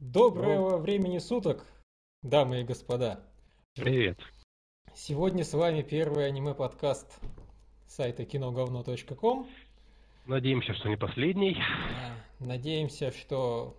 Доброго 0.00 0.78
времени 0.78 1.18
суток, 1.18 1.66
дамы 2.22 2.62
и 2.62 2.64
господа. 2.64 3.20
Привет. 3.74 4.18
Сегодня 4.94 5.44
с 5.44 5.52
вами 5.52 5.82
первый 5.82 6.26
аниме-подкаст 6.26 7.20
сайта 7.86 8.24
киноговно.ком. 8.24 9.46
Надеемся, 10.24 10.72
что 10.72 10.88
не 10.88 10.96
последний. 10.96 11.58
Надеемся, 12.38 13.12
что, 13.12 13.76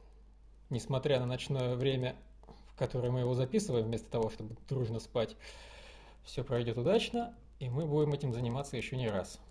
несмотря 0.70 1.20
на 1.20 1.26
ночное 1.26 1.76
время, 1.76 2.16
в 2.68 2.78
которое 2.78 3.10
мы 3.10 3.22
его 3.22 3.34
записываем, 3.34 3.88
вместо 3.88 4.12
того, 4.12 4.30
чтобы 4.30 4.56
дружно 4.70 5.00
спать, 5.00 5.36
все 6.24 6.44
пройдет 6.44 6.78
удачно, 6.78 7.36
и 7.58 7.68
мы 7.68 7.88
будем 7.88 8.14
этим 8.14 8.32
заниматься 8.32 8.78
еще 8.78 8.96
не 8.96 9.10
раз. 9.10 9.42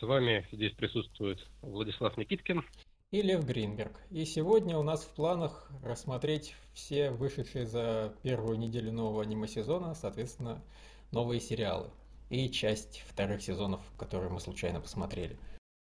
С 0.00 0.02
вами 0.02 0.48
здесь 0.50 0.72
присутствует 0.72 1.46
Владислав 1.62 2.16
Никиткин. 2.16 2.64
И 3.10 3.22
Лев 3.22 3.44
Гринберг. 3.44 4.00
И 4.10 4.24
сегодня 4.24 4.78
у 4.78 4.84
нас 4.84 5.02
в 5.02 5.12
планах 5.16 5.68
рассмотреть 5.82 6.54
все 6.74 7.10
вышедшие 7.10 7.66
за 7.66 8.14
первую 8.22 8.56
неделю 8.56 8.92
нового 8.92 9.22
аниме-сезона, 9.22 9.96
соответственно, 9.96 10.62
новые 11.10 11.40
сериалы. 11.40 11.90
И 12.28 12.48
часть 12.48 13.00
вторых 13.08 13.42
сезонов, 13.42 13.80
которые 13.98 14.30
мы 14.30 14.38
случайно 14.38 14.80
посмотрели. 14.80 15.36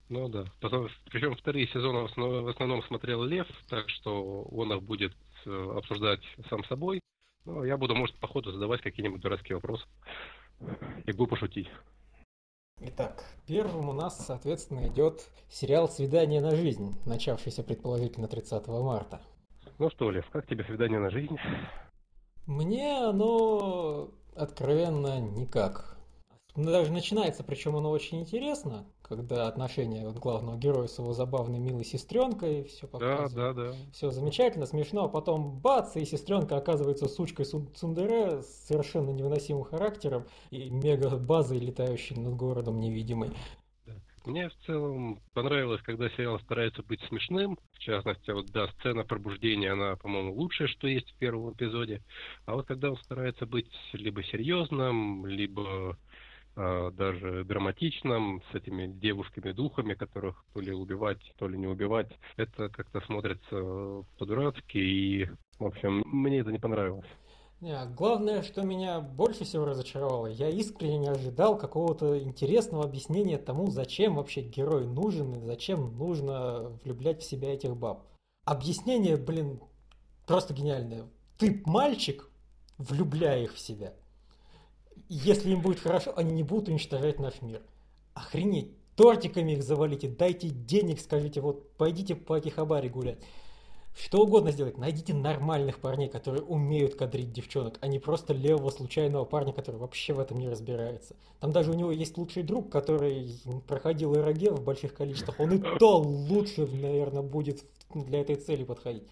Ну 0.08 0.28
да. 0.28 0.44
Потом, 0.60 0.88
причем 1.10 1.34
вторые 1.34 1.66
сезоны 1.66 2.02
в 2.02 2.48
основном, 2.48 2.80
смотрел 2.84 3.24
Лев, 3.24 3.48
так 3.68 3.90
что 3.90 4.42
он 4.44 4.72
их 4.72 4.80
будет 4.84 5.12
э, 5.46 5.72
обсуждать 5.76 6.20
сам 6.48 6.62
собой. 6.66 7.00
Ну, 7.44 7.64
я 7.64 7.76
буду, 7.76 7.96
может, 7.96 8.14
по 8.20 8.28
ходу 8.28 8.52
задавать 8.52 8.82
какие-нибудь 8.82 9.20
дурацкие 9.20 9.56
вопросы. 9.56 9.84
И 11.06 11.10
буду 11.10 11.30
пошутить. 11.30 11.68
Итак, 12.82 13.24
первым 13.46 13.90
у 13.90 13.92
нас, 13.92 14.24
соответственно, 14.26 14.88
идет 14.88 15.28
сериал 15.50 15.86
«Свидание 15.86 16.40
на 16.40 16.56
жизнь», 16.56 16.96
начавшийся 17.04 17.62
предположительно 17.62 18.26
30 18.26 18.66
марта. 18.68 19.20
Ну 19.78 19.90
что, 19.90 20.10
Лев, 20.10 20.26
как 20.30 20.46
тебе 20.46 20.64
свидание 20.64 20.98
на 20.98 21.10
жизнь? 21.10 21.36
Мне 22.46 22.96
оно 23.04 24.08
откровенно 24.34 25.20
никак. 25.20 25.98
Ну, 26.56 26.64
Даже 26.64 26.92
начинается, 26.92 27.44
причем 27.44 27.76
оно 27.76 27.90
очень 27.90 28.20
интересно, 28.20 28.84
когда 29.02 29.46
отношения 29.46 30.06
вот 30.06 30.18
главного 30.18 30.56
героя 30.56 30.88
с 30.88 30.98
его 30.98 31.12
забавной 31.12 31.58
милой 31.58 31.84
сестренкой, 31.84 32.64
все 32.64 32.86
Да, 32.86 32.96
показывает. 33.18 33.56
да, 33.56 33.72
да. 33.72 33.76
Все 33.92 34.10
замечательно, 34.10 34.66
смешно, 34.66 35.04
а 35.04 35.08
потом 35.08 35.58
бац, 35.60 35.96
и 35.96 36.04
сестренка 36.04 36.56
оказывается 36.56 37.08
сучкой 37.08 37.44
сун- 37.46 37.72
Цундере 37.74 38.42
с 38.42 38.66
совершенно 38.66 39.10
невыносимым 39.10 39.64
характером 39.64 40.26
и 40.50 40.70
мега-базой, 40.70 41.58
летающей 41.58 42.16
над 42.16 42.34
городом 42.34 42.80
невидимой. 42.80 43.30
Мне 44.24 44.48
в 44.50 44.54
целом 44.66 45.20
понравилось, 45.32 45.80
когда 45.82 46.08
сериал 46.10 46.38
старается 46.40 46.82
быть 46.82 47.00
смешным. 47.08 47.58
В 47.72 47.78
частности, 47.78 48.30
вот 48.30 48.50
да, 48.52 48.68
сцена 48.68 49.02
пробуждения, 49.04 49.72
она, 49.72 49.96
по-моему, 49.96 50.34
лучшее, 50.34 50.68
что 50.68 50.86
есть 50.88 51.10
в 51.10 51.16
первом 51.16 51.52
эпизоде. 51.54 52.02
А 52.44 52.54
вот 52.54 52.66
когда 52.66 52.90
он 52.90 52.96
старается 52.98 53.46
быть 53.46 53.70
либо 53.92 54.22
серьезным, 54.24 55.26
либо 55.26 55.96
даже 56.56 57.44
драматичным, 57.44 58.42
с 58.50 58.54
этими 58.54 58.86
девушками-духами, 58.86 59.94
которых 59.94 60.44
то 60.52 60.60
ли 60.60 60.72
убивать, 60.72 61.32
то 61.38 61.48
ли 61.48 61.56
не 61.56 61.66
убивать, 61.66 62.10
это 62.36 62.68
как-то 62.68 63.00
смотрится 63.02 64.04
по-дурацки, 64.18 64.78
и, 64.78 65.28
в 65.58 65.66
общем, 65.66 66.02
мне 66.06 66.38
это 66.38 66.52
не 66.52 66.58
понравилось. 66.58 67.08
Не, 67.60 67.72
а 67.72 67.84
главное, 67.84 68.42
что 68.42 68.62
меня 68.62 69.00
больше 69.00 69.44
всего 69.44 69.66
разочаровало, 69.66 70.28
я 70.28 70.48
искренне 70.48 70.96
не 70.96 71.08
ожидал 71.08 71.58
какого-то 71.58 72.18
интересного 72.18 72.84
объяснения 72.84 73.36
тому, 73.36 73.70
зачем 73.70 74.14
вообще 74.14 74.40
герой 74.40 74.86
нужен 74.86 75.34
и 75.34 75.44
зачем 75.44 75.94
нужно 75.98 76.78
влюблять 76.82 77.20
в 77.20 77.24
себя 77.24 77.52
этих 77.52 77.76
баб. 77.76 78.06
Объяснение, 78.46 79.18
блин, 79.18 79.60
просто 80.26 80.54
гениальное. 80.54 81.10
Ты 81.36 81.62
мальчик, 81.66 82.30
влюбляй 82.78 83.44
их 83.44 83.52
в 83.52 83.58
себя. 83.58 83.92
Если 85.08 85.50
им 85.50 85.60
будет 85.60 85.80
хорошо, 85.80 86.12
они 86.16 86.32
не 86.32 86.42
будут 86.42 86.68
уничтожать 86.68 87.18
наш 87.18 87.42
мир. 87.42 87.62
Охренеть, 88.14 88.70
тортиками 88.96 89.52
их 89.52 89.62
завалите, 89.62 90.08
дайте 90.08 90.48
денег, 90.48 91.00
скажите, 91.00 91.40
вот 91.40 91.70
пойдите 91.72 92.14
по 92.14 92.36
Акихабаре 92.36 92.88
гулять. 92.88 93.18
Что 93.96 94.22
угодно 94.22 94.52
сделать. 94.52 94.78
Найдите 94.78 95.14
нормальных 95.14 95.80
парней, 95.80 96.08
которые 96.08 96.42
умеют 96.42 96.94
кадрить 96.94 97.32
девчонок, 97.32 97.76
а 97.80 97.88
не 97.88 97.98
просто 97.98 98.32
левого 98.32 98.70
случайного 98.70 99.24
парня, 99.24 99.52
который 99.52 99.76
вообще 99.76 100.12
в 100.12 100.20
этом 100.20 100.38
не 100.38 100.48
разбирается. 100.48 101.16
Там 101.40 101.50
даже 101.50 101.72
у 101.72 101.74
него 101.74 101.90
есть 101.90 102.16
лучший 102.16 102.44
друг, 102.44 102.70
который 102.70 103.34
проходил 103.66 104.14
РГ 104.14 104.52
в 104.52 104.64
больших 104.64 104.94
количествах. 104.94 105.40
Он 105.40 105.54
и 105.54 105.78
то 105.78 105.98
лучше, 105.98 106.66
наверное, 106.66 107.22
будет 107.22 107.64
для 107.92 108.20
этой 108.20 108.36
цели 108.36 108.62
подходить. 108.62 109.02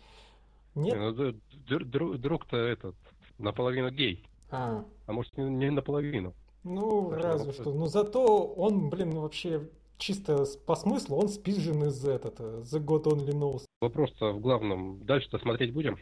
Нет? 0.74 0.96
Ну, 0.96 1.34
Друг-то 1.68 2.56
этот, 2.56 2.94
наполовину 3.38 3.90
гей, 3.90 4.24
А, 4.50 4.84
а 5.06 5.12
может, 5.12 5.36
не- 5.36 5.50
не 5.50 5.70
наполовину. 5.70 6.34
ну, 6.64 7.10
Так, 7.10 7.20
разве 7.22 7.46
ну, 7.48 7.52
что. 7.52 7.72
Но 7.72 7.86
зато 7.86 8.44
он, 8.44 8.90
блин, 8.90 9.18
вообще 9.18 9.68
чисто 9.98 10.44
по 10.66 10.76
смыслу, 10.76 11.16
он 11.16 11.28
спизжен 11.28 11.84
из 11.84 12.04
этот, 12.04 12.40
э, 12.40 12.62
The 12.62 12.84
God 12.84 13.04
Only 13.04 13.32
Knows. 13.32 13.64
Вопрос-то 13.80 14.32
в 14.32 14.40
главном. 14.40 15.04
Дальше-то 15.04 15.38
смотреть 15.38 15.72
будем? 15.72 15.98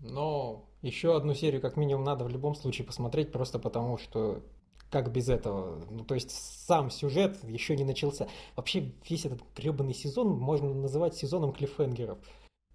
Но 0.00 0.64
еще 0.82 1.16
одну 1.16 1.34
серию 1.34 1.60
как 1.60 1.76
минимум 1.76 2.04
надо 2.04 2.24
в 2.24 2.28
любом 2.28 2.54
случае 2.54 2.86
посмотреть, 2.86 3.32
просто 3.32 3.58
потому 3.58 3.98
что 3.98 4.42
как 4.90 5.10
без 5.10 5.28
этого? 5.28 5.84
Ну, 5.90 6.04
то 6.04 6.14
есть 6.14 6.30
сам 6.30 6.90
сюжет 6.90 7.42
еще 7.44 7.76
не 7.76 7.84
начался. 7.84 8.28
Вообще 8.54 8.92
весь 9.08 9.26
этот 9.26 9.42
гребаный 9.56 9.94
сезон 9.94 10.28
можно 10.28 10.72
называть 10.72 11.16
сезоном 11.16 11.52
клиффхенгеров. 11.52 12.18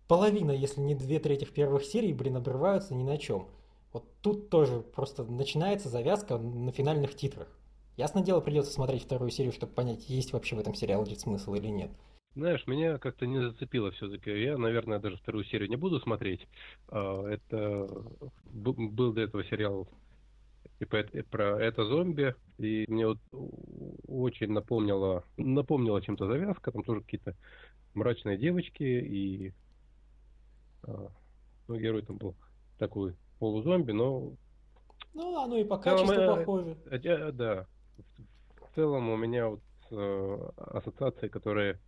Половина, 0.08 0.52
если 0.52 0.81
не 0.81 0.94
две 0.94 1.19
трети 1.19 1.46
первых 1.46 1.86
серий, 1.86 2.13
блин, 2.13 2.36
обрываются 2.36 2.94
ни 2.94 3.03
на 3.03 3.18
чем. 3.18 3.48
Вот 3.94 4.06
тут 4.22 4.50
тоже 4.50 4.81
просто 4.81 5.24
начинается 5.24 5.90
завязка 5.90 6.38
на 6.38 6.72
финальных 6.72 7.16
титрах. 7.16 7.47
Ясно 7.97 8.22
дело, 8.22 8.40
придется 8.40 8.72
смотреть 8.72 9.03
вторую 9.03 9.31
серию, 9.31 9.52
чтобы 9.52 9.74
понять, 9.74 10.09
есть 10.09 10.34
вообще 10.34 10.56
в 10.56 10.59
этом 10.59 10.74
сериале 10.74 11.16
смысл 11.16 11.53
или 11.56 11.68
нет. 11.68 11.91
Знаешь, 12.35 12.66
меня 12.66 12.97
как-то 12.97 13.25
не 13.28 13.40
зацепило 13.41 13.91
все-таки. 13.91 14.31
Я, 14.31 14.57
наверное, 14.57 15.00
даже 15.00 15.18
вторую 15.18 15.44
серию 15.44 15.69
не 15.69 15.75
буду 15.75 16.00
смотреть. 16.00 16.47
А, 16.88 17.28
Это 17.28 17.90
был 18.46 19.12
до 19.13 19.22
этого 19.22 19.44
сериал 19.44 19.90
и 20.81 20.85
про 20.85 21.63
это 21.63 21.85
зомби, 21.85 22.34
и 22.57 22.85
мне 22.88 23.06
вот 23.06 23.19
очень 24.07 24.51
напомнило, 24.51 25.24
напомнила 25.38 26.01
чем-то 26.01 26.25
завязка, 26.25 26.72
там 26.72 26.84
тоже 26.84 27.01
какие-то 27.01 27.35
мрачные 27.94 28.38
девочки, 28.38 28.81
и 28.81 29.53
а, 30.84 31.12
ну, 31.68 31.80
герой 31.80 32.01
там 32.01 32.18
был 32.18 32.35
такой 32.80 33.16
полузомби, 33.41 33.91
но 33.91 34.38
Ну, 35.13 35.38
оно 35.38 35.57
и 35.57 35.63
по 35.63 35.78
В 35.78 35.84
целом, 35.84 36.07
качеству 36.07 36.22
э, 36.22 36.28
похоже. 36.38 36.78
Э, 36.85 36.97
э, 36.97 37.31
Да. 37.31 37.68
В 38.62 38.75
целом 38.75 39.09
у 39.09 39.18
меня 39.18 39.50
вот 39.50 39.62
э, 39.90 40.50
ассоциации, 40.57 41.28
которые 41.28 41.80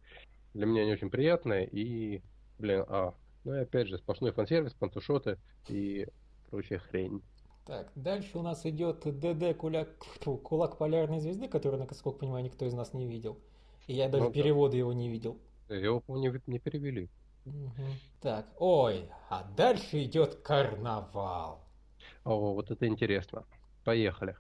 для 0.54 0.66
меня 0.66 0.84
не 0.86 0.94
очень 0.94 1.10
приятные, 1.12 1.68
и, 1.68 2.24
блин, 2.58 2.84
а, 2.88 3.14
ну 3.44 3.54
и 3.56 3.60
опять 3.60 3.88
же, 3.88 3.98
сплошной 4.00 4.32
фан-сервис, 4.32 4.74
пантушоты 4.74 5.38
и 5.70 6.08
прочая 6.50 6.80
хрень. 6.80 7.22
Так, 7.66 7.92
дальше 7.96 8.38
у 8.38 8.42
нас 8.42 8.66
идет 8.66 9.02
ДД 9.06 9.56
Куляк, 9.56 9.90
фу, 10.22 10.38
Кулак 10.38 10.78
Полярной 10.78 11.22
Звезды, 11.22 11.48
который, 11.48 11.80
насколько 11.80 12.20
понимаю, 12.20 12.44
никто 12.44 12.66
из 12.66 12.74
нас 12.74 12.94
не 12.94 13.06
видел. 13.08 13.38
И 13.88 13.94
я 13.94 14.10
даже 14.10 14.26
Ну 14.26 14.30
да. 14.30 14.34
перевода 14.34 14.76
его 14.76 14.92
не 14.92 15.10
видел. 15.10 15.38
Его, 15.70 16.02
по-моему, 16.02 16.40
не, 16.48 16.54
не 16.54 16.60
перевели. 16.60 17.10
Так, 18.22 18.46
ой, 18.58 19.10
а 19.30 19.44
дальше 19.44 20.04
идет 20.04 20.36
Карнавал. 20.36 21.60
О, 22.24 22.54
вот 22.54 22.72
это 22.72 22.88
интересно. 22.88 23.46
Поехали. 23.84 24.38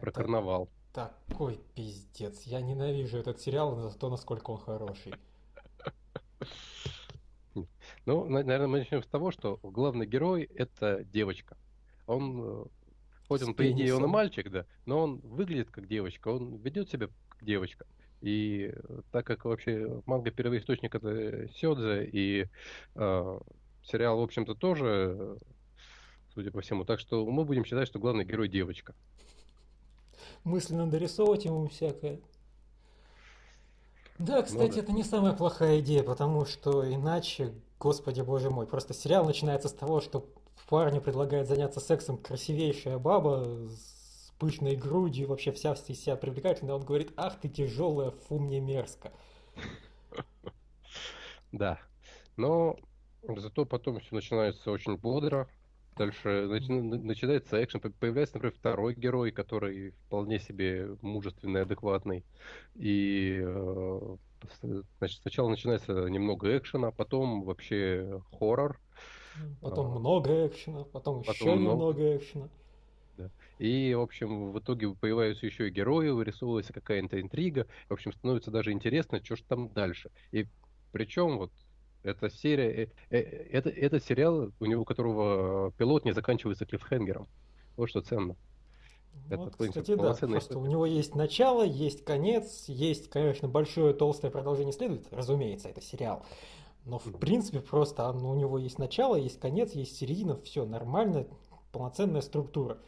Про 0.00 0.10
Это 0.10 0.12
карнавал. 0.12 0.68
такой 0.92 1.60
пиздец. 1.74 2.42
Я 2.44 2.60
ненавижу 2.60 3.18
этот 3.18 3.40
сериал 3.40 3.74
за 3.74 3.98
то, 3.98 4.08
насколько 4.08 4.50
он 4.52 4.58
хороший. 4.58 5.14
Ну, 8.04 8.24
на- 8.26 8.44
наверное, 8.44 8.68
мы 8.68 8.78
начнем 8.80 9.02
с 9.02 9.06
того, 9.06 9.30
что 9.32 9.58
главный 9.62 10.06
герой 10.06 10.44
это 10.54 11.02
девочка. 11.04 11.56
Он, 12.06 12.40
э, 12.42 12.64
хоть 13.26 13.42
он, 13.42 13.54
по 13.54 13.68
идее, 13.70 13.94
он 13.94 14.04
и 14.04 14.06
мальчик, 14.06 14.50
да, 14.50 14.66
но 14.84 15.00
он 15.02 15.18
выглядит 15.20 15.70
как 15.70 15.88
девочка, 15.88 16.28
он 16.28 16.56
ведет 16.56 16.88
себя 16.90 17.08
как 17.28 17.42
девочка. 17.44 17.86
И 18.20 18.72
э, 18.72 19.00
так 19.12 19.26
как 19.26 19.44
вообще 19.44 20.02
манга 20.06 20.30
первоисточник 20.30 20.94
это 20.94 21.48
Сёдзе, 21.54 22.04
и 22.04 22.46
э, 22.94 23.38
сериал, 23.84 24.18
в 24.18 24.22
общем-то, 24.22 24.54
тоже, 24.54 25.16
э, 25.18 25.36
судя 26.34 26.50
по 26.50 26.60
всему, 26.60 26.84
так 26.84 26.98
что 26.98 27.24
мы 27.26 27.44
будем 27.44 27.64
считать, 27.64 27.88
что 27.88 27.98
главный 27.98 28.24
герой 28.24 28.48
девочка. 28.48 28.94
Мысленно 30.44 30.88
дорисовывать 30.88 31.44
ему 31.44 31.68
всякое. 31.68 32.20
Да, 34.18 34.42
кстати, 34.42 34.76
да. 34.76 34.80
это 34.80 34.92
не 34.92 35.04
самая 35.04 35.34
плохая 35.34 35.80
идея, 35.80 36.02
потому 36.02 36.46
что 36.46 36.90
иначе, 36.90 37.52
господи 37.78 38.22
боже 38.22 38.48
мой, 38.48 38.66
просто 38.66 38.94
сериал 38.94 39.26
начинается 39.26 39.68
с 39.68 39.72
того, 39.72 40.00
что 40.00 40.26
парню 40.68 41.00
предлагает 41.00 41.48
заняться 41.48 41.80
сексом 41.80 42.18
красивейшая 42.18 42.98
баба 42.98 43.68
с 43.68 43.95
пышной 44.38 44.76
грудью, 44.76 45.28
вообще 45.28 45.52
вся 45.52 45.72
из 45.72 46.00
себя 46.00 46.16
привлекательная, 46.16 46.74
он 46.74 46.84
говорит, 46.84 47.12
ах 47.16 47.40
ты 47.40 47.48
тяжелая, 47.48 48.10
фу, 48.10 48.38
мне 48.38 48.60
мерзко. 48.60 49.12
Да. 51.52 51.78
Но 52.36 52.76
Зато 53.36 53.64
потом 53.64 53.98
все 54.00 54.14
начинается 54.14 54.70
очень 54.70 54.96
бодро. 54.96 55.48
Дальше 55.96 56.46
начинается 56.46 57.62
экшен. 57.62 57.80
Появляется, 57.80 58.36
например, 58.36 58.54
второй 58.54 58.94
герой, 58.94 59.32
который 59.32 59.92
вполне 60.06 60.38
себе 60.38 60.96
мужественный, 61.00 61.62
адекватный. 61.62 62.22
И 62.74 63.40
э, 63.42 64.16
значит, 64.98 65.22
сначала 65.22 65.48
начинается 65.48 65.92
немного 65.92 66.56
экшена, 66.56 66.90
потом 66.90 67.44
вообще 67.44 68.22
хоррор. 68.38 68.78
Потом 69.60 69.92
а, 69.92 69.98
много 69.98 70.46
экшена, 70.46 70.84
потом, 70.84 71.22
потом 71.22 71.34
еще 71.34 71.54
много... 71.54 71.72
немного 71.72 72.16
экшена. 72.16 72.48
Да. 73.16 73.30
И, 73.58 73.94
в 73.94 74.00
общем, 74.00 74.52
в 74.52 74.58
итоге 74.58 74.90
появляются 74.94 75.46
еще 75.46 75.68
и 75.68 75.70
герои, 75.70 76.08
вырисовывается 76.08 76.72
какая-то 76.72 77.20
интрига. 77.20 77.66
В 77.88 77.92
общем, 77.92 78.12
становится 78.12 78.50
даже 78.50 78.72
интересно, 78.72 79.24
что 79.24 79.36
же 79.36 79.44
там 79.44 79.68
дальше. 79.70 80.10
И 80.32 80.46
причем 80.92 81.38
вот 81.38 81.52
эта 82.02 82.30
серия, 82.30 82.84
э, 82.84 82.88
э, 83.10 83.18
это, 83.18 83.70
это 83.70 84.00
сериал, 84.00 84.52
у 84.60 84.64
него 84.66 84.84
которого 84.84 85.72
пилот 85.72 86.04
не 86.04 86.12
заканчивается 86.12 86.66
клиффхенгером. 86.66 87.26
Вот 87.76 87.88
что 87.88 88.00
ценно. 88.00 88.36
Вот, 89.28 89.48
это, 89.48 89.70
кстати, 89.70 89.94
да, 89.96 90.14
просто 90.14 90.58
у 90.58 90.66
него 90.66 90.86
есть 90.86 91.14
начало, 91.14 91.64
есть 91.64 92.04
конец, 92.04 92.64
есть, 92.68 93.08
конечно, 93.08 93.48
большое 93.48 93.94
толстое 93.94 94.30
продолжение 94.30 94.72
следует, 94.72 95.10
разумеется, 95.10 95.68
это 95.68 95.80
сериал. 95.80 96.24
Но 96.84 96.98
в 96.98 97.10
принципе 97.18 97.60
просто 97.60 98.08
у 98.08 98.34
него 98.34 98.58
есть 98.58 98.78
начало, 98.78 99.16
есть 99.16 99.40
конец, 99.40 99.72
есть 99.72 99.96
середина, 99.96 100.36
все 100.42 100.64
нормально, 100.64 101.26
полноценная 101.72 102.20
структура. 102.20 102.78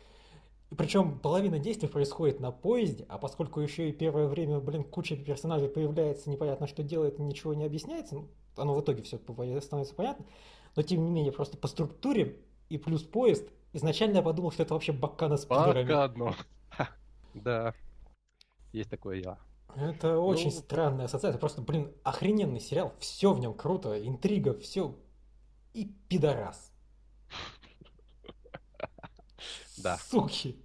И 0.70 0.74
причем 0.74 1.18
половина 1.18 1.58
действий 1.58 1.88
происходит 1.88 2.40
на 2.40 2.50
поезде, 2.50 3.06
а 3.08 3.18
поскольку 3.18 3.60
еще 3.60 3.88
и 3.88 3.92
первое 3.92 4.26
время, 4.26 4.60
блин, 4.60 4.84
куча 4.84 5.16
персонажей 5.16 5.68
появляется, 5.68 6.28
непонятно, 6.28 6.66
что 6.66 6.82
делает, 6.82 7.18
ничего 7.18 7.54
не 7.54 7.64
объясняется, 7.64 8.16
ну, 8.16 8.28
оно 8.56 8.74
в 8.74 8.82
итоге 8.82 9.02
все 9.02 9.18
становится 9.18 9.94
понятно, 9.94 10.26
но 10.76 10.82
тем 10.82 11.04
не 11.04 11.10
менее, 11.10 11.32
просто 11.32 11.56
по 11.56 11.68
структуре 11.68 12.36
и 12.68 12.76
плюс 12.76 13.02
поезд, 13.02 13.48
изначально 13.72 14.16
я 14.16 14.22
подумал, 14.22 14.52
что 14.52 14.62
это 14.62 14.74
вообще 14.74 14.92
Баккана 14.92 15.38
с 15.38 15.46
пидорами. 15.46 15.90
Баккано. 15.90 16.34
Да, 17.34 17.74
есть 18.72 18.90
такое 18.90 19.22
я. 19.22 19.38
Это 19.76 20.14
ну... 20.14 20.26
очень 20.26 20.50
странная 20.50 21.06
ассоциация, 21.06 21.38
просто, 21.38 21.62
блин, 21.62 21.92
охрененный 22.02 22.60
сериал, 22.60 22.92
все 22.98 23.32
в 23.32 23.40
нем 23.40 23.54
круто, 23.54 23.98
интрига, 24.06 24.58
все 24.58 24.94
и 25.72 25.86
пидорас. 26.08 26.72
Да. 29.82 29.98
Суки. 29.98 30.56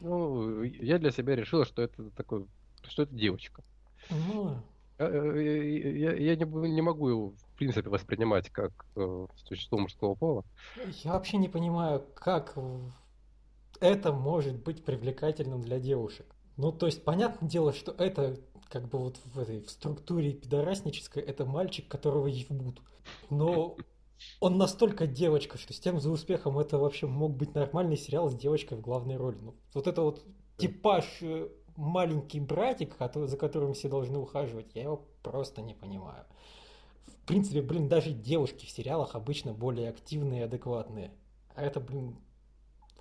Ну, 0.00 0.62
я 0.62 0.98
для 0.98 1.10
себя 1.10 1.36
решил, 1.36 1.64
что 1.64 1.82
это 1.82 2.10
такой, 2.10 2.46
что 2.86 3.02
это 3.02 3.14
девочка. 3.14 3.62
Ну. 4.10 4.62
Я, 4.98 5.06
я, 5.06 6.12
я 6.14 6.36
не, 6.36 6.68
не 6.70 6.82
могу 6.82 7.08
его, 7.08 7.28
в 7.30 7.56
принципе, 7.56 7.88
воспринимать 7.88 8.50
как 8.50 8.72
э, 8.96 9.26
существо 9.36 9.78
мужского 9.78 10.16
пола. 10.16 10.44
Я 11.04 11.12
вообще 11.12 11.36
не 11.36 11.48
понимаю, 11.48 12.04
как 12.16 12.56
это 13.80 14.12
может 14.12 14.56
быть 14.56 14.84
привлекательным 14.84 15.62
для 15.62 15.78
девушек. 15.78 16.26
Ну, 16.56 16.72
то 16.72 16.86
есть, 16.86 17.04
понятное 17.04 17.48
дело, 17.48 17.72
что 17.72 17.92
это, 17.92 18.40
как 18.68 18.88
бы 18.88 18.98
вот 18.98 19.20
в 19.24 19.38
этой 19.38 19.60
в 19.60 19.70
структуре 19.70 20.32
пидораснической, 20.32 21.22
это 21.22 21.44
мальчик, 21.44 21.86
которого 21.86 22.26
ебут. 22.26 22.82
Но 23.30 23.76
он 24.40 24.58
настолько 24.58 25.06
девочка, 25.06 25.58
что 25.58 25.72
с 25.72 25.80
тем 25.80 26.00
за 26.00 26.10
успехом 26.10 26.58
это 26.58 26.78
вообще 26.78 27.06
мог 27.06 27.36
быть 27.36 27.54
нормальный 27.54 27.96
сериал 27.96 28.30
с 28.30 28.34
девочкой 28.34 28.78
в 28.78 28.80
главной 28.80 29.16
роли. 29.16 29.38
Ну, 29.40 29.54
вот 29.74 29.86
это 29.86 30.02
вот 30.02 30.24
типаж 30.56 31.04
э, 31.22 31.48
маленький 31.76 32.40
братик, 32.40 32.96
который, 32.96 33.28
за 33.28 33.36
которым 33.36 33.74
все 33.74 33.88
должны 33.88 34.18
ухаживать, 34.18 34.74
я 34.74 34.82
его 34.82 35.04
просто 35.22 35.62
не 35.62 35.74
понимаю. 35.74 36.24
В 37.06 37.26
принципе, 37.26 37.62
блин, 37.62 37.88
даже 37.88 38.10
девушки 38.10 38.66
в 38.66 38.70
сериалах 38.70 39.14
обычно 39.14 39.52
более 39.52 39.90
активные 39.90 40.40
и 40.40 40.44
адекватные. 40.44 41.12
А 41.54 41.62
это, 41.62 41.78
блин, 41.80 42.16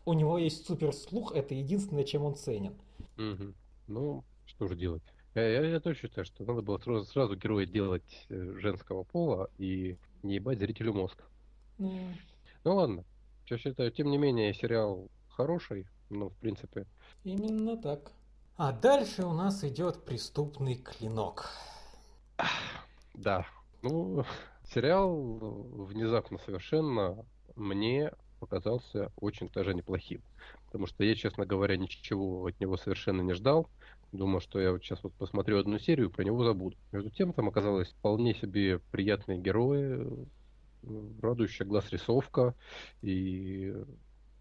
у 0.05 0.13
него 0.13 0.37
есть 0.37 0.65
супер 0.65 0.93
слух, 0.93 1.33
это 1.33 1.55
единственное, 1.55 2.03
чем 2.03 2.23
он 2.23 2.35
ценен. 2.35 2.75
Угу. 3.17 3.53
Ну, 3.87 4.23
что 4.45 4.67
же 4.67 4.75
делать? 4.75 5.03
Я, 5.33 5.47
я, 5.47 5.65
я 5.65 5.79
тоже 5.79 5.97
считаю, 5.97 6.25
что 6.25 6.43
надо 6.43 6.61
было 6.61 6.77
сразу, 6.77 7.05
сразу 7.05 7.35
героя 7.35 7.65
делать 7.65 8.25
э, 8.29 8.53
женского 8.57 9.03
пола 9.03 9.49
и 9.57 9.97
не 10.23 10.35
ебать 10.35 10.59
зрителю 10.59 10.93
мозг. 10.93 11.23
Mm. 11.79 12.15
Ну 12.63 12.75
ладно. 12.75 13.03
Я 13.49 13.57
считаю, 13.57 13.91
тем 13.91 14.11
не 14.11 14.17
менее, 14.17 14.53
сериал 14.53 15.09
хороший, 15.29 15.87
ну, 16.09 16.29
в 16.29 16.35
принципе. 16.37 16.85
Именно 17.23 17.77
так. 17.77 18.11
А 18.57 18.73
дальше 18.73 19.23
у 19.23 19.33
нас 19.33 19.63
идет 19.63 20.03
преступный 20.03 20.75
клинок. 20.75 21.49
Да. 23.13 23.45
Ну, 23.81 24.25
сериал 24.65 25.15
внезапно 25.15 26.39
совершенно 26.39 27.25
мне 27.55 28.11
показался 28.39 29.11
очень 29.15 29.49
даже 29.49 29.73
неплохим. 29.73 30.21
Потому 30.65 30.87
что 30.87 31.03
я, 31.03 31.15
честно 31.15 31.45
говоря, 31.45 31.77
ничего 31.77 32.45
от 32.45 32.59
него 32.59 32.77
совершенно 32.77 33.21
не 33.21 33.33
ждал. 33.33 33.69
Думал, 34.12 34.39
что 34.39 34.59
я 34.59 34.71
вот 34.71 34.83
сейчас 34.83 35.04
вот 35.04 35.13
посмотрю 35.13 35.59
одну 35.59 35.80
серию, 35.80 36.09
про 36.09 36.24
него 36.24 36.44
забуду. 36.44 36.77
Между 36.92 37.09
тем, 37.09 37.33
там 37.33 37.50
оказалось 37.50 37.89
вполне 37.89 38.33
себе 38.33 38.80
приятные 38.92 39.38
герои, 39.38 40.07
радующая 41.21 41.65
глаз 41.65 41.89
рисовка, 41.92 42.56
и 43.01 43.74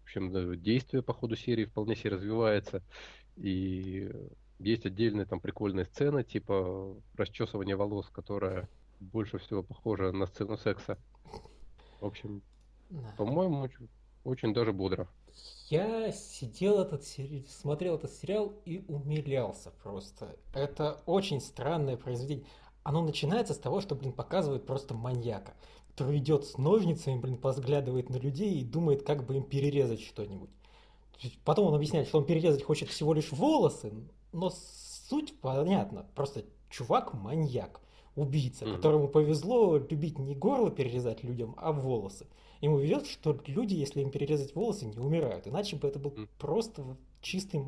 в 0.01 0.03
общем, 0.03 0.61
действие 0.61 1.03
по 1.03 1.13
ходу 1.13 1.35
серии 1.35 1.65
вполне 1.65 1.95
себе 1.95 2.11
развивается. 2.11 2.81
И 3.35 4.09
есть 4.59 4.85
отдельная 4.85 5.25
там 5.25 5.39
прикольная 5.39 5.85
сцена, 5.85 6.23
типа 6.23 6.95
расчесывания 7.15 7.75
волос, 7.75 8.09
которая 8.09 8.69
больше 8.99 9.37
всего 9.37 9.63
похожа 9.63 10.11
на 10.11 10.25
сцену 10.25 10.57
секса. 10.57 10.97
В 11.99 12.05
общем, 12.05 12.41
да. 12.89 13.13
по-моему, 13.17 13.59
очень, 13.59 13.89
очень 14.23 14.53
даже 14.53 14.71
бодро. 14.71 15.07
Я 15.69 16.11
сидел 16.13 16.79
этот 16.79 17.03
смотрел 17.49 17.95
этот 17.95 18.11
сериал 18.13 18.53
и 18.65 18.83
умилялся 18.87 19.71
просто. 19.83 20.37
Это 20.53 21.01
очень 21.05 21.41
странное 21.41 21.97
произведение. 21.97 22.45
Оно 22.83 23.01
начинается 23.01 23.53
с 23.53 23.57
того, 23.57 23.81
что, 23.81 23.95
блин, 23.95 24.13
показывает 24.13 24.65
просто 24.65 24.93
маньяка, 24.93 25.55
который 25.89 26.19
идет 26.19 26.45
с 26.45 26.57
ножницами, 26.57 27.19
блин, 27.19 27.37
позглядывает 27.37 28.09
на 28.09 28.15
людей 28.15 28.59
и 28.59 28.63
думает, 28.63 29.03
как 29.03 29.25
бы 29.25 29.35
им 29.35 29.43
перерезать 29.43 30.01
что-нибудь. 30.01 30.49
Потом 31.43 31.67
он 31.67 31.75
объясняет, 31.75 32.07
что 32.07 32.19
он 32.19 32.25
перерезать 32.25 32.63
хочет 32.63 32.87
всего 32.89 33.13
лишь 33.13 33.31
волосы, 33.31 33.91
но 34.31 34.51
суть 35.09 35.37
понятна. 35.41 36.05
Просто 36.15 36.45
чувак 36.69 37.13
маньяк, 37.13 37.81
убийца, 38.15 38.63
mm-hmm. 38.63 38.75
которому 38.77 39.07
повезло 39.09 39.77
любить 39.77 40.17
не 40.17 40.35
горло 40.35 40.71
перерезать 40.71 41.23
людям, 41.23 41.55
а 41.57 41.73
волосы 41.73 42.27
ему 42.61 42.79
везет, 42.79 43.07
что 43.07 43.39
люди, 43.45 43.73
если 43.73 44.01
им 44.01 44.09
перерезать 44.09 44.55
волосы, 44.55 44.85
не 44.85 44.97
умирают. 44.97 45.47
Иначе 45.47 45.75
бы 45.75 45.87
это 45.87 45.99
был 45.99 46.13
просто 46.39 46.97
чистый 47.21 47.63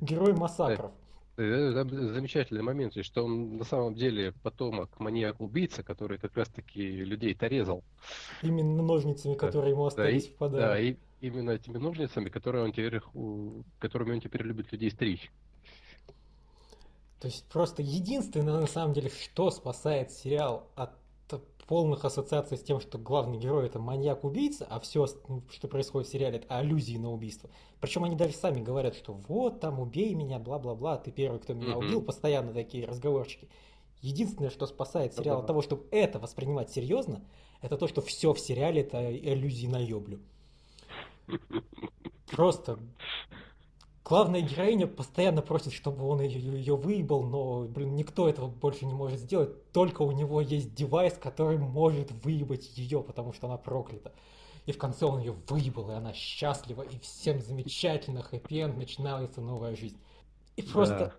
герой 0.00 0.34
массакров. 0.34 0.92
Замечательный 1.36 2.62
момент, 2.62 2.94
что 3.04 3.24
он 3.24 3.56
на 3.56 3.64
самом 3.64 3.94
деле 3.94 4.32
потомок 4.44 5.00
маньяк-убийца, 5.00 5.82
который 5.82 6.16
как 6.18 6.36
раз-таки 6.36 6.80
людей-то 6.80 7.48
резал. 7.48 7.82
Именно 8.42 8.82
ножницами, 8.84 9.34
которые 9.34 9.72
ему 9.72 9.86
остались 9.86 10.28
да, 10.28 10.32
в 10.32 10.34
подарок. 10.36 10.66
Да, 10.68 10.80
и 10.80 10.96
именно 11.20 11.50
этими 11.50 11.78
ножницами, 11.78 12.28
которые 12.28 12.64
он 12.64 12.72
теперь, 12.72 13.00
которыми 13.80 14.12
он 14.12 14.20
теперь 14.20 14.42
любит 14.42 14.70
людей 14.70 14.90
стричь. 14.92 15.32
То 17.18 17.28
есть 17.28 17.44
просто 17.46 17.82
единственное, 17.82 18.60
на 18.60 18.66
самом 18.66 18.92
деле, 18.92 19.08
что 19.08 19.50
спасает 19.50 20.12
сериал 20.12 20.68
от 20.76 20.90
полных 21.66 22.04
ассоциаций 22.04 22.58
с 22.58 22.62
тем, 22.62 22.80
что 22.80 22.98
главный 22.98 23.38
герой 23.38 23.66
это 23.66 23.78
маньяк-убийца, 23.78 24.66
а 24.68 24.80
все, 24.80 25.06
ну, 25.28 25.42
что 25.50 25.68
происходит 25.68 26.08
в 26.08 26.12
сериале, 26.12 26.38
это 26.38 26.56
аллюзии 26.56 26.96
на 26.96 27.10
убийство. 27.10 27.50
Причем 27.80 28.04
они 28.04 28.16
даже 28.16 28.34
сами 28.34 28.62
говорят, 28.62 28.94
что 28.94 29.12
вот 29.12 29.60
там 29.60 29.80
убей 29.80 30.14
меня, 30.14 30.38
бла-бла-бла, 30.38 30.98
ты 30.98 31.10
первый, 31.10 31.40
кто 31.40 31.54
меня 31.54 31.76
убил, 31.76 32.02
постоянно 32.02 32.52
такие 32.52 32.86
разговорчики. 32.86 33.48
Единственное, 34.00 34.50
что 34.50 34.66
спасает 34.66 35.14
сериал 35.14 35.40
от 35.40 35.46
того, 35.46 35.62
чтобы 35.62 35.86
это 35.90 36.18
воспринимать 36.18 36.70
серьезно, 36.70 37.24
это 37.62 37.78
то, 37.78 37.88
что 37.88 38.02
все 38.02 38.34
в 38.34 38.40
сериале 38.40 38.82
это 38.82 38.98
аллюзии 38.98 39.66
на 39.66 39.78
ёблю. 39.78 40.20
Просто 42.30 42.78
главная 44.04 44.42
героиня 44.42 44.86
постоянно 44.86 45.42
просит, 45.42 45.72
чтобы 45.72 46.06
он 46.06 46.20
ее, 46.20 46.38
ее 46.38 46.76
выебал, 46.76 47.22
но, 47.22 47.62
блин, 47.62 47.96
никто 47.96 48.28
этого 48.28 48.48
больше 48.48 48.84
не 48.86 48.92
может 48.92 49.18
сделать. 49.20 49.72
Только 49.72 50.02
у 50.02 50.12
него 50.12 50.40
есть 50.40 50.74
девайс, 50.74 51.14
который 51.14 51.58
может 51.58 52.12
выебать 52.24 52.76
ее, 52.76 53.02
потому 53.02 53.32
что 53.32 53.46
она 53.46 53.56
проклята. 53.56 54.12
И 54.66 54.72
в 54.72 54.78
конце 54.78 55.04
он 55.06 55.20
ее 55.20 55.34
выебал, 55.48 55.90
и 55.90 55.94
она 55.94 56.12
счастлива, 56.12 56.82
и 56.82 56.98
всем 56.98 57.40
замечательно, 57.40 58.22
хэппи-энд, 58.22 58.76
начинается 58.76 59.40
новая 59.40 59.74
жизнь. 59.76 59.98
И 60.56 60.62
просто, 60.62 60.98
да. 60.98 61.14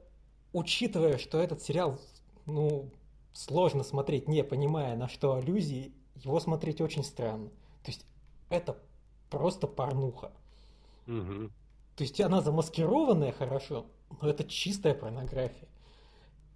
учитывая, 0.54 1.18
что 1.18 1.40
этот 1.40 1.62
сериал, 1.62 2.00
ну, 2.46 2.90
сложно 3.34 3.84
смотреть, 3.84 4.28
не 4.28 4.44
понимая, 4.44 4.96
на 4.96 5.08
что 5.08 5.36
аллюзии, 5.36 5.92
его 6.16 6.40
смотреть 6.40 6.82
очень 6.82 7.04
странно. 7.04 7.50
То 7.84 7.92
есть, 7.92 8.06
это 8.50 8.78
просто 9.30 9.68
порнуха. 9.68 10.32
То 11.96 12.04
есть 12.04 12.20
она 12.20 12.42
замаскированная 12.42 13.32
хорошо, 13.32 13.86
но 14.22 14.30
это 14.30 14.44
чистая 14.44 14.94
порнография. 14.94 15.70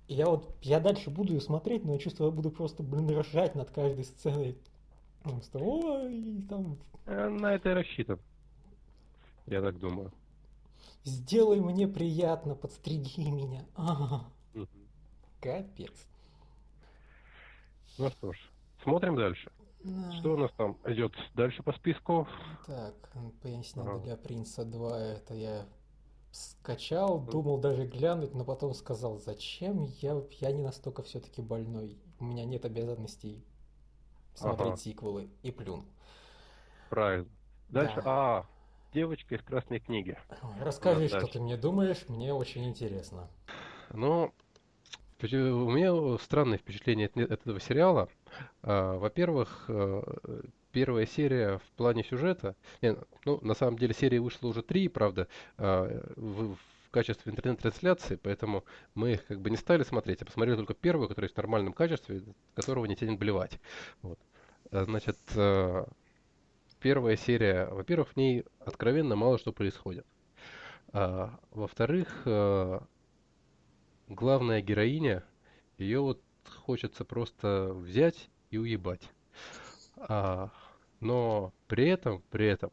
Я 0.07 0.25
вот, 0.25 0.55
я 0.61 0.79
дальше 0.79 1.09
буду 1.09 1.33
ее 1.33 1.41
смотреть, 1.41 1.85
но 1.85 1.93
я 1.93 1.99
чувствую, 1.99 2.29
я 2.29 2.35
буду 2.35 2.51
просто, 2.51 2.83
блин, 2.83 3.09
ржать 3.17 3.55
над 3.55 3.69
каждой 3.71 4.03
сценой. 4.03 4.57
Просто, 5.23 5.59
ой, 5.59 6.43
там... 6.49 6.77
Э, 7.05 7.29
на 7.29 7.53
это 7.53 7.69
и 7.69 7.73
рассчитан. 7.73 8.19
Я 9.45 9.61
так 9.61 9.79
думаю. 9.79 10.11
Сделай 11.03 11.59
мне 11.59 11.87
приятно, 11.87 12.55
подстриги 12.55 13.21
меня. 13.29 13.65
Ага. 13.75 14.25
Мгм. 14.53 14.67
Капец. 15.39 16.07
Ну 17.97 18.09
что 18.09 18.33
ж, 18.33 18.37
смотрим 18.83 19.15
дальше. 19.15 19.51
Да. 19.83 20.11
Что 20.11 20.33
у 20.33 20.37
нас 20.37 20.51
там 20.57 20.77
идет 20.85 21.13
дальше 21.33 21.63
по 21.63 21.71
списку? 21.73 22.27
Так, 22.65 22.93
пояснение 23.41 23.93
Ага. 23.93 24.03
для 24.03 24.17
Принца 24.17 24.65
2, 24.65 24.99
это 24.99 25.33
я 25.33 25.65
скачал, 26.31 27.19
думал 27.19 27.59
даже 27.59 27.85
глянуть, 27.85 28.35
но 28.35 28.43
потом 28.43 28.73
сказал, 28.73 29.17
зачем 29.17 29.83
я, 30.01 30.21
я 30.39 30.51
не 30.51 30.61
настолько 30.61 31.01
все-таки 31.01 31.41
больной, 31.41 31.97
у 32.19 32.25
меня 32.25 32.45
нет 32.45 32.65
обязанностей 32.65 33.43
смотреть 34.35 34.73
Ага. 34.73 34.77
сиквелы, 34.77 35.29
и 35.43 35.51
плюнул. 35.51 35.85
Правильно. 36.89 37.27
Дальше. 37.69 37.95
Да. 37.97 38.01
А, 38.05 38.45
девочка 38.93 39.35
из 39.35 39.43
красной 39.43 39.79
книги. 39.79 40.17
Расскажи, 40.61 41.07
что 41.07 41.19
дальше. 41.19 41.33
ты 41.33 41.39
мне 41.39 41.57
думаешь, 41.57 42.05
мне 42.07 42.33
очень 42.33 42.65
интересно. 42.65 43.27
Ну, 43.93 44.33
у 45.21 45.25
меня 45.25 46.17
странное 46.19 46.57
впечатление 46.57 47.07
от 47.07 47.17
этого 47.17 47.59
сериала. 47.59 48.09
А, 48.63 48.97
Во-первых, 48.97 49.65
э, 49.67 50.01
первая 50.71 51.05
серия 51.05 51.57
в 51.57 51.71
плане 51.77 52.03
сюжета. 52.03 52.55
не, 52.81 52.95
ну, 53.25 53.39
на 53.41 53.53
самом 53.53 53.77
деле 53.77 53.93
серии 53.93 54.17
вышло 54.17 54.47
уже 54.47 54.61
три, 54.61 54.87
правда, 54.87 55.27
а, 55.57 55.87
в, 56.15 56.55
в 56.55 56.91
качестве 56.91 57.31
интернет-трансляции, 57.31 58.15
поэтому 58.15 58.63
мы 58.95 59.13
их 59.13 59.25
как 59.25 59.39
бы 59.41 59.49
не 59.49 59.57
стали 59.57 59.83
смотреть, 59.83 60.21
а 60.21 60.25
посмотрели 60.25 60.57
только 60.57 60.73
первую, 60.73 61.07
которая 61.07 61.29
в 61.29 61.37
нормальном 61.37 61.73
качестве, 61.73 62.23
которого 62.55 62.85
не 62.85 62.95
тянет 62.95 63.19
блевать. 63.19 63.59
Вот. 64.01 64.19
А, 64.71 64.85
Значит, 64.85 65.17
э, 65.35 65.85
первая 66.79 67.15
серия, 67.15 67.67
во-первых, 67.67 68.09
в 68.09 68.17
ней 68.17 68.45
откровенно 68.59 69.15
мало 69.15 69.37
что 69.37 69.51
происходит. 69.51 70.05
Во-вторых, 70.91 72.23
э, 72.25 72.79
главная 74.07 74.61
героиня, 74.61 75.23
ее 75.77 75.99
вот 75.99 76.21
хочется 76.45 77.05
просто 77.05 77.71
взять 77.73 78.29
и 78.51 78.57
уебать. 78.57 79.09
А, 79.97 80.51
но 80.99 81.53
при 81.67 81.87
этом, 81.87 82.23
при 82.29 82.47
этом, 82.47 82.71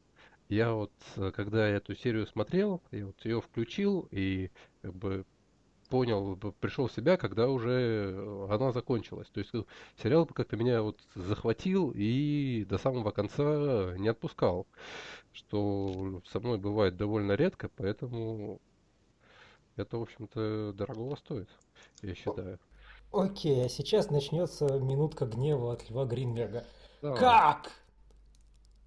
я 0.49 0.73
вот, 0.73 0.93
э, 1.17 1.33
когда 1.35 1.67
эту 1.67 1.95
серию 1.95 2.27
смотрел, 2.27 2.83
я 2.93 3.07
вот 3.07 3.25
ее 3.25 3.41
включил 3.41 4.09
и 4.11 4.51
как 4.83 4.95
бы 4.95 5.25
понял, 5.89 6.37
пришел 6.61 6.89
в 6.89 6.93
себя, 6.93 7.17
когда 7.17 7.49
уже 7.49 8.15
э, 8.15 8.47
она 8.51 8.73
закончилась. 8.73 9.29
То 9.29 9.41
есть 9.41 9.55
э, 9.55 9.65
сериал 10.03 10.27
как-то 10.27 10.57
меня 10.57 10.83
вот 10.83 11.01
захватил 11.15 11.93
и 11.95 12.65
до 12.69 12.79
самого 12.79 13.11
конца 13.11 13.97
не 13.97 14.09
отпускал, 14.09 14.67
что 15.33 16.23
со 16.27 16.41
мной 16.41 16.59
бывает 16.59 16.97
довольно 16.97 17.33
редко, 17.33 17.69
поэтому 17.77 18.61
это, 19.77 19.99
в 19.99 20.03
общем-то, 20.03 20.73
дорогого 20.75 21.17
стоит, 21.17 21.49
я 22.03 22.15
считаю. 22.15 22.59
Окей, 23.13 23.65
а 23.65 23.69
сейчас 23.69 24.11
начнется 24.11 24.67
минутка 24.79 25.27
гнева 25.27 25.73
от 25.73 25.89
Льва 25.89 26.05
Гринберга. 26.05 26.65
Давай. 27.01 27.19
Как? 27.19 27.73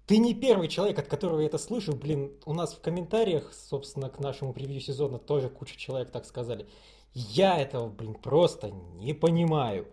Ты 0.06 0.18
не 0.18 0.34
первый 0.34 0.68
человек, 0.68 0.98
от 0.98 1.06
которого 1.06 1.40
я 1.40 1.46
это 1.46 1.58
слышу. 1.58 1.94
Блин, 1.94 2.32
у 2.44 2.52
нас 2.52 2.74
в 2.74 2.80
комментариях, 2.80 3.52
собственно, 3.52 4.10
к 4.10 4.18
нашему 4.18 4.52
превью 4.52 4.80
сезона 4.80 5.18
тоже 5.18 5.48
куча 5.48 5.76
человек 5.76 6.10
так 6.10 6.24
сказали. 6.26 6.66
Я 7.14 7.58
этого, 7.58 7.88
блин, 7.88 8.14
просто 8.14 8.70
не 8.70 9.14
понимаю. 9.14 9.86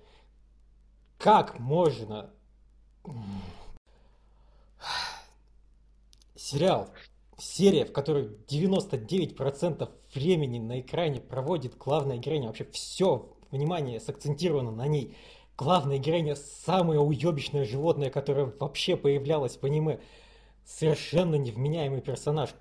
Как 1.17 1.59
можно... 1.59 2.31
Сериал, 6.35 6.89
серия, 7.37 7.85
в 7.85 7.91
которой 7.91 8.29
99% 8.47 9.89
времени 10.13 10.59
на 10.59 10.79
экране 10.79 11.19
проводит 11.19 11.77
главная 11.77 12.17
героиня, 12.17 12.47
вообще 12.47 12.65
все 12.65 13.36
внимание 13.51 13.99
сакцентировано 13.99 14.71
на 14.71 14.87
ней. 14.87 15.15
Главная 15.57 15.97
героиня 15.97 16.35
самое 16.35 16.99
уебищное 16.99 17.65
животное, 17.65 18.09
которое 18.09 18.45
вообще 18.59 18.95
появлялось 18.95 19.57
в 19.57 19.63
аниме. 19.63 19.99
Совершенно 20.65 21.35
невменяемый 21.35 22.01
персонаж, 22.01 22.51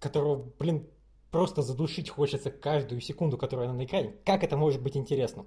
которого, 0.00 0.50
блин, 0.58 0.86
просто 1.30 1.62
задушить 1.62 2.10
хочется 2.10 2.50
каждую 2.50 3.00
секунду, 3.00 3.38
которая 3.38 3.68
она 3.68 3.78
на 3.78 3.84
экране. 3.84 4.14
Как 4.24 4.44
это 4.44 4.56
может 4.56 4.82
быть 4.82 4.96
интересным? 4.96 5.46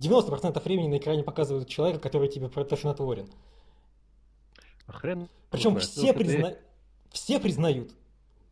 90% 0.00 0.62
времени 0.64 0.88
на 0.88 0.98
экране 0.98 1.22
показывают 1.22 1.68
человека, 1.68 2.00
который 2.00 2.28
тебе 2.28 2.48
протошнотворен. 2.48 3.28
А 4.86 4.92
хрен 4.92 5.28
Причем 5.50 5.72
знает. 5.72 5.88
все, 5.88 6.00
Ну, 6.06 6.12
ты- 6.12 6.18
призна- 6.24 6.56
все 7.10 7.38
признают. 7.40 7.92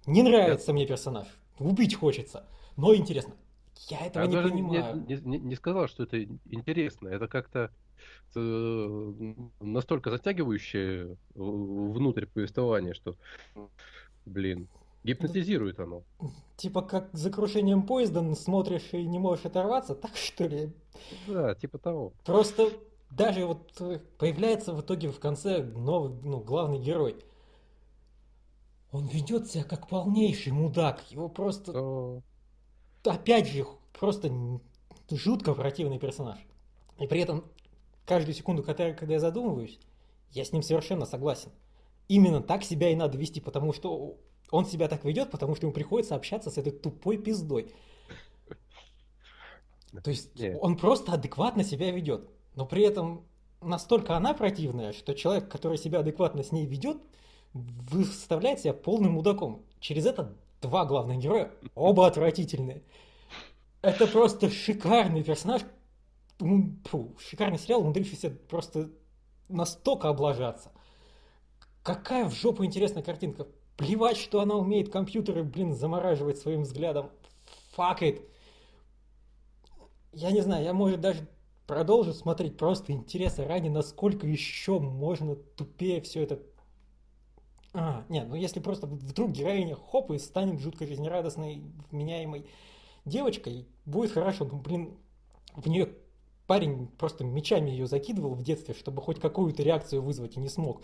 Не 0.06 0.22
нравится 0.22 0.72
мне 0.72 0.86
персонаж. 0.86 1.26
Убить 1.58 1.94
хочется. 1.94 2.44
Но 2.76 2.94
интересно. 2.94 3.34
Я 3.88 4.06
этого 4.06 4.22
Я 4.24 4.28
не 4.28 4.34
даже 4.34 4.48
понимаю. 4.50 5.04
не, 5.08 5.16
не- 5.16 5.38
не 5.38 5.54
сказал, 5.56 5.88
что 5.88 6.02
это 6.04 6.22
интересно. 6.22 7.08
Это 7.08 7.28
как-то 7.28 7.70
э, 8.34 9.34
настолько 9.60 10.10
затягивающее 10.10 11.16
в- 11.34 11.92
внутрь 11.92 12.26
повествования, 12.26 12.94
что, 12.94 13.16
блин, 14.24 14.68
гипнотизирует 15.04 15.78
оно. 15.80 16.02
Типа 16.56 16.82
как 16.82 17.10
за 17.12 17.30
крушением 17.30 17.82
поезда 17.86 18.34
смотришь 18.34 18.88
и 18.92 19.04
не 19.04 19.18
можешь 19.18 19.44
оторваться, 19.44 19.94
так 19.94 20.16
что 20.16 20.46
ли? 20.46 20.72
Да, 21.26 21.54
типа 21.54 21.78
того. 21.78 22.12
Просто 22.24 22.70
даже 23.10 23.44
вот 23.46 23.72
э, 23.80 24.00
появляется 24.18 24.72
в 24.72 24.80
итоге 24.80 25.10
в 25.10 25.20
конце 25.20 25.62
новый, 25.62 26.12
ну, 26.22 26.40
главный 26.40 26.78
герой. 26.78 27.16
Он 28.92 29.06
ведет 29.06 29.48
себя 29.50 29.64
как 29.64 29.88
полнейший 29.88 30.52
мудак. 30.52 31.02
Его 31.10 31.28
просто, 31.28 31.72
То- 31.72 32.22
опять 33.10 33.48
же, 33.48 33.66
просто 33.98 34.30
жутко 35.10 35.54
противный 35.54 35.98
персонаж. 35.98 36.38
И 36.98 37.06
при 37.06 37.20
этом 37.20 37.44
каждую 38.04 38.34
секунду, 38.34 38.62
когда, 38.62 38.92
когда 38.92 39.14
я 39.14 39.20
задумываюсь, 39.20 39.78
я 40.32 40.44
с 40.44 40.52
ним 40.52 40.62
совершенно 40.62 41.06
согласен. 41.06 41.50
Именно 42.08 42.40
так 42.40 42.64
себя 42.64 42.90
и 42.90 42.94
надо 42.94 43.18
вести, 43.18 43.40
потому 43.40 43.72
что 43.72 44.16
он 44.50 44.66
себя 44.66 44.88
так 44.88 45.04
ведет, 45.04 45.30
потому 45.30 45.56
что 45.56 45.66
ему 45.66 45.72
приходится 45.74 46.14
общаться 46.14 46.50
с 46.50 46.58
этой 46.58 46.72
тупой 46.72 47.18
пиздой. 47.18 47.74
То 50.02 50.10
есть 50.10 50.38
Не. 50.38 50.56
он 50.56 50.76
просто 50.76 51.12
адекватно 51.12 51.64
себя 51.64 51.90
ведет. 51.90 52.28
Но 52.54 52.66
при 52.66 52.82
этом 52.82 53.24
настолько 53.60 54.16
она 54.16 54.34
противная, 54.34 54.92
что 54.92 55.14
человек, 55.14 55.48
который 55.48 55.78
себя 55.78 56.00
адекватно 56.00 56.42
с 56.42 56.52
ней 56.52 56.66
ведет, 56.66 56.98
выставляет 57.52 58.60
себя 58.60 58.74
полным 58.74 59.12
мудаком. 59.12 59.64
Через 59.80 60.06
это 60.06 60.36
два 60.66 60.84
главных 60.84 61.18
героя, 61.18 61.50
оба 61.74 62.06
отвратительные. 62.06 62.82
Это 63.82 64.06
просто 64.06 64.50
шикарный 64.50 65.22
персонаж, 65.22 65.62
ум, 66.40 66.82
фу, 66.84 67.16
шикарный 67.18 67.58
сериал, 67.58 67.80
умудрившийся 67.82 68.30
просто 68.30 68.90
настолько 69.48 70.08
облажаться. 70.08 70.70
Какая 71.82 72.28
в 72.28 72.34
жопу 72.34 72.64
интересная 72.64 73.02
картинка. 73.02 73.46
Плевать, 73.76 74.16
что 74.16 74.40
она 74.40 74.56
умеет 74.56 74.90
компьютеры, 74.90 75.44
блин, 75.44 75.74
замораживать 75.74 76.38
своим 76.38 76.62
взглядом. 76.62 77.10
Fuck 77.76 78.00
it. 78.00 78.22
Я 80.12 80.30
не 80.30 80.40
знаю, 80.40 80.64
я, 80.64 80.72
может, 80.72 81.00
даже 81.00 81.28
продолжу 81.66 82.12
смотреть 82.14 82.56
просто 82.56 82.92
интересно 82.92 83.46
ради, 83.46 83.68
насколько 83.68 84.26
еще 84.26 84.78
можно 84.78 85.36
тупее 85.36 86.00
все 86.00 86.22
это... 86.22 86.40
А, 87.78 88.06
нет, 88.08 88.26
ну 88.26 88.36
если 88.36 88.58
просто 88.58 88.86
вдруг 88.86 89.32
героиня 89.32 89.76
хоп 89.76 90.10
и 90.10 90.18
станет 90.18 90.60
жутко 90.60 90.86
жизнерадостной, 90.86 91.62
вменяемой 91.90 92.46
девочкой, 93.04 93.68
будет 93.84 94.12
хорошо. 94.12 94.46
Ну, 94.46 94.56
блин, 94.58 94.96
в 95.54 95.68
нее 95.68 95.90
парень 96.46 96.88
просто 96.88 97.22
мечами 97.22 97.68
ее 97.68 97.86
закидывал 97.86 98.34
в 98.34 98.42
детстве, 98.42 98.72
чтобы 98.72 99.02
хоть 99.02 99.20
какую-то 99.20 99.62
реакцию 99.62 100.00
вызвать, 100.00 100.38
и 100.38 100.40
не 100.40 100.48
смог. 100.48 100.80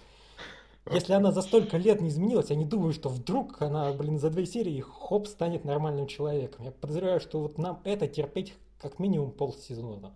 Если 0.90 1.14
она 1.14 1.32
за 1.32 1.40
столько 1.40 1.78
лет 1.78 2.02
не 2.02 2.10
изменилась, 2.10 2.50
я 2.50 2.56
не 2.56 2.66
думаю, 2.66 2.92
что 2.92 3.08
вдруг 3.08 3.62
она, 3.62 3.90
блин, 3.94 4.18
за 4.18 4.28
две 4.28 4.44
серии 4.44 4.80
хоп 4.80 5.28
станет 5.28 5.64
нормальным 5.64 6.06
человеком. 6.06 6.66
Я 6.66 6.72
подозреваю, 6.72 7.20
что 7.20 7.40
вот 7.40 7.56
нам 7.56 7.80
это 7.84 8.06
терпеть 8.06 8.52
как 8.78 8.98
минимум 8.98 9.30
полсезона. 9.30 10.12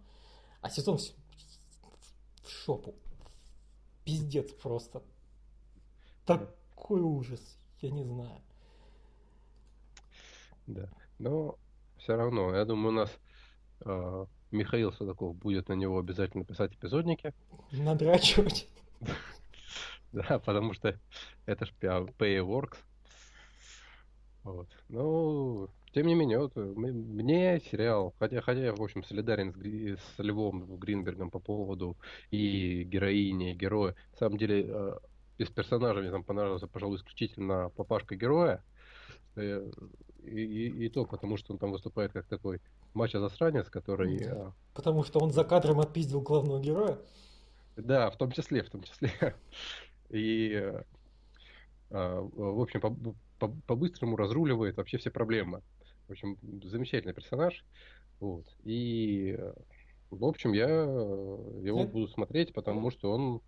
А 0.60 0.68
сезон 0.68 0.98
в 0.98 2.50
шопу. 2.50 2.94
Пиздец 4.04 4.50
просто. 4.52 5.02
Такой 6.76 7.00
ужас. 7.00 7.58
Я 7.80 7.90
не 7.90 8.04
знаю. 8.04 8.40
Да. 10.66 10.88
Но 11.18 11.58
все 11.98 12.16
равно, 12.16 12.54
я 12.54 12.64
думаю, 12.64 12.88
у 12.88 12.96
нас 12.96 13.18
э, 13.80 14.26
Михаил 14.50 14.92
Судаков 14.92 15.34
будет 15.36 15.68
на 15.68 15.72
него 15.72 15.98
обязательно 15.98 16.44
писать 16.44 16.74
эпизодники. 16.74 17.32
Надрачивать. 17.72 18.68
Да, 20.12 20.38
потому 20.38 20.72
что 20.72 20.98
это 21.44 21.66
ж 21.66 21.72
pay 21.82 22.38
works. 22.38 22.78
Вот. 24.44 24.68
Ну, 24.88 25.68
тем 25.92 26.06
не 26.06 26.14
менее, 26.14 26.38
вот, 26.38 26.56
мне 26.56 27.60
сериал, 27.60 28.14
хотя, 28.18 28.40
хотя 28.40 28.60
я, 28.60 28.74
в 28.74 28.82
общем, 28.82 29.02
солидарен 29.02 29.52
с, 29.52 30.00
с 30.16 30.18
Львом 30.18 30.78
Гринбергом 30.78 31.30
по 31.30 31.38
поводу 31.38 31.98
и 32.30 32.84
героини, 32.84 33.52
и 33.52 33.56
героя. 33.56 33.94
На 34.12 34.18
самом 34.18 34.38
деле, 34.38 34.64
э, 34.66 34.98
из 35.38 35.48
персонажей 35.48 36.02
мне 36.02 36.10
там 36.10 36.24
понравился, 36.24 36.66
пожалуй, 36.66 36.96
исключительно 36.96 37.70
папашка 37.76 38.16
героя. 38.16 38.62
Э, 39.36 39.70
и, 40.24 40.40
и, 40.40 40.86
и 40.86 40.88
то, 40.88 41.04
потому 41.04 41.36
что 41.36 41.52
он 41.52 41.58
там 41.58 41.70
выступает 41.70 42.12
как 42.12 42.26
такой 42.26 42.60
мачо-засранец, 42.94 43.68
который... 43.68 44.18
Да. 44.18 44.52
Потому 44.74 45.04
что 45.04 45.20
он 45.20 45.30
за 45.32 45.44
кадром 45.44 45.80
отпиздил 45.80 46.20
главного 46.20 46.60
героя? 46.60 46.98
Да, 47.76 48.10
в 48.10 48.16
том 48.16 48.32
числе, 48.32 48.62
в 48.62 48.70
том 48.70 48.82
числе. 48.82 49.12
И, 50.10 50.72
в 51.90 52.60
общем, 52.62 52.80
по-быстрому 53.66 54.16
разруливает 54.16 54.76
вообще 54.76 54.98
все 54.98 55.10
проблемы. 55.10 55.62
В 56.08 56.12
общем, 56.12 56.38
замечательный 56.62 57.12
персонаж. 57.12 57.64
Вот. 58.20 58.46
И, 58.64 59.38
в 60.10 60.24
общем, 60.24 60.52
я 60.52 60.68
его 60.68 61.84
буду 61.84 62.08
смотреть, 62.08 62.54
потому 62.54 62.90
что 62.90 63.12
он 63.12 63.42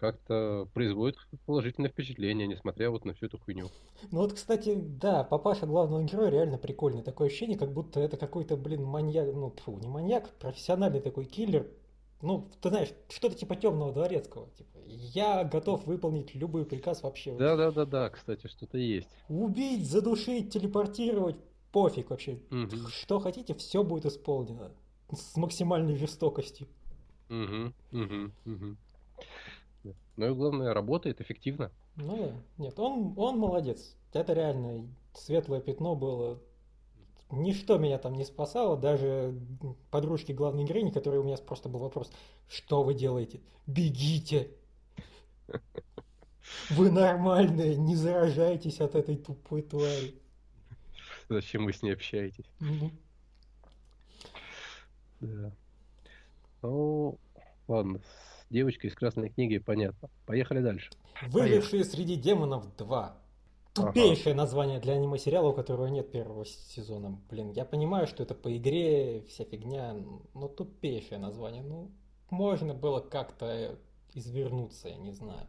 как-то 0.00 0.66
производит 0.72 1.18
положительное 1.44 1.90
впечатление, 1.90 2.48
несмотря 2.48 2.90
вот 2.90 3.04
на 3.04 3.12
всю 3.12 3.26
эту 3.26 3.38
хуйню. 3.38 3.68
Ну 4.10 4.20
вот, 4.20 4.32
кстати, 4.32 4.74
да, 4.74 5.24
папаша 5.24 5.66
главного 5.66 6.02
героя 6.04 6.30
реально 6.30 6.56
прикольный. 6.56 7.02
Такое 7.02 7.28
ощущение, 7.28 7.58
как 7.58 7.72
будто 7.72 8.00
это 8.00 8.16
какой-то, 8.16 8.56
блин, 8.56 8.82
маньяк, 8.82 9.26
ну, 9.34 9.52
фу, 9.62 9.76
не 9.76 9.88
маньяк, 9.88 10.30
профессиональный 10.38 11.00
такой 11.00 11.26
киллер. 11.26 11.70
Ну, 12.22 12.48
ты 12.62 12.70
знаешь, 12.70 12.88
что-то 13.10 13.34
типа 13.34 13.56
темного 13.56 13.92
дворецкого. 13.92 14.48
Типа, 14.56 14.78
я 14.86 15.44
готов 15.44 15.84
выполнить 15.86 16.34
любой 16.34 16.64
приказ 16.64 17.02
вообще. 17.02 17.36
Да, 17.36 17.56
да, 17.56 17.70
да, 17.70 17.84
да, 17.84 18.08
кстати, 18.08 18.46
что-то 18.46 18.78
есть. 18.78 19.08
Убить, 19.28 19.86
задушить, 19.86 20.50
телепортировать, 20.50 21.36
пофиг 21.72 22.08
вообще. 22.08 22.38
Угу. 22.50 22.88
Что 22.88 23.20
хотите, 23.20 23.54
все 23.54 23.84
будет 23.84 24.06
исполнено. 24.06 24.72
С 25.12 25.36
максимальной 25.36 25.96
жестокостью. 25.96 26.68
Угу, 27.28 27.72
угу, 27.92 28.32
угу. 28.46 28.76
Ну 30.20 30.32
и 30.32 30.34
главное, 30.34 30.74
работает 30.74 31.22
эффективно. 31.22 31.72
Ну 31.96 32.14
да. 32.14 32.32
Нет, 32.62 32.78
он, 32.78 33.14
он 33.16 33.38
молодец. 33.38 33.96
Это 34.12 34.34
реально 34.34 34.86
светлое 35.14 35.62
пятно 35.62 35.96
было. 35.96 36.38
Ничто 37.30 37.78
меня 37.78 37.96
там 37.96 38.12
не 38.12 38.26
спасало, 38.26 38.76
даже 38.76 39.34
подружки 39.90 40.32
главной 40.32 40.64
героини, 40.64 40.90
которые 40.90 41.22
у 41.22 41.24
меня 41.24 41.38
просто 41.38 41.70
был 41.70 41.80
вопрос, 41.80 42.12
что 42.50 42.82
вы 42.82 42.92
делаете? 42.92 43.40
Бегите! 43.66 44.50
Вы 46.68 46.90
нормальные, 46.90 47.76
не 47.76 47.96
заражайтесь 47.96 48.82
от 48.82 48.96
этой 48.96 49.16
тупой 49.16 49.62
твари. 49.62 50.16
Зачем 51.30 51.64
вы 51.64 51.72
с 51.72 51.80
ней 51.80 51.94
общаетесь? 51.94 52.50
Угу. 52.60 52.90
Да. 55.20 55.52
Ну, 56.60 57.18
ладно, 57.68 58.02
с 58.50 58.52
девочкой 58.52 58.90
из 58.90 58.96
красной 58.96 59.28
книги 59.28 59.58
понятно. 59.58 60.10
Поехали 60.26 60.60
дальше. 60.60 60.90
Выжившие 61.28 61.84
среди 61.84 62.16
демонов 62.16 62.76
2. 62.76 63.16
Тупейшее 63.72 64.32
ага. 64.32 64.42
название 64.42 64.80
для 64.80 64.94
аниме-сериала, 64.94 65.50
у 65.50 65.52
которого 65.52 65.86
нет 65.86 66.10
первого 66.10 66.44
сезона. 66.44 67.16
Блин, 67.30 67.52
я 67.52 67.64
понимаю, 67.64 68.08
что 68.08 68.24
это 68.24 68.34
по 68.34 68.54
игре, 68.56 69.22
вся 69.28 69.44
фигня, 69.44 69.94
но 70.34 70.48
тупейшее 70.48 71.18
название. 71.18 71.62
Ну, 71.62 71.92
можно 72.30 72.74
было 72.74 72.98
как-то 72.98 73.78
извернуться, 74.14 74.88
я 74.88 74.96
не 74.96 75.12
знаю. 75.12 75.46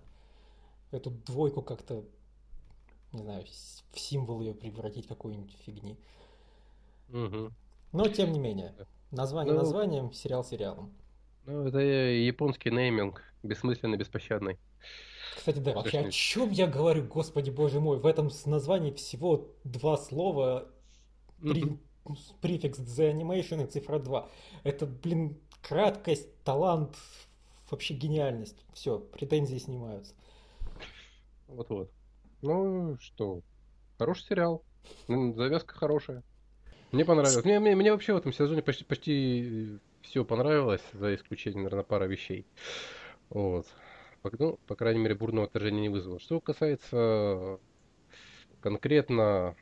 Эту 0.92 1.10
двойку 1.10 1.64
как-то, 1.64 2.04
не 3.14 3.24
знаю, 3.24 3.46
в 3.92 4.00
символ 4.00 4.42
ее 4.42 4.54
превратить 4.54 5.08
какой-нибудь 5.08 5.58
фигни. 5.66 5.98
Угу. 7.10 7.52
Но 7.94 8.08
тем 8.10 8.32
не 8.32 8.40
менее, 8.40 8.76
название 9.10 9.54
ну, 9.56 9.62
названием, 9.62 10.14
сериал 10.14 10.44
сериалом. 10.44 10.94
Ну, 11.46 11.68
это 11.68 11.80
японский 11.80 12.72
нейминг, 12.72 13.22
бессмысленный, 13.44 13.98
беспощадный. 13.98 14.58
Кстати, 15.36 15.60
да, 15.60 15.74
вообще 15.74 16.00
о 16.00 16.12
чем 16.12 16.52
я 16.52 16.68
говорю, 16.68 17.04
господи 17.04 17.50
боже 17.50 17.80
мой, 17.80 17.98
в 18.00 18.06
этом 18.06 18.30
названии 18.46 18.92
всего 18.92 19.50
два 19.64 19.98
слова, 19.98 20.70
при, 21.42 21.80
префикс 22.42 22.80
The 22.80 23.14
Animation 23.14 23.66
и 23.66 23.68
цифра 23.68 24.00
2. 24.00 24.30
Это, 24.64 24.86
блин, 24.86 25.38
краткость, 25.62 26.30
талант, 26.44 26.96
вообще 27.70 27.94
гениальность. 27.94 28.66
Все, 28.74 29.00
претензии 29.00 29.58
снимаются. 29.58 30.14
Вот-вот. 31.48 31.92
Ну 32.42 32.98
что, 33.00 33.42
хороший 33.98 34.26
сериал. 34.26 34.64
Завязка 35.08 35.76
хорошая. 35.76 36.24
Мне 36.92 37.06
понравилось. 37.06 37.44
Мне, 37.46 37.60
мне, 37.60 37.76
мне 37.76 37.92
вообще 37.92 38.14
в 38.14 38.18
этом 38.18 38.34
сезоне 38.34 38.62
почти, 38.62 38.84
почти 38.84 39.80
все 40.04 40.26
понравилось, 40.26 40.84
за 40.94 41.16
исключением, 41.16 41.64
наверное, 41.64 41.84
пара 41.84 42.06
вещей. 42.06 42.46
Вот. 43.30 43.66
Ну, 44.24 44.60
по 44.68 44.76
крайней 44.76 45.00
мере, 45.00 45.16
бурного 45.16 45.48
отторжения 45.48 45.82
не 45.82 45.90
вызвало. 45.90 46.20
Что 46.20 46.40
касается 46.40 47.60
конкретно 48.60 49.56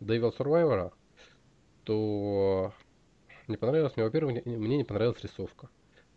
Devil 0.00 0.36
Survivor, 0.36 0.92
то 1.84 2.72
не 3.46 3.56
понравилось 3.56 3.96
мне, 3.96 4.04
во-первых, 4.04 4.44
мне 4.44 4.76
не 4.76 4.84
понравилась 4.84 5.22
рисовка. 5.22 5.68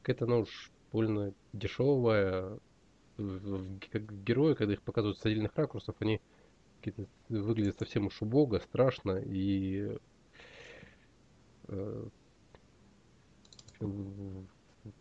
Какая-то 0.01 0.25
она 0.25 0.37
уж 0.37 0.71
больно 0.91 1.33
дешевая. 1.51 2.59
Как 3.17 4.23
герои, 4.23 4.55
когда 4.55 4.73
их 4.73 4.81
показывают 4.81 5.19
с 5.19 5.25
отдельных 5.25 5.55
ракурсов, 5.55 5.95
они 5.99 6.21
выглядят 7.29 7.77
совсем 7.77 8.07
уж 8.07 8.21
убого, 8.21 8.59
страшно 8.59 9.21
и 9.23 9.97
э, 11.67 12.07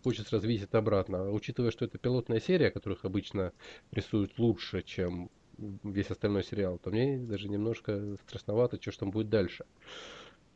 хочется 0.03 0.37
развить 0.37 0.63
это 0.63 0.79
обратно. 0.79 1.31
Учитывая, 1.31 1.71
что 1.71 1.85
это 1.85 1.99
пилотная 1.99 2.41
серия, 2.41 2.71
которых 2.71 3.05
обычно 3.05 3.53
рисуют 3.91 4.39
лучше, 4.39 4.83
чем 4.83 5.31
весь 5.59 6.11
остальной 6.11 6.45
сериал, 6.45 6.79
то 6.79 6.91
мне 6.91 7.19
даже 7.19 7.49
немножко 7.49 8.17
страшновато, 8.27 8.79
что 8.81 9.01
там 9.01 9.11
будет 9.11 9.29
дальше. 9.29 9.65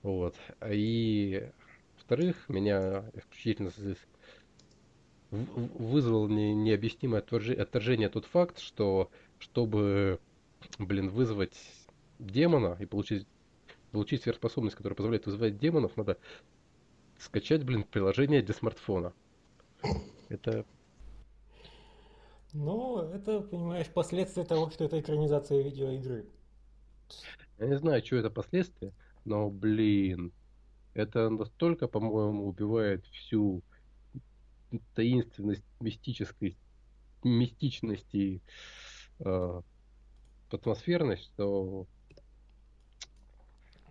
Вот. 0.03 0.35
И 0.69 1.51
во-вторых, 1.97 2.49
меня 2.49 3.11
исключительно 3.15 3.73
вызвал 5.31 6.29
не, 6.29 6.55
необъяснимое 6.55 7.21
отторжение 7.21 8.09
тот 8.09 8.27
факт, 8.27 8.61
что 8.61 9.11
чтобы, 9.39 10.21
блин, 10.79 11.09
вызвать 11.09 11.57
демона 12.19 12.77
и 12.81 12.87
получить, 12.87 13.27
получить 13.91 14.23
сверхспособность, 14.23 14.77
которая 14.77 14.97
позволяет 14.97 15.27
вызывать 15.27 15.59
демонов, 15.59 15.97
надо 15.97 16.17
скачать, 17.19 17.65
блин, 17.65 17.85
приложение 17.85 18.43
для 18.43 18.55
смартфона. 18.55 19.13
Это... 20.29 20.65
Ну, 22.53 23.01
это, 23.01 23.41
понимаешь, 23.41 23.89
последствия 23.89 24.45
того, 24.45 24.71
что 24.71 24.85
это 24.85 24.99
экранизация 24.99 25.63
видеоигры. 25.63 26.27
Я 27.59 27.67
не 27.67 27.77
знаю, 27.77 28.05
что 28.05 28.17
это 28.17 28.31
последствия, 28.31 28.93
но, 29.25 29.51
блин, 29.51 30.33
это 30.95 31.29
настолько, 31.29 31.89
по-моему, 31.89 32.47
убивает 32.47 33.05
всю 33.07 33.63
таинственность, 34.95 35.65
мистической, 35.81 36.57
мистичность 37.23 38.15
и 38.15 38.41
э, 39.21 39.63
атмосферность, 40.51 41.25
что... 41.35 41.87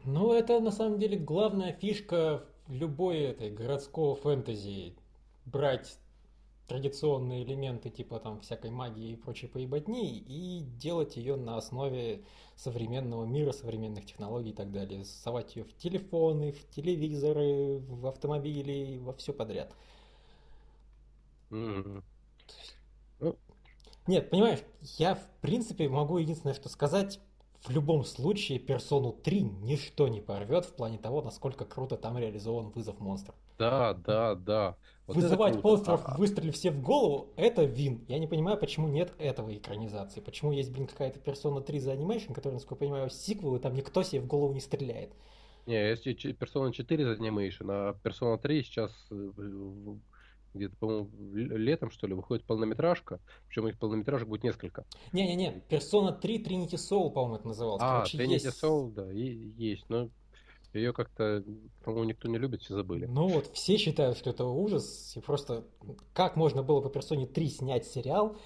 Ну, 0.03 0.33
это 0.33 0.59
на 0.59 0.71
самом 0.71 0.99
деле 0.99 1.17
главная 1.17 1.73
фишка 1.73 2.45
любой 2.67 3.19
этой 3.19 3.51
городского 3.51 4.15
фэнтези. 4.15 4.95
Брать 5.45 5.97
традиционные 6.67 7.43
элементы 7.43 7.89
типа 7.89 8.19
там 8.19 8.41
всякой 8.41 8.71
магии 8.71 9.11
и 9.11 9.15
прочей 9.15 9.47
поебатни 9.47 10.17
и 10.17 10.61
делать 10.79 11.15
ее 11.15 11.35
на 11.35 11.57
основе 11.57 12.23
современного 12.55 13.25
мира, 13.25 13.51
современных 13.51 14.05
технологий 14.05 14.49
и 14.49 14.53
так 14.53 14.71
далее. 14.71 15.05
Совать 15.05 15.55
ее 15.55 15.63
в 15.63 15.75
телефоны, 15.77 16.51
в 16.51 16.69
телевизоры, 16.69 17.77
в 17.79 18.07
автомобили, 18.07 18.97
во 18.97 19.13
все 19.13 19.33
подряд. 19.33 19.73
Mm-hmm. 21.51 22.03
Нет, 24.07 24.29
понимаешь, 24.29 24.59
я 24.97 25.15
в 25.15 25.27
принципе 25.41 25.89
могу 25.89 26.17
единственное, 26.17 26.53
что 26.53 26.69
сказать, 26.69 27.19
в 27.65 27.69
любом 27.71 28.05
случае 28.05 28.59
персону 28.59 29.11
3 29.11 29.41
ничто 29.41 30.07
не 30.07 30.21
порвет 30.21 30.65
в 30.65 30.73
плане 30.73 30.97
того, 30.97 31.21
насколько 31.21 31.65
круто 31.65 31.97
там 31.97 32.17
реализован 32.17 32.69
вызов 32.69 32.99
монстров. 32.99 33.35
Да, 33.57 33.93
да, 33.93 34.35
да. 34.35 34.75
Вот 35.07 35.17
Вызывать 35.17 35.63
монстров, 35.63 36.01
а, 36.05 36.17
выстрелив 36.17 36.55
себе 36.55 36.71
в 36.71 36.81
голову, 36.81 37.29
это 37.37 37.63
win. 37.63 38.03
Я 38.07 38.19
не 38.19 38.27
понимаю, 38.27 38.57
почему 38.57 38.87
нет 38.87 39.13
этого 39.17 39.55
экранизации. 39.55 40.19
Почему 40.19 40.51
есть, 40.51 40.71
блин, 40.71 40.87
какая-то 40.87 41.19
персона 41.19 41.61
3 41.61 41.79
the 41.79 41.91
Animation, 41.91 42.33
которая, 42.33 42.55
насколько 42.55 42.83
я 42.85 42.89
понимаю, 42.89 43.09
сиквел, 43.09 43.55
и 43.55 43.59
там 43.59 43.75
никто 43.75 44.03
себе 44.03 44.21
в 44.21 44.27
голову 44.27 44.53
не 44.53 44.61
стреляет. 44.61 45.13
Не, 45.67 45.89
есть 45.89 46.03
персона 46.37 46.73
4 46.73 47.05
the 47.05 47.11
Animation, 47.13 47.69
а 47.69 47.93
персона 48.03 48.37
3 48.37 48.63
сейчас 48.63 48.91
э, 49.11 49.31
где-то, 50.55 50.75
по-моему, 50.77 51.09
летом, 51.33 51.91
что 51.91 52.07
ли, 52.07 52.13
выходит 52.13 52.45
полнометражка, 52.45 53.19
причем 53.47 53.67
их 53.67 53.77
полнометражек 53.77 54.27
будет 54.27 54.43
несколько. 54.43 54.85
Не-не-не, 55.13 55.63
Persona 55.69 56.17
3 56.19 56.43
Trinity 56.43 56.75
Soul, 56.75 57.11
по-моему, 57.11 57.35
это 57.35 57.47
называлось. 57.47 57.81
А, 57.83 57.97
Короче, 57.97 58.17
Trinity 58.17 58.29
есть... 58.31 58.63
Soul, 58.63 58.91
да, 58.91 59.11
и, 59.11 59.53
есть, 59.57 59.85
но 59.89 60.09
ее 60.73 60.93
как-то, 60.93 61.43
по-моему, 61.83 62.09
никто 62.09 62.27
не 62.27 62.37
любит, 62.37 62.61
все 62.61 62.75
забыли. 62.75 63.05
Ну 63.05 63.27
вот, 63.27 63.47
все 63.53 63.77
считают, 63.77 64.17
что 64.17 64.29
это 64.29 64.45
ужас, 64.45 65.13
и 65.15 65.21
просто 65.21 65.65
как 66.13 66.35
можно 66.35 66.63
было 66.63 66.81
по 66.81 66.97
Persona 66.97 67.25
3 67.25 67.49
снять 67.49 67.85
сериал 67.85 68.37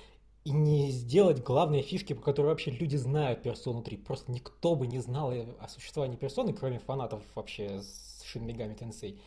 и 0.44 0.52
не 0.52 0.92
сделать 0.92 1.44
главные 1.44 1.82
фишки, 1.82 2.14
по 2.14 2.22
которым 2.22 2.52
вообще 2.52 2.72
люди 2.72 2.96
знают 2.96 3.46
Persona 3.46 3.84
3. 3.84 3.98
Просто 3.98 4.32
никто 4.32 4.76
бы 4.76 4.88
не 4.88 5.00
знал 5.00 5.32
о 5.32 5.68
существовании 5.68 6.18
персоны, 6.18 6.54
кроме 6.54 6.80
фанатов 6.80 7.24
вообще 7.36 7.82
с 7.82 8.24
Shin 8.24 8.46
Megami 8.46 8.78
Tensei. 8.78 9.20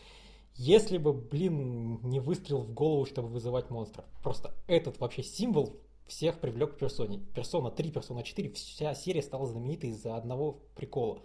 Если 0.55 0.99
бы, 0.99 1.12
блин, 1.12 2.01
не 2.03 2.21
выстрел 2.21 2.62
в 2.62 2.73
голову, 2.73 3.07
чтобы 3.07 3.29
вызывать 3.29 3.71
монстров. 3.71 4.05
Просто 4.23 4.55
этот 4.67 5.01
вообще 5.01 5.23
символ 5.23 5.77
всех 6.07 6.41
привлек 6.41 6.75
к 6.75 6.79
персоне. 6.79 7.21
Персона 7.35 7.71
3, 7.71 7.91
Персона 7.91 8.23
4, 8.23 8.51
вся 8.51 8.95
серия 8.95 9.23
стала 9.23 9.47
знаменитой 9.47 9.91
из-за 9.91 10.17
одного 10.17 10.59
прикола. 10.75 11.21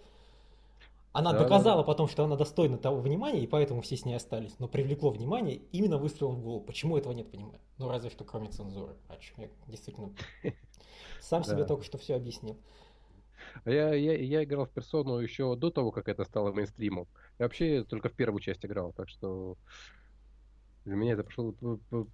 Она 1.12 1.32
да, 1.32 1.40
доказала 1.40 1.82
да. 1.82 1.86
потом, 1.86 2.08
что 2.08 2.24
она 2.24 2.36
достойна 2.36 2.78
того 2.78 3.00
внимания, 3.00 3.40
и 3.40 3.46
поэтому 3.46 3.80
все 3.80 3.96
с 3.96 4.04
ней 4.04 4.14
остались. 4.14 4.54
Но 4.58 4.68
привлекло 4.68 5.10
внимание 5.10 5.56
именно 5.72 5.98
выстрелом 5.98 6.36
в 6.36 6.42
голову. 6.42 6.60
Почему 6.60 6.96
этого 6.96 7.12
нет, 7.12 7.30
понимаю? 7.30 7.58
Ну, 7.78 7.88
разве 7.88 8.10
что 8.10 8.24
кроме 8.24 8.48
цензуры. 8.50 8.94
О 9.08 9.16
чем 9.16 9.34
я 9.38 9.48
действительно 9.66 10.12
сам 11.20 11.44
себе 11.44 11.64
только 11.64 11.84
что 11.84 11.98
все 11.98 12.14
объяснил. 12.14 12.56
А 13.64 13.70
я, 13.70 13.94
я, 13.94 14.14
я 14.16 14.44
играл 14.44 14.66
в 14.66 14.70
персону 14.70 15.18
еще 15.18 15.56
до 15.56 15.70
того, 15.70 15.90
как 15.90 16.08
это 16.08 16.24
стало 16.24 16.52
мейнстримом. 16.52 17.06
Я 17.38 17.46
вообще 17.46 17.84
только 17.84 18.08
в 18.08 18.12
первую 18.12 18.40
часть 18.40 18.64
играл, 18.64 18.92
так 18.92 19.08
что 19.08 19.56
для 20.84 20.96
меня 20.96 21.12
это 21.12 21.24
прошло, 21.24 21.54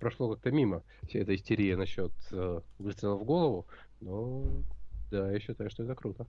прошло 0.00 0.34
как-то 0.34 0.50
мимо, 0.50 0.82
вся 1.08 1.20
эта 1.20 1.34
истерия 1.34 1.76
насчет 1.76 2.12
э, 2.32 2.60
выстрела 2.78 3.14
в 3.14 3.24
голову. 3.24 3.66
Но 4.00 4.44
да, 5.10 5.30
я 5.30 5.38
считаю, 5.38 5.70
что 5.70 5.84
это 5.84 5.94
круто. 5.94 6.26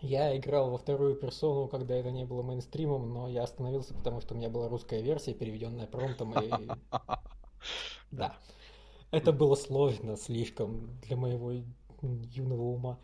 Я 0.00 0.36
играл 0.36 0.70
во 0.70 0.78
вторую 0.78 1.14
персону, 1.14 1.68
когда 1.68 1.94
это 1.94 2.10
не 2.10 2.24
было 2.24 2.42
мейнстримом, 2.42 3.12
но 3.12 3.28
я 3.28 3.44
остановился, 3.44 3.94
потому 3.94 4.20
что 4.20 4.34
у 4.34 4.36
меня 4.36 4.50
была 4.50 4.68
русская 4.68 5.00
версия, 5.00 5.32
переведенная 5.32 5.86
промптом, 5.86 6.34
и... 6.40 6.50
Да. 8.10 8.36
Это 9.12 9.32
было 9.32 9.54
сложно 9.54 10.16
слишком 10.16 10.88
для 11.02 11.16
моего 11.16 11.52
юного 12.00 12.62
ума. 12.62 12.98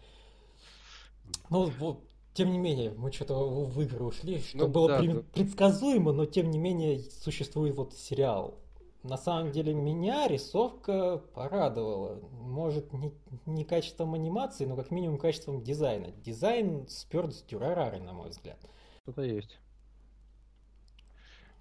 Ну, 1.51 1.71
вот, 1.79 2.05
тем 2.35 2.53
не 2.53 2.59
менее, 2.59 2.93
мы 2.97 3.11
что-то 3.11 3.49
в 3.49 3.81
игры 3.83 4.05
ушли, 4.05 4.39
что 4.41 4.59
ну, 4.59 4.69
было 4.69 4.89
да, 4.89 4.99
пред... 4.99 5.15
да. 5.15 5.23
предсказуемо, 5.33 6.13
но 6.13 6.27
тем 6.27 6.51
не 6.51 6.59
менее 6.59 7.01
существует 7.01 7.77
вот 7.77 7.95
сериал. 7.95 8.59
На 9.03 9.17
самом 9.17 9.53
деле 9.53 9.75
меня 9.75 10.27
рисовка 10.29 11.19
порадовала. 11.35 12.21
Может, 12.33 12.93
не, 12.93 13.15
не 13.47 13.65
качеством 13.65 14.15
анимации, 14.15 14.67
но 14.67 14.77
как 14.77 14.91
минимум 14.91 15.19
качеством 15.19 15.63
дизайна. 15.63 16.11
Дизайн 16.11 16.87
спер 16.89 17.31
с 17.31 17.43
Дюрарары, 17.43 18.01
на 18.01 18.13
мой 18.13 18.31
взгляд. 18.31 18.59
Что-то 19.03 19.23
есть. 19.23 19.59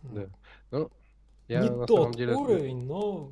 Да. 0.01 0.29
Ну, 0.71 0.89
я 1.47 1.61
не 1.61 1.85
тот 1.85 2.15
деле... 2.15 2.35
уровень, 2.35 2.85
но 2.85 3.31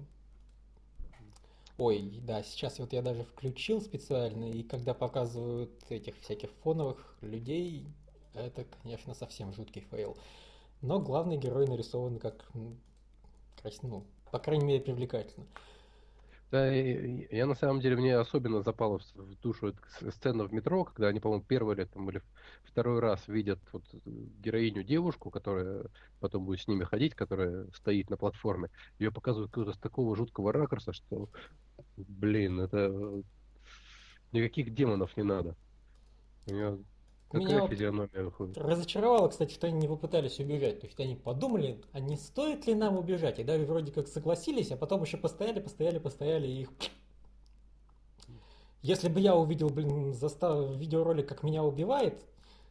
Ой, 1.77 2.21
да, 2.23 2.41
сейчас 2.41 2.79
вот 2.79 2.93
я 2.93 3.01
даже 3.01 3.25
включил 3.25 3.81
специально, 3.81 4.45
и 4.45 4.63
когда 4.63 4.93
показывают 4.93 5.71
этих 5.89 6.17
всяких 6.21 6.49
фоновых 6.63 7.17
людей, 7.21 7.85
это, 8.33 8.65
конечно, 8.81 9.13
совсем 9.13 9.53
жуткий 9.53 9.81
fail. 9.91 10.17
Но 10.81 10.99
главный 10.99 11.37
герой 11.37 11.67
нарисован 11.67 12.17
как, 12.19 12.45
ну, 12.53 14.05
по 14.31 14.39
крайней 14.39 14.65
мере, 14.65 14.81
привлекательно. 14.81 15.45
Да, 16.51 16.71
я 16.71 17.47
на 17.47 17.55
самом 17.55 17.81
деле, 17.81 17.95
мне 17.95 18.17
особенно 18.17 18.61
запала 18.61 18.99
в 18.99 19.35
душу 19.41 19.73
сцена 20.09 20.45
в 20.45 20.53
метро, 20.53 20.85
когда 20.85 21.07
они, 21.07 21.19
по-моему, 21.19 21.43
первый 21.43 21.75
или, 21.75 21.85
там, 21.85 22.09
или 22.09 22.21
второй 22.63 22.99
раз 22.99 23.27
видят 23.27 23.59
вот 23.73 23.83
героиню 24.03 24.83
девушку, 24.83 25.31
которая 25.31 25.85
потом 26.19 26.45
будет 26.45 26.61
с 26.61 26.67
ними 26.67 26.83
ходить, 26.83 27.15
которая 27.15 27.67
стоит 27.73 28.09
на 28.09 28.17
платформе. 28.17 28.69
Ее 28.99 29.11
показывают 29.11 29.51
с 29.75 29.79
такого 29.79 30.15
жуткого 30.15 30.53
ракурса, 30.53 30.93
что 30.93 31.29
Блин, 31.97 32.59
это... 32.59 33.23
Никаких 34.31 34.73
демонов 34.73 35.15
не 35.15 35.23
надо. 35.23 35.55
У 36.47 36.53
нее 36.53 36.83
такая 37.29 37.47
Меня 37.47 37.67
физиономия 37.67 38.23
выходит. 38.23 38.57
Разочаровало, 38.57 39.29
кстати, 39.29 39.53
что 39.53 39.67
они 39.67 39.79
не 39.79 39.87
попытались 39.87 40.39
убежать. 40.39 40.79
То 40.81 40.87
есть 40.87 40.99
они 40.99 41.15
подумали, 41.15 41.81
а 41.91 41.99
не 41.99 42.17
стоит 42.17 42.67
ли 42.67 42.75
нам 42.75 42.97
убежать? 42.97 43.39
И 43.39 43.43
даже 43.43 43.65
вроде 43.65 43.91
как 43.91 44.07
согласились, 44.07 44.71
а 44.71 44.77
потом 44.77 45.03
еще 45.03 45.17
постояли, 45.17 45.59
постояли, 45.59 45.99
постояли 45.99 46.47
и 46.47 46.61
их... 46.61 46.69
Если 48.81 49.09
бы 49.09 49.19
я 49.19 49.35
увидел, 49.35 49.69
блин, 49.69 50.13
застав 50.13 50.75
видеоролик, 50.75 51.27
как 51.27 51.41
меня 51.41 51.63
убивает, 51.63 52.23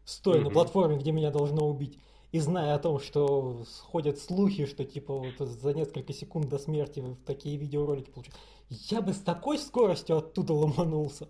стоя 0.05 0.39
mm-hmm. 0.39 0.45
на 0.45 0.51
платформе, 0.51 0.97
где 0.97 1.11
меня 1.11 1.33
должно 1.33 1.69
убить, 1.69 1.99
и 2.31 2.39
зная 2.39 2.75
о 2.75 2.79
том, 2.79 3.01
что 3.01 3.65
ходят 3.83 4.19
слухи, 4.19 4.67
что 4.67 4.85
типа 4.85 5.15
вот 5.15 5.49
за 5.49 5.73
несколько 5.73 6.13
секунд 6.13 6.49
до 6.49 6.59
смерти 6.59 7.17
такие 7.27 7.57
видеоролики 7.57 8.11
получают, 8.11 8.37
я 8.69 9.01
бы 9.01 9.13
с 9.13 9.19
такой 9.19 9.59
скоростью 9.59 10.19
оттуда 10.19 10.53
ломанулся. 10.53 11.29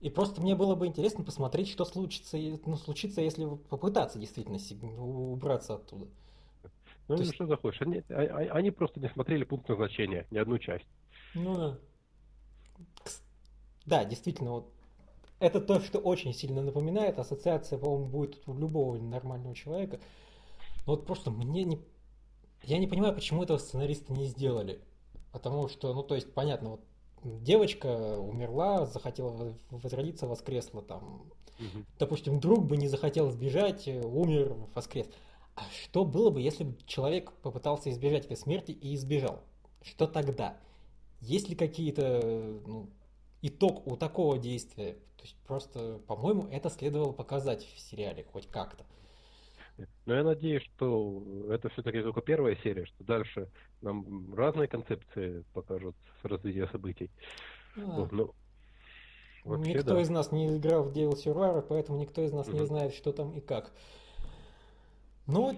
И 0.00 0.10
просто 0.10 0.40
мне 0.40 0.54
было 0.54 0.74
бы 0.74 0.86
интересно 0.86 1.24
посмотреть, 1.24 1.68
что 1.68 1.84
случится, 1.84 2.36
ну, 2.36 2.76
случится, 2.76 3.20
если 3.20 3.46
попытаться 3.46 4.18
действительно 4.18 4.58
убраться 5.02 5.74
оттуда. 5.74 6.06
Ну, 7.08 7.16
есть... 7.16 7.34
что 7.34 7.46
захочешь. 7.46 7.82
Они, 7.82 8.02
а, 8.08 8.14
а, 8.14 8.38
они 8.56 8.70
просто 8.70 9.00
не 9.00 9.08
смотрели 9.08 9.44
пункт 9.44 9.68
назначения, 9.68 10.26
ни 10.30 10.38
одну 10.38 10.58
часть. 10.58 10.86
Ну 11.34 11.54
да. 11.54 11.78
Да, 13.86 14.04
действительно, 14.04 14.52
вот 14.52 14.72
это 15.38 15.60
то, 15.60 15.80
что 15.80 15.98
очень 15.98 16.32
сильно 16.32 16.62
напоминает. 16.62 17.18
Ассоциация, 17.18 17.78
по-моему, 17.78 18.06
будет 18.06 18.48
у 18.48 18.54
любого 18.54 18.96
нормального 18.96 19.54
человека. 19.54 20.00
Но 20.86 20.94
вот 20.94 21.06
просто 21.06 21.30
мне 21.30 21.64
не... 21.64 21.80
Я 22.62 22.78
не 22.78 22.86
понимаю, 22.86 23.14
почему 23.14 23.42
этого 23.42 23.58
сценаристы 23.58 24.12
не 24.14 24.26
сделали. 24.26 24.80
Потому 25.32 25.68
что, 25.68 25.92
ну, 25.92 26.02
то 26.02 26.14
есть, 26.14 26.32
понятно, 26.32 26.70
вот 26.70 26.80
девочка 27.24 28.18
умерла, 28.18 28.86
захотела 28.86 29.54
возродиться, 29.70 30.26
воскресла 30.26 30.82
там. 30.82 31.32
Угу. 31.58 31.84
Допустим, 31.98 32.40
друг 32.40 32.66
бы 32.66 32.76
не 32.76 32.88
захотел 32.88 33.30
сбежать, 33.30 33.88
умер, 33.88 34.56
воскрес. 34.74 35.08
А 35.56 35.62
что 35.82 36.04
было 36.04 36.30
бы, 36.30 36.40
если 36.40 36.64
бы 36.64 36.76
человек 36.86 37.32
попытался 37.42 37.90
избежать 37.90 38.26
этой 38.26 38.36
смерти 38.36 38.72
и 38.72 38.94
избежал? 38.94 39.42
Что 39.82 40.06
тогда? 40.06 40.56
Есть 41.20 41.48
ли 41.48 41.54
какие-то 41.54 42.60
ну, 42.66 42.90
итог 43.40 43.86
у 43.86 43.96
такого 43.96 44.38
действия? 44.38 44.94
То 45.16 45.22
есть 45.22 45.36
просто, 45.46 46.00
по-моему, 46.06 46.48
это 46.50 46.70
следовало 46.70 47.12
показать 47.12 47.64
в 47.64 47.78
сериале 47.78 48.24
хоть 48.32 48.48
как-то. 48.48 48.84
Но 50.06 50.14
я 50.14 50.22
надеюсь, 50.22 50.62
что 50.62 51.22
это 51.50 51.68
все-таки 51.70 52.00
только 52.02 52.20
первая 52.20 52.56
серия, 52.62 52.86
что 52.86 53.04
дальше 53.04 53.48
нам 53.84 54.34
разные 54.34 54.68
концепции 54.68 55.44
покажут 55.52 55.94
с 56.20 56.24
развития 56.24 56.66
событий. 56.68 57.10
А. 57.76 58.00
Вот, 58.00 58.12
ну, 58.12 58.34
вообще, 59.44 59.74
никто 59.74 59.94
да. 59.94 60.00
из 60.00 60.10
нас 60.10 60.32
не 60.32 60.56
играл 60.56 60.84
в 60.84 60.92
Devil 60.92 61.14
Survivor, 61.14 61.64
поэтому 61.68 61.98
никто 61.98 62.22
из 62.22 62.32
нас 62.32 62.48
mm-hmm. 62.48 62.60
не 62.60 62.66
знает, 62.66 62.94
что 62.94 63.12
там 63.12 63.32
и 63.32 63.40
как. 63.40 63.72
Но, 65.26 65.54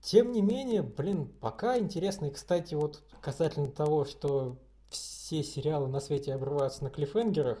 тем 0.00 0.32
не 0.32 0.42
менее, 0.42 0.82
блин, 0.82 1.28
пока 1.40 1.78
интересно. 1.78 2.26
И, 2.26 2.30
кстати, 2.30 2.74
вот 2.74 3.02
касательно 3.20 3.70
того, 3.70 4.04
что 4.04 4.58
все 4.90 5.42
сериалы 5.42 5.88
на 5.88 6.00
свете 6.00 6.34
обрываются 6.34 6.84
на 6.84 6.90
клиффенгерах, 6.90 7.58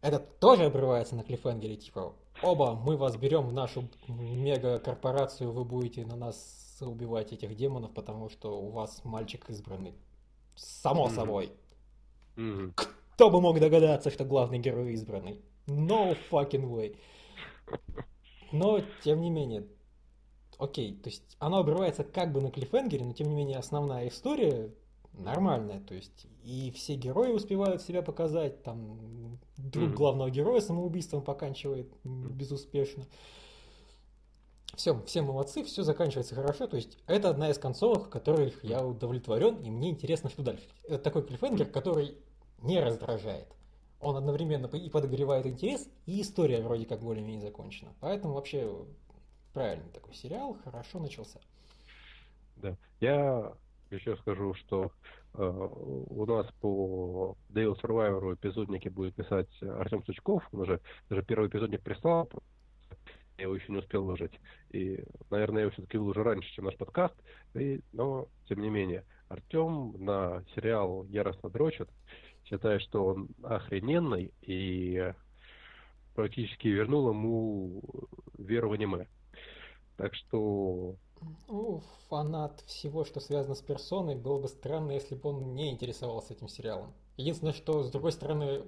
этот 0.00 0.38
тоже 0.40 0.64
обрывается 0.64 1.14
на 1.14 1.22
клиффенгере, 1.22 1.76
типа, 1.76 2.14
оба, 2.42 2.74
мы 2.74 2.96
вас 2.96 3.16
берем 3.16 3.46
в 3.46 3.52
нашу 3.52 3.88
мега-корпорацию, 4.08 5.52
вы 5.52 5.64
будете 5.64 6.04
на 6.04 6.16
нас 6.16 6.61
убивать 6.88 7.32
этих 7.32 7.54
демонов, 7.54 7.92
потому 7.92 8.28
что 8.28 8.60
у 8.60 8.70
вас 8.70 9.00
мальчик 9.04 9.48
избранный. 9.50 9.94
Само 10.56 11.06
mm-hmm. 11.06 11.14
собой. 11.14 11.52
Mm-hmm. 12.36 12.72
Кто 12.74 13.30
бы 13.30 13.40
мог 13.40 13.58
догадаться, 13.60 14.10
что 14.10 14.24
главный 14.24 14.58
герой 14.58 14.92
избранный? 14.92 15.40
No 15.66 16.16
fucking 16.30 16.68
way. 16.68 16.96
Но, 18.52 18.80
тем 19.02 19.20
не 19.20 19.30
менее, 19.30 19.66
окей, 20.58 20.94
то 20.94 21.08
есть 21.08 21.36
оно 21.38 21.58
обрывается 21.58 22.04
как 22.04 22.32
бы 22.32 22.40
на 22.40 22.50
клиффенгере, 22.50 23.04
но 23.04 23.12
тем 23.12 23.28
не 23.28 23.34
менее 23.34 23.58
основная 23.58 24.08
история 24.08 24.70
нормальная, 25.12 25.80
то 25.80 25.94
есть 25.94 26.26
и 26.42 26.70
все 26.74 26.94
герои 26.94 27.32
успевают 27.32 27.82
себя 27.82 28.02
показать, 28.02 28.62
там 28.62 29.38
друг 29.56 29.90
mm-hmm. 29.90 29.94
главного 29.94 30.30
героя 30.30 30.60
самоубийством 30.60 31.22
поканчивает 31.22 31.92
безуспешно. 32.04 33.06
Все, 34.74 34.98
все 35.04 35.20
молодцы, 35.20 35.62
все 35.64 35.82
заканчивается 35.82 36.34
хорошо, 36.34 36.66
то 36.66 36.76
есть 36.76 36.98
это 37.06 37.28
одна 37.28 37.50
из 37.50 37.58
концовок, 37.58 38.08
которых 38.08 38.64
я 38.64 38.84
удовлетворен, 38.84 39.56
и 39.56 39.70
мне 39.70 39.90
интересно, 39.90 40.30
что 40.30 40.42
дальше. 40.42 40.64
Это 40.88 40.98
такой 40.98 41.22
клиффенгер, 41.26 41.66
который 41.66 42.16
не 42.62 42.80
раздражает. 42.80 43.48
Он 44.00 44.16
одновременно 44.16 44.66
и 44.66 44.88
подогревает 44.88 45.46
интерес, 45.46 45.88
и 46.06 46.22
история 46.22 46.62
вроде 46.62 46.86
как 46.86 47.00
более-менее 47.00 47.42
закончена. 47.42 47.92
Поэтому 48.00 48.34
вообще 48.34 48.74
правильный 49.52 49.90
такой 49.90 50.14
сериал, 50.14 50.56
хорошо 50.64 50.98
начался. 50.98 51.38
Да. 52.56 52.76
Я 53.00 53.52
еще 53.90 54.16
скажу, 54.16 54.54
что 54.54 54.90
э, 55.34 55.42
у 55.42 56.24
нас 56.26 56.46
по 56.60 57.36
Devil 57.50 57.78
Survivor 57.80 58.34
эпизодники 58.34 58.88
будет 58.88 59.14
писать 59.14 59.48
Артем 59.62 60.02
Сучков. 60.04 60.42
Он 60.52 60.60
уже 60.60 60.80
даже 61.08 61.22
первый 61.22 61.48
эпизодник 61.48 61.82
прислал, 61.82 62.28
я 63.42 63.48
его 63.48 63.56
еще 63.56 63.72
не 63.72 63.78
успел 63.78 64.04
выложить. 64.04 64.32
И, 64.70 65.04
наверное, 65.30 65.58
я 65.58 65.62
его 65.62 65.72
все-таки 65.72 65.98
выложу 65.98 66.22
раньше, 66.22 66.48
чем 66.52 66.64
наш 66.64 66.76
подкаст. 66.76 67.14
И, 67.54 67.80
но, 67.92 68.28
тем 68.48 68.62
не 68.62 68.70
менее, 68.70 69.04
Артем 69.28 69.94
на 69.98 70.44
сериал 70.54 71.04
яростно 71.06 71.50
дрочит, 71.50 71.88
считает, 72.44 72.82
что 72.82 73.04
он 73.04 73.28
охрененный 73.42 74.32
и 74.42 75.12
практически 76.14 76.68
вернул 76.68 77.10
ему 77.10 77.82
веру 78.38 78.70
в 78.70 78.72
аниме. 78.74 79.08
Так 79.96 80.14
что... 80.14 80.94
Ну, 81.48 81.82
фанат 82.08 82.60
всего, 82.62 83.04
что 83.04 83.20
связано 83.20 83.54
с 83.54 83.62
персоной, 83.62 84.16
было 84.16 84.40
бы 84.40 84.48
странно, 84.48 84.92
если 84.92 85.14
бы 85.14 85.30
он 85.30 85.54
не 85.54 85.70
интересовался 85.70 86.34
этим 86.34 86.48
сериалом. 86.48 86.92
Единственное, 87.16 87.54
что, 87.54 87.82
с 87.82 87.90
другой 87.90 88.12
стороны, 88.12 88.64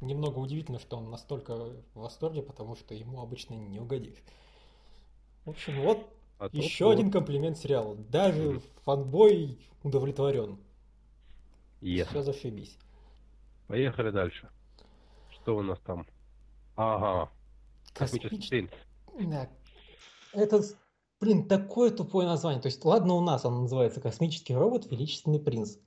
немного 0.00 0.38
удивительно, 0.38 0.78
что 0.78 0.96
он 0.96 1.10
настолько 1.10 1.54
в 1.56 1.82
восторге, 1.94 2.42
потому 2.42 2.76
что 2.76 2.94
ему 2.94 3.20
обычно 3.20 3.54
не 3.54 3.80
угодишь. 3.80 4.22
В 5.44 5.50
общем, 5.50 5.80
вот 5.82 6.06
а 6.38 6.48
еще 6.52 6.90
один 6.90 7.10
комплимент 7.10 7.56
сериалу. 7.56 7.96
Даже 7.96 8.42
mm-hmm. 8.42 8.62
фанбой 8.84 9.58
удовлетворен. 9.82 10.58
Yes. 11.80 12.08
Все 12.10 12.22
зашибись. 12.22 12.76
Поехали 13.68 14.10
дальше. 14.10 14.48
Что 15.30 15.56
у 15.56 15.62
нас 15.62 15.78
там? 15.80 16.06
Ага. 16.76 17.30
Космический 17.94 18.48
принц. 18.48 18.70
Да. 19.18 19.48
Это, 20.32 20.62
блин, 21.20 21.48
такое 21.48 21.90
тупое 21.90 22.26
название. 22.26 22.60
То 22.60 22.66
есть, 22.66 22.84
ладно, 22.84 23.14
у 23.14 23.20
нас 23.22 23.44
он 23.44 23.62
называется 23.62 24.00
«Космический 24.00 24.54
робот. 24.54 24.90
Величественный 24.90 25.40
принц». 25.40 25.78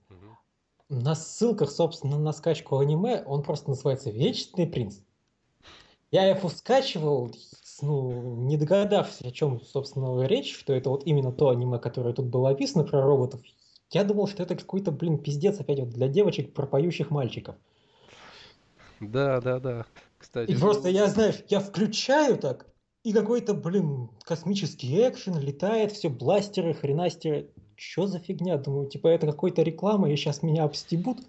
На 0.89 1.13
ссылках, 1.13 1.69
собственно, 1.69 2.17
на 2.17 2.33
скачку 2.33 2.79
аниме 2.79 3.23
он 3.25 3.43
просто 3.43 3.69
называется 3.69 4.09
«Величественный 4.09 4.67
принц». 4.67 4.97
Я 6.09 6.25
его 6.25 6.49
скачивал, 6.49 7.31
ну, 7.83 8.11
не 8.47 8.57
догадавшись, 8.57 9.21
о 9.21 9.31
чем, 9.31 9.61
собственно, 9.61 10.25
речь, 10.25 10.57
что 10.57 10.73
это 10.73 10.89
вот 10.89 11.05
именно 11.05 11.31
то 11.31 11.49
аниме, 11.49 11.77
которое 11.77 12.15
тут 12.15 12.25
было 12.25 12.49
описано 12.49 12.83
про 12.83 13.03
роботов. 13.03 13.41
Я 13.91 14.03
думал, 14.03 14.27
что 14.27 14.41
это 14.41 14.55
какой-то, 14.55 14.91
блин, 14.91 15.19
пиздец 15.19 15.59
опять 15.59 15.79
вот 15.79 15.89
для 15.89 16.07
девочек 16.07 16.53
про 16.53 16.65
поющих 16.65 17.11
мальчиков. 17.11 17.55
Да, 18.99 19.39
да, 19.41 19.59
да. 19.59 19.85
Кстати. 20.17 20.51
И 20.51 20.55
просто 20.55 20.89
я, 20.89 21.07
знаешь, 21.07 21.43
я 21.49 21.59
включаю 21.59 22.37
так, 22.37 22.65
и 23.03 23.13
какой-то, 23.13 23.53
блин, 23.53 24.09
космический 24.23 25.07
экшен, 25.07 25.39
летает, 25.39 25.91
все, 25.91 26.09
бластеры, 26.09 26.73
хренастеры. 26.73 27.49
Что 27.79 28.07
за 28.07 28.19
фигня? 28.19 28.57
Думаю, 28.57 28.89
типа, 28.89 29.07
это 29.07 29.25
какой-то 29.25 29.61
реклама, 29.61 30.11
и 30.11 30.15
сейчас 30.17 30.43
меня 30.43 30.65
обстебут. 30.65 31.19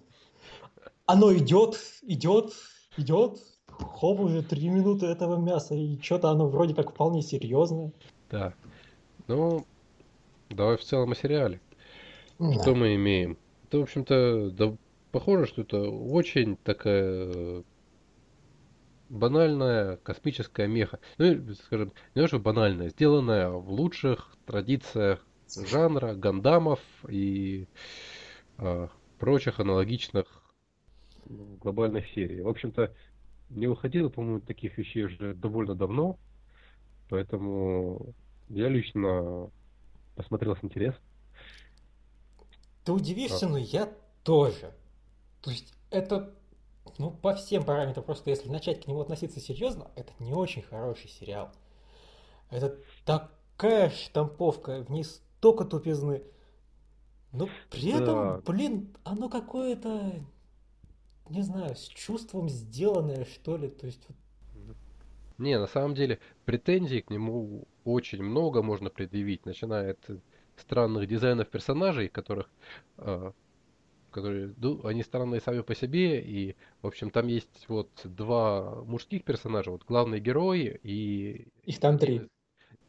Оно 1.05 1.33
идет, 1.33 1.79
идет, 2.01 2.51
идет. 2.97 3.39
Хоп, 3.67 4.19
уже 4.19 4.43
три 4.43 4.67
минуты 4.67 5.05
этого 5.05 5.37
мяса, 5.37 5.75
и 5.75 5.97
что-то 6.01 6.29
оно 6.29 6.49
вроде 6.49 6.75
как 6.75 6.91
вполне 6.91 7.21
серьезное. 7.21 7.93
Да. 8.29 8.53
Ну, 9.27 9.65
давай 10.49 10.75
в 10.75 10.83
целом 10.83 11.13
о 11.13 11.15
сериале. 11.15 11.61
Да. 12.37 12.51
Что 12.61 12.75
мы 12.75 12.95
имеем? 12.95 13.37
Это, 13.63 13.79
в 13.79 13.83
общем-то, 13.83 14.51
да, 14.51 14.75
похоже, 15.13 15.45
что 15.45 15.61
это 15.61 15.89
очень 15.89 16.57
такая 16.57 17.63
банальная 19.07 19.97
космическая 19.97 20.67
меха. 20.67 20.99
Ну, 21.17 21.53
скажем, 21.53 21.93
не 22.13 22.21
то, 22.21 22.27
что 22.27 22.39
банальная, 22.39 22.89
сделанная 22.89 23.49
в 23.49 23.71
лучших 23.71 24.35
традициях 24.45 25.25
жанра, 25.55 26.13
гандамов 26.13 26.79
и 27.07 27.67
э, 28.57 28.87
прочих 29.19 29.59
аналогичных 29.59 30.25
глобальных 31.25 32.07
серий. 32.09 32.41
В 32.41 32.47
общем-то, 32.47 32.93
не 33.49 33.67
выходило, 33.67 34.09
по-моему, 34.09 34.39
таких 34.41 34.77
вещей 34.77 35.03
уже 35.05 35.33
довольно 35.33 35.75
давно, 35.75 36.17
поэтому 37.09 38.13
я 38.49 38.69
лично 38.69 39.49
посмотрел 40.15 40.55
с 40.55 40.63
интересом. 40.63 41.01
Ты 42.83 42.91
удивишься, 42.93 43.45
а. 43.45 43.49
но 43.49 43.57
я 43.57 43.93
тоже. 44.23 44.73
То 45.41 45.51
есть 45.51 45.73
это 45.89 46.33
ну, 46.97 47.11
по 47.11 47.35
всем 47.35 47.63
параметрам, 47.63 48.03
просто 48.03 48.29
если 48.29 48.49
начать 48.49 48.83
к 48.83 48.87
нему 48.87 49.01
относиться 49.01 49.39
серьезно, 49.39 49.91
это 49.95 50.11
не 50.19 50.33
очень 50.33 50.61
хороший 50.61 51.09
сериал. 51.09 51.51
Это 52.49 52.77
такая 53.05 53.89
штамповка, 53.89 54.83
в 54.83 54.89
ней 54.89 55.05
столько 55.41 55.65
тупизны. 55.65 56.21
Но 57.33 57.49
при 57.71 57.89
этом, 57.89 58.05
да. 58.05 58.41
блин, 58.45 58.95
оно 59.03 59.27
какое-то, 59.27 60.13
не 61.29 61.41
знаю, 61.41 61.75
с 61.75 61.87
чувством 61.87 62.47
сделанное, 62.47 63.25
что 63.25 63.57
ли. 63.57 63.69
То 63.69 63.87
есть... 63.87 64.05
Не, 65.39 65.57
на 65.57 65.65
самом 65.65 65.95
деле, 65.95 66.19
претензий 66.45 67.01
к 67.01 67.09
нему 67.09 67.67
очень 67.85 68.21
много 68.21 68.61
можно 68.61 68.91
предъявить, 68.91 69.47
начиная 69.47 69.93
от 69.93 70.21
странных 70.57 71.07
дизайнов 71.07 71.49
персонажей, 71.49 72.07
которых 72.07 72.47
э, 72.97 73.31
которые, 74.11 74.53
ну, 74.57 74.85
они 74.85 75.01
странные 75.01 75.41
сами 75.41 75.61
по 75.61 75.73
себе, 75.73 76.21
и, 76.21 76.55
в 76.83 76.87
общем, 76.87 77.09
там 77.09 77.25
есть 77.25 77.65
вот 77.67 77.89
два 78.03 78.83
мужских 78.83 79.23
персонажа, 79.23 79.71
вот 79.71 79.85
главный 79.87 80.19
герой 80.19 80.79
и... 80.83 81.47
Их 81.63 81.79
там 81.79 81.97
три. 81.97 82.27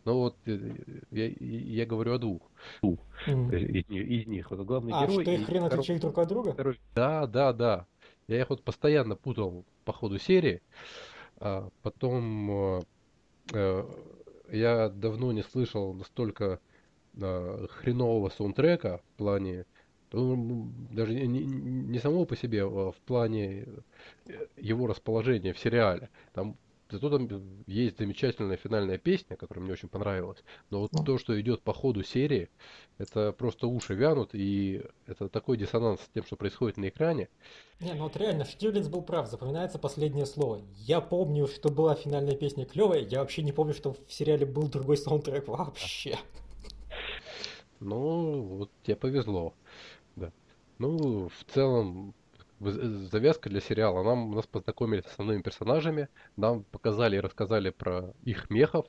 Ну 0.05 0.15
вот, 0.15 0.37
э, 0.47 0.75
я, 1.11 1.29
я 1.39 1.87
говорю 1.87 2.15
о 2.15 2.19
двух. 2.19 2.43
Mm. 2.83 3.57
Из, 3.57 3.91
из 3.91 4.27
них. 4.27 4.51
Вот 4.51 4.61
главный 4.67 4.93
а, 4.95 5.07
герой. 5.07 5.23
что 5.23 5.31
их 5.31 5.47
хрен 5.47 5.65
отличили 5.65 5.99
друг 5.99 6.19
от 6.19 6.29
друга? 6.29 6.53
Второй... 6.53 6.81
Да, 6.95 7.27
да, 7.27 7.53
да. 7.53 7.87
Я 8.27 8.41
их 8.41 8.51
вот 8.51 8.63
постоянно 8.63 9.15
путал 9.15 9.65
по 9.85 9.93
ходу 9.93 10.19
серии. 10.19 10.63
А 11.39 11.69
потом 11.83 12.51
э, 12.51 12.81
э, 13.53 13.85
я 14.51 14.89
давно 14.89 15.33
не 15.33 15.43
слышал 15.43 15.93
настолько 15.93 16.61
э, 17.15 17.67
хренового 17.71 18.29
саундтрека 18.29 18.99
в 18.99 19.19
плане 19.19 19.67
даже 20.13 21.15
не, 21.15 21.45
не 21.45 21.99
само 21.99 22.27
по 22.27 22.37
себе, 22.37 22.65
а 22.65 22.93
в 22.93 22.97
плане 23.07 23.67
его 24.59 24.87
расположения 24.87 25.55
в 25.55 25.59
сериале. 25.59 26.11
Там 26.35 26.57
Зато 26.93 27.09
там 27.09 27.27
есть 27.67 27.97
замечательная 27.97 28.59
финальная 28.59 28.99
песня, 28.99 29.35
которая 29.35 29.65
мне 29.65 29.73
очень 29.73 29.89
понравилась. 29.89 30.45
Но 30.69 30.81
вот 30.81 30.91
то, 31.07 31.17
что 31.17 31.41
идет 31.41 31.63
по 31.63 31.73
ходу 31.73 32.03
серии, 32.03 32.51
это 32.99 33.33
просто 33.33 33.67
уши 33.67 33.95
вянут, 33.95 34.35
и 34.35 34.85
это 35.07 35.31
такой 35.31 35.57
диссонанс 35.57 36.03
с 36.03 36.09
тем, 36.13 36.25
что 36.27 36.37
происходит 36.37 36.77
на 36.77 36.91
экране. 36.91 37.31
Не, 37.81 37.95
ну 37.95 38.03
вот 38.03 38.17
реально, 38.19 38.45
Штирлиц 38.45 38.89
был 38.89 39.01
прав, 39.01 39.27
запоминается 39.31 39.79
последнее 39.79 40.27
слово. 40.27 40.61
Я 40.77 41.01
помню, 41.01 41.47
что 41.47 41.71
была 41.71 41.95
финальная 41.95 42.37
песня 42.37 42.67
клевая, 42.67 43.01
я 43.01 43.21
вообще 43.21 43.43
не 43.43 43.53
помню, 43.53 43.73
что 43.73 43.95
в 43.95 44.13
сериале 44.13 44.45
был 44.45 44.69
другой 44.69 44.99
саундтрек 44.99 45.49
вообще. 45.49 46.19
Ну, 47.81 48.43
вот 48.43 48.71
тебе 48.83 48.97
повезло. 48.97 49.55
Ну, 50.79 51.29
в 51.29 51.53
целом, 51.55 52.15
завязка 52.71 53.49
для 53.49 53.61
сериала. 53.61 54.03
Нам 54.03 54.33
нас 54.33 54.47
познакомили 54.47 55.03
с 55.03 55.07
основными 55.07 55.43
персонажами, 55.43 56.09
нам 56.37 56.65
показали 56.65 57.17
и 57.17 57.21
рассказали 57.21 57.71
про 57.71 58.15
их 58.25 58.51
мехов, 58.51 58.87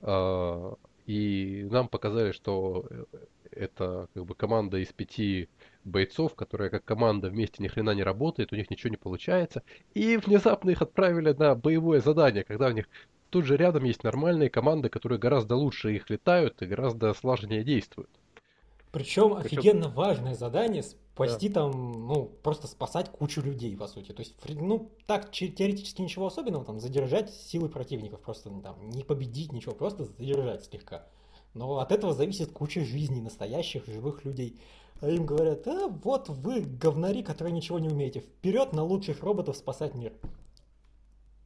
э, 0.00 0.74
и 1.06 1.68
нам 1.70 1.88
показали, 1.88 2.32
что 2.32 2.86
э, 2.90 3.04
это 3.50 4.08
как 4.14 4.24
бы 4.24 4.34
команда 4.34 4.78
из 4.78 4.92
пяти 4.92 5.48
бойцов, 5.84 6.34
которая 6.34 6.70
как 6.70 6.84
команда 6.84 7.28
вместе 7.28 7.62
ни 7.62 7.68
хрена 7.68 7.90
не 7.90 8.02
работает, 8.02 8.52
у 8.52 8.56
них 8.56 8.70
ничего 8.70 8.90
не 8.90 8.96
получается, 8.96 9.62
и 9.94 10.16
внезапно 10.16 10.70
их 10.70 10.82
отправили 10.82 11.32
на 11.32 11.54
боевое 11.54 12.00
задание, 12.00 12.44
когда 12.44 12.68
у 12.68 12.72
них 12.72 12.88
тут 13.30 13.44
же 13.44 13.56
рядом 13.56 13.84
есть 13.84 14.04
нормальные 14.04 14.50
команды, 14.50 14.88
которые 14.88 15.18
гораздо 15.18 15.56
лучше 15.56 15.94
их 15.94 16.08
летают 16.10 16.62
и 16.62 16.66
гораздо 16.66 17.12
слаженнее 17.14 17.64
действуют. 17.64 18.10
Причем, 18.94 19.34
Причем... 19.42 19.58
офигенно 19.58 19.88
важное 19.88 20.36
задание 20.36 20.84
спасти 20.84 21.48
да. 21.48 21.62
там, 21.62 22.06
ну, 22.06 22.26
просто 22.44 22.68
спасать 22.68 23.10
кучу 23.10 23.40
людей, 23.40 23.76
по 23.76 23.88
сути. 23.88 24.12
То 24.12 24.22
есть, 24.22 24.36
ну, 24.46 24.92
так, 25.06 25.32
теоретически 25.32 26.00
ничего 26.00 26.26
особенного, 26.26 26.64
там, 26.64 26.78
задержать 26.78 27.34
силы 27.34 27.68
противников, 27.68 28.20
просто 28.20 28.50
ну, 28.50 28.62
там, 28.62 28.88
не 28.90 29.02
победить 29.02 29.52
ничего, 29.52 29.74
просто 29.74 30.04
задержать 30.04 30.66
слегка. 30.66 31.08
Но 31.54 31.78
от 31.78 31.90
этого 31.90 32.14
зависит 32.14 32.52
куча 32.52 32.84
жизней 32.84 33.20
настоящих, 33.20 33.84
живых 33.86 34.24
людей. 34.24 34.60
А 35.00 35.10
им 35.10 35.26
говорят, 35.26 35.66
а 35.66 35.88
вот 35.88 36.28
вы 36.28 36.60
говнари, 36.60 37.24
которые 37.24 37.52
ничего 37.52 37.80
не 37.80 37.88
умеете, 37.88 38.20
вперед 38.20 38.72
на 38.72 38.84
лучших 38.84 39.24
роботов 39.24 39.56
спасать 39.56 39.96
мир. 39.96 40.12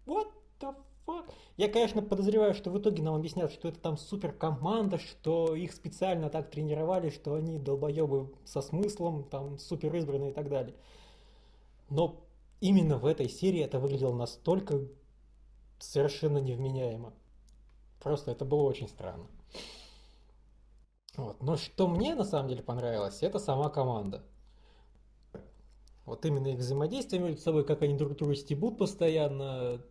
What 0.04 0.28
the 0.60 0.74
fuck? 1.06 1.24
Я, 1.58 1.68
конечно, 1.68 2.02
подозреваю, 2.02 2.54
что 2.54 2.70
в 2.70 2.78
итоге 2.78 3.02
нам 3.02 3.16
объяснят, 3.16 3.50
что 3.50 3.66
это 3.66 3.80
там 3.80 3.98
супер 3.98 4.32
команда, 4.32 4.96
что 4.98 5.56
их 5.56 5.72
специально 5.72 6.30
так 6.30 6.52
тренировали, 6.52 7.10
что 7.10 7.34
они 7.34 7.58
долбоебы 7.58 8.32
со 8.44 8.62
смыслом, 8.62 9.24
там 9.24 9.58
супер 9.58 9.92
избранные 9.96 10.30
и 10.30 10.32
так 10.32 10.48
далее. 10.48 10.76
Но 11.90 12.24
именно 12.60 12.96
в 12.98 13.06
этой 13.06 13.28
серии 13.28 13.60
это 13.60 13.80
выглядело 13.80 14.14
настолько 14.14 14.86
совершенно 15.80 16.38
невменяемо. 16.38 17.12
Просто 18.00 18.30
это 18.30 18.44
было 18.44 18.62
очень 18.62 18.88
странно. 18.88 19.26
Вот. 21.16 21.42
Но 21.42 21.56
что 21.56 21.88
мне 21.88 22.14
на 22.14 22.24
самом 22.24 22.48
деле 22.48 22.62
понравилось, 22.62 23.24
это 23.24 23.40
сама 23.40 23.68
команда. 23.68 24.24
Вот 26.04 26.24
именно 26.24 26.46
их 26.46 26.60
взаимодействие 26.60 27.20
между 27.20 27.40
собой, 27.40 27.64
как 27.64 27.82
они 27.82 27.94
друг 27.94 28.16
друга 28.16 28.36
стебут 28.36 28.78
постоянно. 28.78 29.82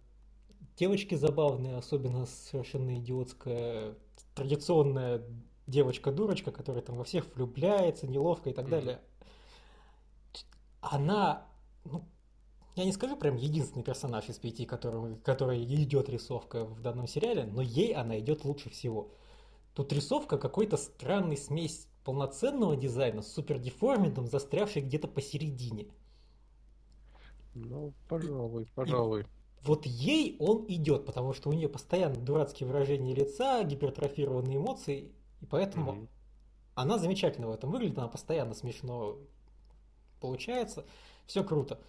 Девочки 0.78 1.16
забавные, 1.16 1.76
особенно 1.76 2.28
совершенно 2.28 2.98
идиотская, 2.98 3.96
традиционная 4.36 5.24
девочка-дурочка, 5.66 6.52
которая 6.52 6.84
там 6.84 6.98
во 6.98 7.04
всех 7.04 7.26
влюбляется, 7.36 8.06
неловко 8.08 8.52
и 8.52 8.54
так 8.54 8.68
mm-hmm. 8.68 8.70
далее. 8.70 9.02
Она, 10.82 11.48
ну, 11.84 12.06
я 12.76 12.86
не 12.86 12.92
скажу 12.92 13.18
прям 13.18 13.38
единственный 13.38 13.84
персонаж 13.84 14.30
из 14.30 14.38
пяти, 14.38 14.66
который, 14.66 15.16
который 15.18 15.64
идет 15.64 16.10
рисовка 16.10 16.64
в 16.66 16.80
данном 16.80 17.08
сериале, 17.08 17.46
но 17.46 17.64
ей 17.64 17.96
она 17.96 18.20
идет 18.20 18.46
лучше 18.46 18.70
всего. 18.70 19.12
Тут 19.74 19.92
рисовка 19.92 20.38
какой-то 20.38 20.78
странный 20.78 21.38
смесь 21.38 21.88
полноценного 22.06 22.78
дизайна 22.78 23.24
с 23.24 23.34
супер 23.34 23.58
деформитом, 23.58 24.28
застрявший 24.28 24.84
где-то 24.84 25.08
посередине. 25.08 25.88
Ну, 27.56 27.94
пожалуй, 28.08 28.68
пожалуй. 28.76 29.26
Вот 29.68 29.86
ей 29.86 30.38
он 30.40 30.66
идет, 30.70 31.06
потому 31.06 31.34
что 31.34 31.50
у 31.50 31.54
нее 31.54 31.68
постоянно 31.68 32.16
дурацкие 32.16 32.68
выражения 32.68 33.14
лица, 33.14 33.64
гипертрофированные 33.64 34.58
эмоции, 34.58 35.12
и 35.42 35.46
поэтому 35.46 35.92
mm-hmm. 35.92 36.08
она 36.76 36.98
замечательно 36.98 37.48
в 37.48 37.52
этом 37.52 37.72
выглядит, 37.72 37.98
она 37.98 38.08
постоянно 38.08 38.54
смешно 38.54 39.18
получается, 40.20 40.86
все 41.26 41.44
круто. 41.44 41.80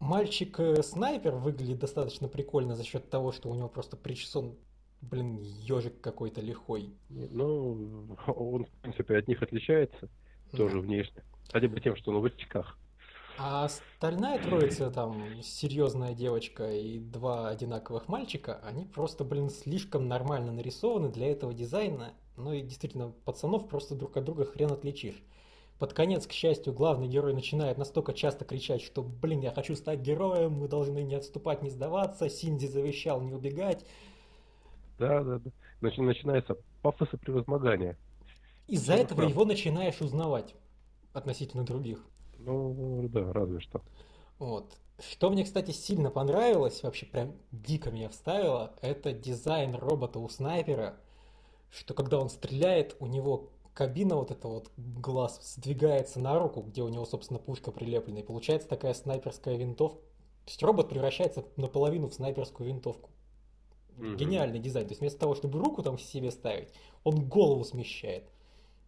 Мальчик-снайпер 0.00 1.34
выглядит 1.34 1.78
достаточно 1.78 2.28
прикольно 2.28 2.76
за 2.76 2.84
счет 2.84 3.08
того, 3.10 3.32
что 3.32 3.48
у 3.48 3.54
него 3.54 3.68
просто 3.68 3.96
причесон, 3.96 4.56
блин, 5.00 5.38
ежик 5.38 6.00
какой-то 6.00 6.40
лихой. 6.40 6.94
Ну, 7.08 8.16
он, 8.26 8.66
в 8.66 8.70
принципе, 8.82 9.18
от 9.18 9.28
них 9.28 9.42
отличается 9.42 10.08
тоже 10.52 10.80
внешне. 10.80 11.22
Хотя 11.50 11.68
бы 11.68 11.80
тем, 11.80 11.96
что 11.96 12.12
он 12.12 12.20
в 12.20 12.24
очках. 12.24 12.78
А 13.36 13.64
остальная 13.64 14.40
троица, 14.40 14.90
там, 14.90 15.42
серьезная 15.42 16.14
девочка 16.14 16.70
и 16.70 16.98
два 16.98 17.48
одинаковых 17.48 18.06
мальчика, 18.06 18.60
они 18.62 18.84
просто, 18.84 19.24
блин, 19.24 19.50
слишком 19.50 20.06
нормально 20.06 20.52
нарисованы 20.52 21.08
для 21.08 21.32
этого 21.32 21.52
дизайна. 21.52 22.12
Ну 22.36 22.52
и 22.52 22.62
действительно, 22.62 23.12
пацанов 23.24 23.68
просто 23.68 23.96
друг 23.96 24.16
от 24.16 24.24
друга 24.24 24.44
хрен 24.44 24.70
отличишь. 24.70 25.20
Под 25.80 25.92
конец, 25.92 26.26
к 26.28 26.32
счастью, 26.32 26.72
главный 26.72 27.08
герой 27.08 27.34
начинает 27.34 27.76
настолько 27.76 28.12
часто 28.12 28.44
кричать, 28.44 28.82
что, 28.82 29.02
блин, 29.02 29.40
я 29.40 29.50
хочу 29.50 29.74
стать 29.74 30.00
героем, 30.00 30.52
мы 30.52 30.68
должны 30.68 31.02
не 31.02 31.16
отступать, 31.16 31.62
не 31.62 31.70
сдаваться, 31.70 32.28
Синди 32.28 32.66
завещал 32.66 33.20
не 33.20 33.34
убегать. 33.34 33.84
Да, 34.98 35.24
да, 35.24 35.40
да. 35.40 35.50
Начинается 35.80 36.56
пафос 36.82 37.08
и 37.12 37.16
превозмогание. 37.16 37.96
Из-за 38.68 38.94
этого 38.94 39.22
его 39.22 39.44
начинаешь 39.44 40.00
узнавать 40.00 40.54
относительно 41.12 41.64
других. 41.64 41.98
Ну, 42.38 43.08
да, 43.08 43.32
разве 43.32 43.60
что. 43.60 43.82
Вот. 44.38 44.76
Что 44.98 45.30
мне, 45.30 45.44
кстати, 45.44 45.72
сильно 45.72 46.10
понравилось, 46.10 46.82
вообще 46.82 47.06
прям 47.06 47.34
дико 47.50 47.90
меня 47.90 48.08
вставило, 48.08 48.74
это 48.80 49.12
дизайн 49.12 49.74
робота 49.74 50.20
у 50.20 50.28
снайпера, 50.28 50.96
что 51.70 51.94
когда 51.94 52.18
он 52.20 52.30
стреляет, 52.30 52.96
у 53.00 53.06
него 53.06 53.50
кабина 53.74 54.16
вот 54.16 54.30
эта 54.30 54.46
вот 54.46 54.70
глаз 54.76 55.40
сдвигается 55.56 56.20
на 56.20 56.38
руку, 56.38 56.62
где 56.62 56.82
у 56.82 56.88
него, 56.88 57.04
собственно, 57.04 57.40
пушка 57.40 57.72
прилеплена, 57.72 58.20
и 58.20 58.22
получается 58.22 58.68
такая 58.68 58.94
снайперская 58.94 59.56
винтовка. 59.56 59.98
То 60.44 60.50
есть 60.50 60.62
робот 60.62 60.88
превращается 60.90 61.44
наполовину 61.56 62.08
в 62.08 62.14
снайперскую 62.14 62.68
винтовку. 62.68 63.10
Угу. 63.98 64.14
Гениальный 64.14 64.58
дизайн. 64.58 64.86
То 64.86 64.92
есть 64.92 65.00
вместо 65.00 65.18
того, 65.18 65.34
чтобы 65.34 65.58
руку 65.58 65.82
там 65.82 65.98
себе 65.98 66.30
ставить, 66.30 66.68
он 67.02 67.26
голову 67.28 67.64
смещает. 67.64 68.24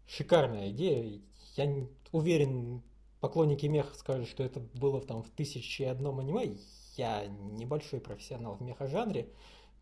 Шикарная 0.06 0.70
идея. 0.70 1.20
Я 1.56 1.86
уверен, 2.12 2.82
поклонники 3.20 3.66
меха 3.66 3.94
скажут, 3.94 4.28
что 4.28 4.42
это 4.42 4.60
было 4.74 5.00
там 5.00 5.22
в 5.22 5.30
тысяче 5.30 5.84
и 5.84 5.86
одном 5.86 6.20
аниме. 6.20 6.56
Я 6.96 7.26
небольшой 7.26 8.00
профессионал 8.00 8.56
в 8.56 8.62
меха-жанре. 8.62 9.28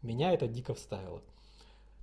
Меня 0.02 0.32
это 0.32 0.46
дико 0.48 0.74
вставило. 0.74 1.22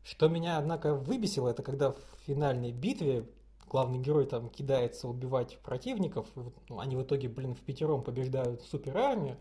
Что 0.03 0.27
меня, 0.27 0.57
однако, 0.57 0.95
выбесило, 0.95 1.49
это 1.49 1.61
когда 1.61 1.91
в 1.91 1.97
финальной 2.25 2.71
битве 2.71 3.27
главный 3.69 3.99
герой 3.99 4.25
там 4.25 4.49
кидается 4.49 5.07
убивать 5.07 5.59
противников, 5.59 6.27
ну, 6.35 6.79
они 6.79 6.95
в 6.95 7.03
итоге, 7.03 7.29
блин, 7.29 7.55
в 7.55 7.59
пятером 7.59 8.03
побеждают 8.03 8.61
суперармию. 8.63 9.37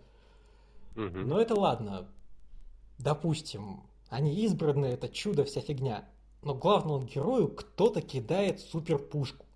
Угу. 0.96 1.18
Но 1.18 1.40
это 1.40 1.54
ладно. 1.54 2.08
Допустим, 2.98 3.82
они 4.08 4.34
избранные, 4.44 4.92
это 4.92 5.08
чудо, 5.08 5.44
вся 5.44 5.60
фигня. 5.60 6.08
Но 6.42 6.54
главному 6.54 7.04
герою 7.04 7.48
кто-то 7.48 8.02
кидает 8.02 8.60
суперпушку. 8.60 9.46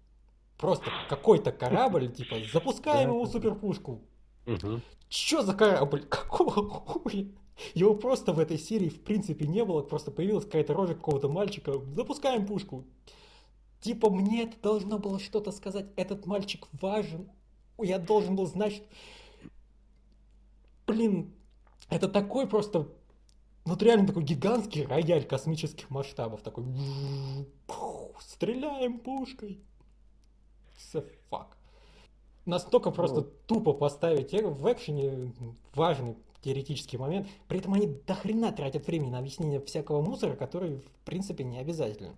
Просто 0.58 0.90
какой-то 1.08 1.52
корабль, 1.52 2.12
типа, 2.12 2.36
запускаем 2.52 3.10
ему 3.10 3.26
суперпушку. 3.26 4.02
Угу. 4.46 4.80
Чё 5.08 5.42
за 5.42 5.54
корабль? 5.54 6.02
Какого 6.08 6.68
хуя? 6.70 7.26
Его 7.74 7.94
просто 7.94 8.32
в 8.32 8.38
этой 8.38 8.58
серии 8.58 8.88
в 8.88 9.02
принципе 9.02 9.46
не 9.46 9.64
было, 9.64 9.82
просто 9.82 10.10
появилась 10.10 10.44
какая-то 10.44 10.74
рожа 10.74 10.94
какого-то 10.94 11.28
мальчика. 11.28 11.72
Запускаем 11.94 12.46
пушку. 12.46 12.84
Типа 13.80 14.10
мне 14.10 14.44
это 14.44 14.56
должно 14.60 14.98
было 14.98 15.20
что-то 15.20 15.52
сказать. 15.52 15.86
Этот 15.96 16.26
мальчик 16.26 16.66
важен. 16.80 17.30
Я 17.78 17.98
должен 17.98 18.34
был 18.34 18.46
знать. 18.46 18.82
Блин, 20.86 21.32
это 21.90 22.08
такой 22.08 22.46
просто... 22.46 22.88
Вот 23.64 23.82
реально 23.82 24.06
такой 24.06 24.24
гигантский 24.24 24.84
рояль 24.84 25.24
космических 25.24 25.90
масштабов. 25.90 26.42
Такой... 26.42 26.64
Стреляем 28.20 28.98
пушкой. 28.98 29.62
The 30.92 31.06
fuck. 31.30 31.46
Настолько 32.46 32.90
просто 32.90 33.22
ну. 33.22 33.30
тупо 33.46 33.72
поставить 33.72 34.32
в 34.32 34.72
экшене 34.72 35.32
важный 35.74 36.16
теоретический 36.42 36.98
момент. 36.98 37.26
При 37.48 37.58
этом 37.58 37.72
они 37.74 37.87
до 38.06 38.14
хрена 38.14 38.52
тратят 38.52 38.87
времени 38.87 39.10
на 39.10 39.18
объяснение 39.18 39.60
всякого 39.60 40.02
мусора, 40.02 40.37
который 40.37 40.76
в 40.76 41.04
принципе 41.04 41.42
не 41.42 41.58
обязательно. 41.58 42.14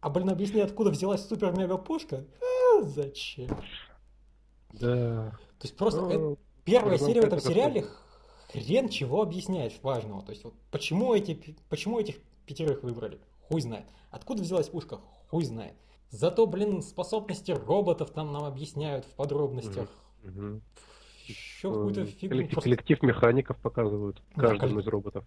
А, 0.00 0.10
блин, 0.10 0.30
объясни, 0.30 0.60
откуда 0.60 0.90
взялась 0.90 1.26
супер-мега-пушка? 1.26 2.24
А, 2.40 2.82
зачем? 2.82 3.48
Да. 4.72 5.30
То 5.58 5.66
есть 5.66 5.76
просто 5.76 6.02
ну, 6.02 6.10
это, 6.10 6.40
первая 6.64 6.98
серия 6.98 7.22
в 7.22 7.24
этом 7.24 7.40
сериале 7.40 7.86
хрен 8.52 8.88
чего 8.88 9.22
объясняешь 9.22 9.78
важного. 9.82 10.22
То 10.22 10.30
есть 10.30 10.44
вот 10.44 10.54
почему, 10.70 11.14
эти, 11.14 11.56
почему 11.68 11.98
этих 11.98 12.16
пятерых 12.46 12.82
выбрали? 12.82 13.18
Хуй 13.48 13.60
знает. 13.60 13.86
Откуда 14.10 14.42
взялась 14.42 14.68
пушка? 14.68 15.00
Хуй 15.30 15.44
знает. 15.44 15.74
Зато, 16.14 16.46
блин, 16.46 16.80
способности 16.80 17.50
роботов 17.50 18.10
там 18.10 18.32
нам 18.32 18.44
объясняют 18.44 19.04
в 19.04 19.14
подробностях. 19.14 19.88
Угу 20.22 20.60
еще 21.26 21.72
какую-то 21.72 22.04
фигню. 22.06 22.28
Коллектив, 22.28 22.52
просто... 22.52 22.70
коллектив 22.70 23.02
механиков 23.02 23.56
показывают 23.58 24.22
каждому 24.34 24.54
да, 24.54 24.58
коллектив, 24.58 24.78
из 24.78 24.86
роботов. 24.88 25.24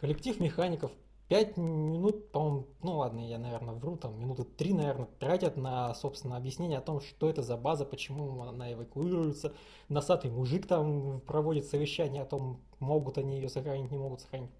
Коллектив 0.00 0.40
механиков 0.40 0.92
5 1.28 1.56
минут, 1.56 2.30
по-моему, 2.32 2.66
ну 2.82 2.96
ладно, 2.98 3.20
я, 3.20 3.38
наверное, 3.38 3.74
вру, 3.74 3.96
там 3.96 4.18
минуты 4.18 4.44
3, 4.44 4.72
наверное, 4.74 5.08
тратят 5.18 5.56
на, 5.56 5.94
собственно, 5.94 6.36
объяснение 6.36 6.78
о 6.78 6.82
том, 6.82 7.00
что 7.00 7.28
это 7.28 7.42
за 7.42 7.56
база, 7.56 7.84
почему 7.84 8.42
она 8.42 8.72
эвакуируется. 8.72 9.54
Носатый 9.88 10.30
мужик 10.30 10.66
там 10.66 11.20
проводит 11.20 11.66
совещание 11.66 12.22
о 12.22 12.26
том, 12.26 12.60
могут 12.78 13.18
они 13.18 13.36
ее 13.36 13.48
сохранить, 13.48 13.90
не 13.90 13.98
могут 13.98 14.20
сохранить. 14.20 14.50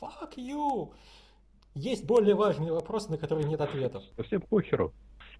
Fuck 0.00 0.36
you! 0.36 0.92
Есть 1.74 2.04
более 2.04 2.34
важные 2.34 2.72
вопросы, 2.72 3.10
на 3.10 3.18
которые 3.18 3.48
нет 3.48 3.60
ответов. 3.60 4.02
Совсем 4.16 4.42
похеру. 4.42 4.92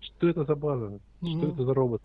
Что 0.03 0.29
это 0.29 0.45
за 0.45 0.55
база? 0.57 0.99
Mm-hmm. 1.21 1.38
Что 1.38 1.49
это 1.49 1.65
за 1.65 1.75
робот? 1.75 2.03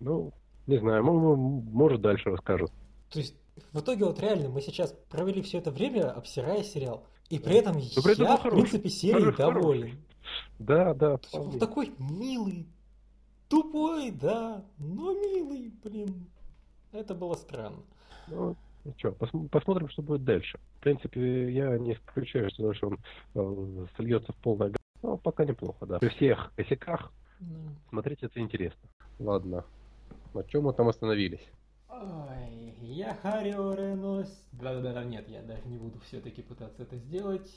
Ну, 0.00 0.32
не 0.66 0.78
знаю, 0.78 1.02
может 1.04 2.00
дальше 2.00 2.30
расскажут. 2.30 2.72
То 3.10 3.20
есть, 3.20 3.36
в 3.72 3.80
итоге 3.80 4.04
вот 4.04 4.20
реально 4.20 4.48
мы 4.48 4.60
сейчас 4.60 4.92
провели 5.08 5.40
все 5.42 5.58
это 5.58 5.70
время, 5.70 6.10
обсирая 6.10 6.62
сериал. 6.62 7.04
И 7.30 7.38
при 7.38 7.56
этом 7.56 7.76
Но 7.76 8.02
при 8.02 8.12
этом 8.12 8.24
я, 8.24 8.36
в 8.36 8.42
принципе, 8.42 8.88
серией 8.88 9.36
доволен. 9.36 9.98
Да, 10.58 10.94
да. 10.94 11.18
Он 11.32 11.58
такой 11.58 11.92
милый, 11.98 12.66
тупой, 13.48 14.10
да, 14.10 14.64
но 14.78 15.14
милый, 15.14 15.72
блин. 15.82 16.26
Это 16.92 17.14
было 17.14 17.34
странно. 17.34 17.82
Ну, 18.28 18.56
ну 18.84 18.94
что, 18.96 19.12
пос 19.12 19.30
посмотрим, 19.50 19.88
что 19.88 20.02
будет 20.02 20.24
дальше. 20.24 20.58
В 20.78 20.80
принципе, 20.80 21.52
я 21.52 21.78
не 21.78 21.94
исключаю, 21.94 22.50
что 22.50 22.64
дальше 22.64 22.86
он 22.86 22.98
э, 23.34 23.86
сольется 23.96 24.32
в 24.32 24.36
полное 24.36 24.70
но 25.02 25.16
пока 25.16 25.44
неплохо, 25.44 25.86
да. 25.86 25.98
При 25.98 26.08
всех 26.08 26.52
косяках 26.56 27.12
да. 27.40 27.56
смотреть 27.90 28.22
это 28.22 28.40
интересно. 28.40 28.88
Ладно, 29.18 29.64
на 30.34 30.44
чем 30.44 30.64
мы 30.64 30.72
там 30.72 30.88
остановились? 30.88 31.46
Ой, 31.88 32.74
я 32.80 33.14
Харио 33.14 33.74
Ренос. 33.74 34.44
Да-да-да, 34.52 35.04
нет, 35.04 35.28
я 35.28 35.42
даже 35.42 35.66
не 35.66 35.78
буду 35.78 35.98
все-таки 36.00 36.42
пытаться 36.42 36.82
это 36.82 36.96
сделать. 36.96 37.50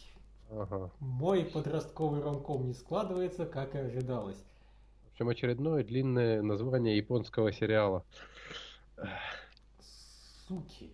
Ага. 0.49 0.91
Мой 0.99 1.45
подростковый 1.45 2.21
ромком 2.21 2.67
не 2.67 2.73
складывается, 2.73 3.45
как 3.45 3.75
и 3.75 3.79
ожидалось. 3.79 4.43
В 5.05 5.11
общем, 5.13 5.29
очередное 5.29 5.83
длинное 5.83 6.41
название 6.41 6.97
японского 6.97 7.51
сериала. 7.51 8.03
Суки. 10.47 10.91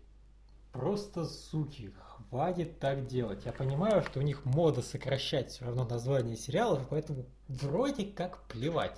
Просто 0.72 1.26
суки. 1.26 1.92
Хватит 2.30 2.80
так 2.80 3.08
делать. 3.08 3.46
Я 3.46 3.52
понимаю, 3.54 4.04
что 4.04 4.20
у 4.20 4.24
них 4.24 4.46
мода 4.46 4.82
сокращать 4.82 5.52
все 5.52 5.66
равно 5.66 5.86
название 5.86 6.36
сериалов, 6.36 6.88
поэтому 6.90 7.26
вроде 7.48 8.06
как 8.06 8.44
плевать. 8.48 8.98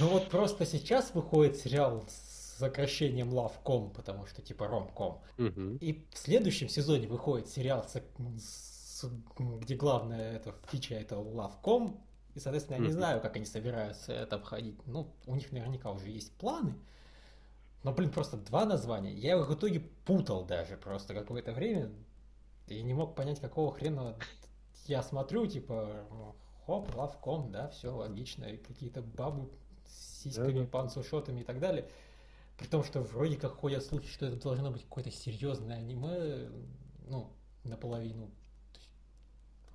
Но 0.00 0.08
вот 0.08 0.28
просто 0.30 0.64
сейчас 0.66 1.14
выходит 1.14 1.56
сериал 1.56 2.04
с 2.08 2.58
сокращением 2.58 3.30
Love.com, 3.32 3.90
потому 3.90 4.26
что 4.26 4.42
типа 4.42 4.64
Rom.com. 4.64 5.20
Мгм. 5.36 5.76
И 5.76 6.04
в 6.12 6.18
следующем 6.18 6.68
сезоне 6.68 7.06
выходит 7.06 7.48
сериал, 7.48 7.86
с- 7.86 8.02
с- 8.40 9.10
где 9.38 9.74
главная 9.76 10.36
эта 10.36 10.54
фича 10.70 10.94
это 10.94 11.16
Love.com. 11.16 12.00
И, 12.34 12.40
соответственно, 12.40 12.76
я 12.76 12.80
не 12.82 12.88
Мгм. 12.88 12.96
знаю, 12.96 13.20
как 13.20 13.36
они 13.36 13.44
собираются 13.46 14.12
это 14.12 14.36
обходить. 14.36 14.76
Ну, 14.86 15.12
у 15.26 15.34
них 15.36 15.52
наверняка 15.52 15.90
уже 15.90 16.08
есть 16.08 16.32
планы. 16.32 16.74
Но, 17.82 17.92
блин, 17.92 18.10
просто 18.10 18.36
два 18.36 18.64
названия. 18.64 19.12
Я 19.12 19.38
их 19.38 19.48
в 19.48 19.54
итоге 19.54 19.80
путал 20.04 20.44
даже 20.44 20.76
просто 20.76 21.14
какое-то 21.14 21.52
время. 21.52 21.90
И 22.66 22.82
не 22.82 22.94
мог 22.94 23.14
понять, 23.14 23.40
какого 23.40 23.72
хрена 23.72 24.16
я 24.86 25.02
смотрю, 25.02 25.46
типа, 25.46 26.06
хоп, 26.64 26.94
лавком, 26.94 27.50
да, 27.52 27.68
все 27.68 27.94
логично. 27.94 28.44
И 28.44 28.56
какие-то 28.56 29.02
бабы 29.02 29.50
с 29.86 30.22
сиськами, 30.22 30.60
Да-да. 30.60 30.66
панцушотами 30.66 31.40
и 31.40 31.44
так 31.44 31.60
далее. 31.60 31.88
При 32.58 32.66
том, 32.66 32.82
что 32.82 33.02
вроде 33.02 33.36
как 33.36 33.52
ходят 33.52 33.84
слухи, 33.84 34.08
что 34.08 34.26
это 34.26 34.36
должно 34.36 34.70
быть 34.70 34.82
какое-то 34.82 35.10
серьезное 35.10 35.76
аниме, 35.76 36.48
ну, 37.06 37.30
наполовину. 37.64 38.30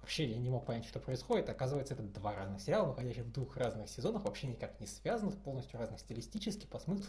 Вообще 0.01 0.25
я 0.25 0.37
не 0.37 0.49
мог 0.49 0.65
понять, 0.65 0.85
что 0.85 0.99
происходит. 0.99 1.47
Оказывается, 1.49 1.93
это 1.93 2.03
два 2.03 2.35
разных 2.35 2.59
сериала, 2.59 2.87
выходящих 2.87 3.23
в 3.25 3.31
двух 3.31 3.55
разных 3.55 3.87
сезонах, 3.87 4.23
вообще 4.23 4.47
никак 4.47 4.79
не 4.79 4.87
связанных, 4.87 5.37
полностью 5.37 5.79
разных 5.79 5.99
стилистически, 5.99 6.65
по 6.65 6.79
смыслу. 6.79 7.05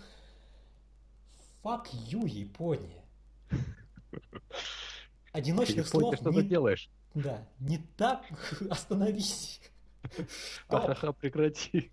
Fuck 1.64 1.86
you, 1.92 2.28
Япония. 2.28 3.02
Одиночных 5.32 5.88
слов 5.88 6.14
что 6.16 6.30
ты 6.30 6.42
не, 6.42 6.48
делаешь? 6.48 6.90
да, 7.14 7.46
не 7.58 7.78
так 7.96 8.24
остановись. 8.70 9.60
Что? 10.04 10.20
Ха-ха-ха, 10.68 11.12
прекрати. 11.12 11.90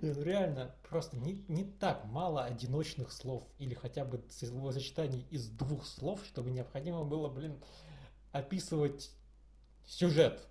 Ну 0.00 0.22
реально, 0.22 0.74
просто 0.88 1.16
не, 1.18 1.44
не 1.48 1.64
так 1.64 2.04
мало 2.06 2.44
одиночных 2.44 3.12
слов 3.12 3.46
или 3.58 3.74
хотя 3.74 4.04
бы 4.04 4.22
словосочетаний 4.30 5.26
из 5.30 5.48
двух 5.48 5.84
слов, 5.84 6.24
чтобы 6.24 6.50
необходимо 6.50 7.04
было, 7.04 7.28
блин, 7.28 7.58
описывать 8.32 9.10
сюжет 9.84 10.46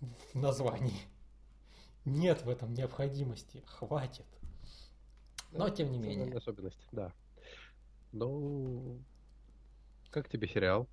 в 0.00 0.38
названии. 0.38 1.00
Нет 2.04 2.42
в 2.42 2.48
этом 2.48 2.74
необходимости, 2.74 3.62
хватит. 3.66 4.26
Но 5.52 5.68
тем 5.68 5.92
не 5.92 5.98
менее. 5.98 6.36
особенность, 6.36 6.78
да. 6.90 7.12
Ну, 8.12 8.98
как 10.10 10.28
тебе 10.28 10.48
сериал? 10.48 10.88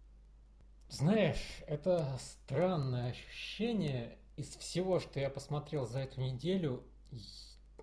Знаешь, 0.89 1.61
это 1.67 2.17
странное 2.19 3.11
ощущение. 3.11 4.17
Из 4.37 4.55
всего, 4.55 4.99
что 4.99 5.19
я 5.19 5.29
посмотрел 5.29 5.85
за 5.85 5.99
эту 5.99 6.19
неделю, 6.19 6.83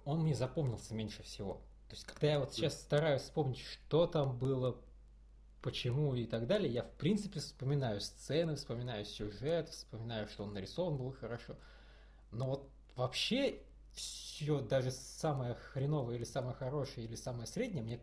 он 0.04 0.22
мне 0.22 0.34
запомнился 0.34 0.92
меньше 0.92 1.22
всего. 1.22 1.60
То 1.88 1.94
есть, 1.94 2.04
когда 2.04 2.26
я 2.26 2.40
вот 2.40 2.52
сейчас 2.52 2.80
стараюсь 2.80 3.22
вспомнить, 3.22 3.58
что 3.58 4.08
там 4.08 4.36
было, 4.36 4.76
почему 5.62 6.16
и 6.16 6.26
так 6.26 6.48
далее, 6.48 6.72
я 6.72 6.82
в 6.82 6.90
принципе 6.92 7.38
вспоминаю 7.38 8.00
сцены, 8.00 8.56
вспоминаю 8.56 9.04
сюжет, 9.04 9.68
вспоминаю, 9.68 10.26
что 10.26 10.42
он 10.42 10.52
нарисован 10.52 10.96
был 10.96 11.12
хорошо. 11.12 11.56
Но 12.32 12.46
вот 12.46 12.68
вообще 12.96 13.60
все, 13.92 14.60
даже 14.60 14.90
самое 14.90 15.54
хреновое 15.54 16.16
или 16.16 16.24
самое 16.24 16.56
хорошее 16.56 17.06
или 17.06 17.14
самое 17.14 17.46
среднее, 17.46 17.84
мне 17.84 18.00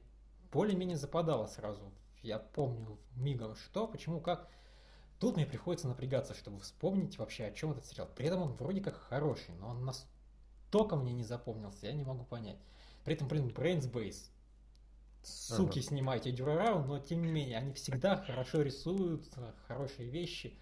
более-менее 0.51 0.97
западало 0.97 1.47
сразу. 1.47 1.91
Я 2.21 2.39
помню 2.39 2.97
мигом 3.17 3.55
что, 3.57 3.85
почему, 3.85 4.21
как. 4.21 4.49
Тут 5.23 5.37
мне 5.37 5.45
приходится 5.45 5.87
напрягаться, 5.87 6.33
чтобы 6.33 6.59
вспомнить 6.59 7.17
вообще, 7.17 7.45
о 7.45 7.51
чем 7.51 7.71
этот 7.71 7.85
сериал. 7.85 8.09
При 8.13 8.27
этом 8.27 8.41
он 8.41 8.51
вроде 8.53 8.81
как 8.81 8.95
хороший, 8.95 9.55
но 9.55 9.69
он 9.69 9.85
настолько 9.85 10.97
мне 10.97 11.13
не 11.13 11.23
запомнился, 11.23 11.85
я 11.85 11.93
не 11.93 12.03
могу 12.03 12.25
понять. 12.25 12.57
При 13.05 13.13
этом, 13.13 13.29
блин, 13.29 13.47
Brains 13.47 13.89
Base. 13.89 14.29
Суки, 15.21 15.79
Ага. 15.79 15.87
снимайте 15.87 16.31
Дюрарау, 16.33 16.83
но 16.83 16.99
тем 16.99 17.21
не 17.21 17.31
менее, 17.31 17.57
они 17.57 17.71
всегда 17.71 18.17
хорошо 18.27 18.63
рисуют, 18.63 19.23
хорошие 19.65 20.09
вещи. 20.09 20.57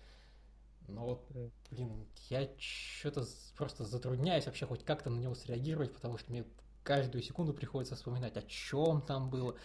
Но 0.88 1.06
вот, 1.06 1.26
блин, 1.72 2.06
я 2.30 2.48
что-то 2.60 3.26
просто 3.58 3.84
затрудняюсь 3.84 4.46
вообще 4.46 4.68
хоть 4.68 4.86
как-то 4.86 5.10
на 5.10 5.20
него 5.20 5.34
среагировать, 5.34 5.92
потому 5.92 6.20
что 6.20 6.32
мне 6.32 6.46
каждую 6.84 7.24
секунду 7.24 7.56
приходится 7.56 7.96
вспоминать, 7.96 8.38
о 8.38 8.44
чем 8.44 9.02
там 9.02 9.32
было, 9.32 9.56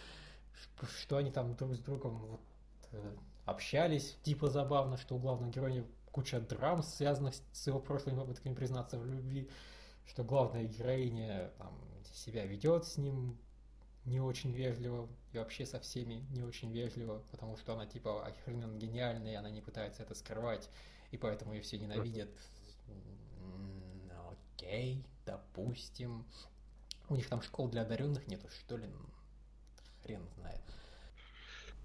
что 1.01 1.17
они 1.17 1.29
там 1.29 1.55
друг 1.55 1.75
с 1.75 1.79
другом 1.79 2.17
вот, 2.17 2.41
э, 2.93 3.15
общались, 3.47 4.17
типа 4.23 4.49
забавно, 4.49 4.97
что 4.97 5.15
у 5.15 5.19
главного 5.19 5.51
героя 5.51 5.83
куча 6.11 6.39
драм, 6.39 6.83
связанных 6.83 7.33
с- 7.53 7.67
его 7.67 7.79
прошлыми 7.79 8.17
попытками 8.17 8.53
признаться 8.53 8.99
в 8.99 9.05
любви, 9.05 9.49
что 10.05 10.23
главная 10.23 10.65
героиня 10.65 11.51
там, 11.57 11.79
себя 12.13 12.45
ведет 12.45 12.85
с 12.85 12.97
ним 12.97 13.37
не 14.05 14.19
очень 14.21 14.51
вежливо 14.53 15.09
и 15.33 15.37
вообще 15.37 15.65
со 15.65 15.79
всеми 15.79 16.25
не 16.31 16.43
очень 16.43 16.71
вежливо, 16.71 17.23
потому 17.31 17.57
что 17.57 17.73
она 17.73 17.85
типа 17.85 18.25
охрененно 18.25 18.77
гениальная, 18.77 19.33
и 19.33 19.35
она 19.35 19.49
не 19.49 19.61
пытается 19.61 20.03
это 20.03 20.15
скрывать, 20.15 20.69
и 21.11 21.17
поэтому 21.17 21.53
ее 21.53 21.61
все 21.61 21.77
ненавидят. 21.77 22.29
Окей, 24.55 25.05
допустим. 25.25 26.25
У 27.09 27.15
них 27.15 27.27
там 27.29 27.41
школ 27.41 27.69
для 27.69 27.83
одаренных 27.83 28.27
нету, 28.27 28.49
что 28.49 28.77
ли? 28.77 28.87
Хрен 30.03 30.27
знает. 30.35 30.61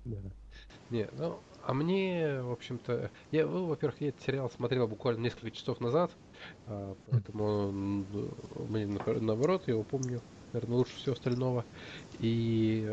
Да. 0.05 0.19
Не, 0.89 1.09
ну, 1.13 1.45
а 1.61 1.75
мне, 1.75 2.43
в 2.43 2.51
общем-то, 2.53 3.11
я, 3.31 3.47
ну, 3.47 3.67
во-первых, 3.67 4.01
я 4.01 4.09
этот 4.09 4.23
сериал 4.23 4.51
смотрел 4.51 4.89
буквально 4.89 5.23
несколько 5.23 5.51
часов 5.51 5.81
назад, 5.81 6.19
а, 6.67 6.97
поэтому 7.07 7.73
мне 7.73 8.87
наоборот, 8.87 9.65
я 9.67 9.75
его 9.75 9.85
помню, 9.85 10.23
наверное, 10.53 10.77
лучше 10.79 10.97
всего 10.97 11.15
остального. 11.15 11.67
И 12.19 12.89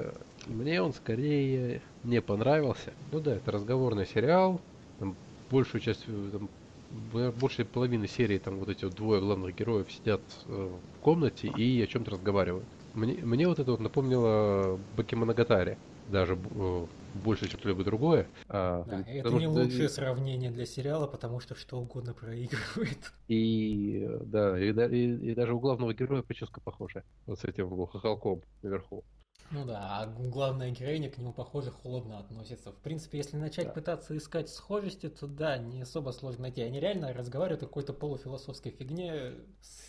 мне 0.45 0.81
он 0.81 0.93
скорее 0.93 1.83
не 2.03 2.21
понравился. 2.21 2.95
Ну 2.99 3.19
да, 3.19 3.35
это 3.35 3.51
разговорный 3.51 4.05
сериал, 4.05 4.61
там 4.97 5.19
большую 5.49 5.81
часть, 5.81 6.05
там, 6.05 6.51
б- 6.89 7.31
больше 7.31 7.65
половины 7.65 8.07
серии 8.07 8.37
там 8.39 8.59
вот 8.59 8.69
эти 8.69 8.85
вот 8.85 8.93
двое 8.95 9.21
главных 9.21 9.55
героев 9.55 9.91
сидят 9.91 10.41
э, 10.45 10.49
в 10.51 10.99
комнате 10.99 11.47
и 11.47 11.81
о 11.81 11.87
чем-то 11.87 12.11
разговаривают. 12.11 12.69
Мне, 12.93 13.23
мне 13.25 13.47
вот 13.47 13.59
это 13.59 13.71
вот 13.71 13.79
напомнило 13.79 14.77
Бакимоногатари, 14.77 15.79
даже 16.09 16.37
э, 16.55 16.85
больше, 17.23 17.47
чем 17.47 17.59
что-либо 17.59 17.83
другое. 17.83 18.27
А, 18.47 18.83
Да, 18.85 19.01
и 19.01 19.17
это 19.19 19.29
не 19.29 19.39
что- 19.41 19.49
лучшее 19.51 19.89
сравнение 19.89 20.51
для 20.51 20.65
сериала, 20.65 21.07
потому 21.07 21.39
что 21.39 21.55
что 21.55 21.79
угодно 21.79 22.13
проигрывает. 22.13 23.13
И 23.27 24.05
э, 24.07 24.19
да, 24.25 24.59
и, 24.59 24.71
да- 24.73 24.87
и- 24.87 25.31
и 25.31 25.35
даже 25.35 25.53
у 25.53 25.59
главного 25.59 25.93
героя 25.93 26.21
прическа 26.21 26.59
похожая. 26.61 27.03
Вот 27.27 27.39
с 27.39 27.45
этим 27.45 27.69
хохолком 27.87 28.41
наверху. 28.63 29.03
Ну 29.51 29.65
да, 29.65 29.79
а 30.01 30.05
главная 30.05 30.69
героиня 30.69 31.09
к 31.09 31.17
нему, 31.17 31.33
похоже, 31.33 31.71
холодно 31.71 32.19
относится. 32.19 32.71
В 32.71 32.77
принципе, 32.77 33.17
если 33.17 33.35
начать 33.35 33.67
Да. 33.67 33.73
пытаться 33.73 34.15
искать 34.15 34.47
схожести, 34.49 35.09
то 35.09 35.25
да, 35.27 35.57
не 35.57 35.81
особо 35.81 36.11
сложно 36.11 36.43
найти. 36.43 36.61
Они 36.61 36.79
реально 36.79 37.13
разговаривают 37.13 37.63
о 37.63 37.65
какой-то 37.65 37.93
полуфилософской 37.93 38.71
фигне, 38.71 39.33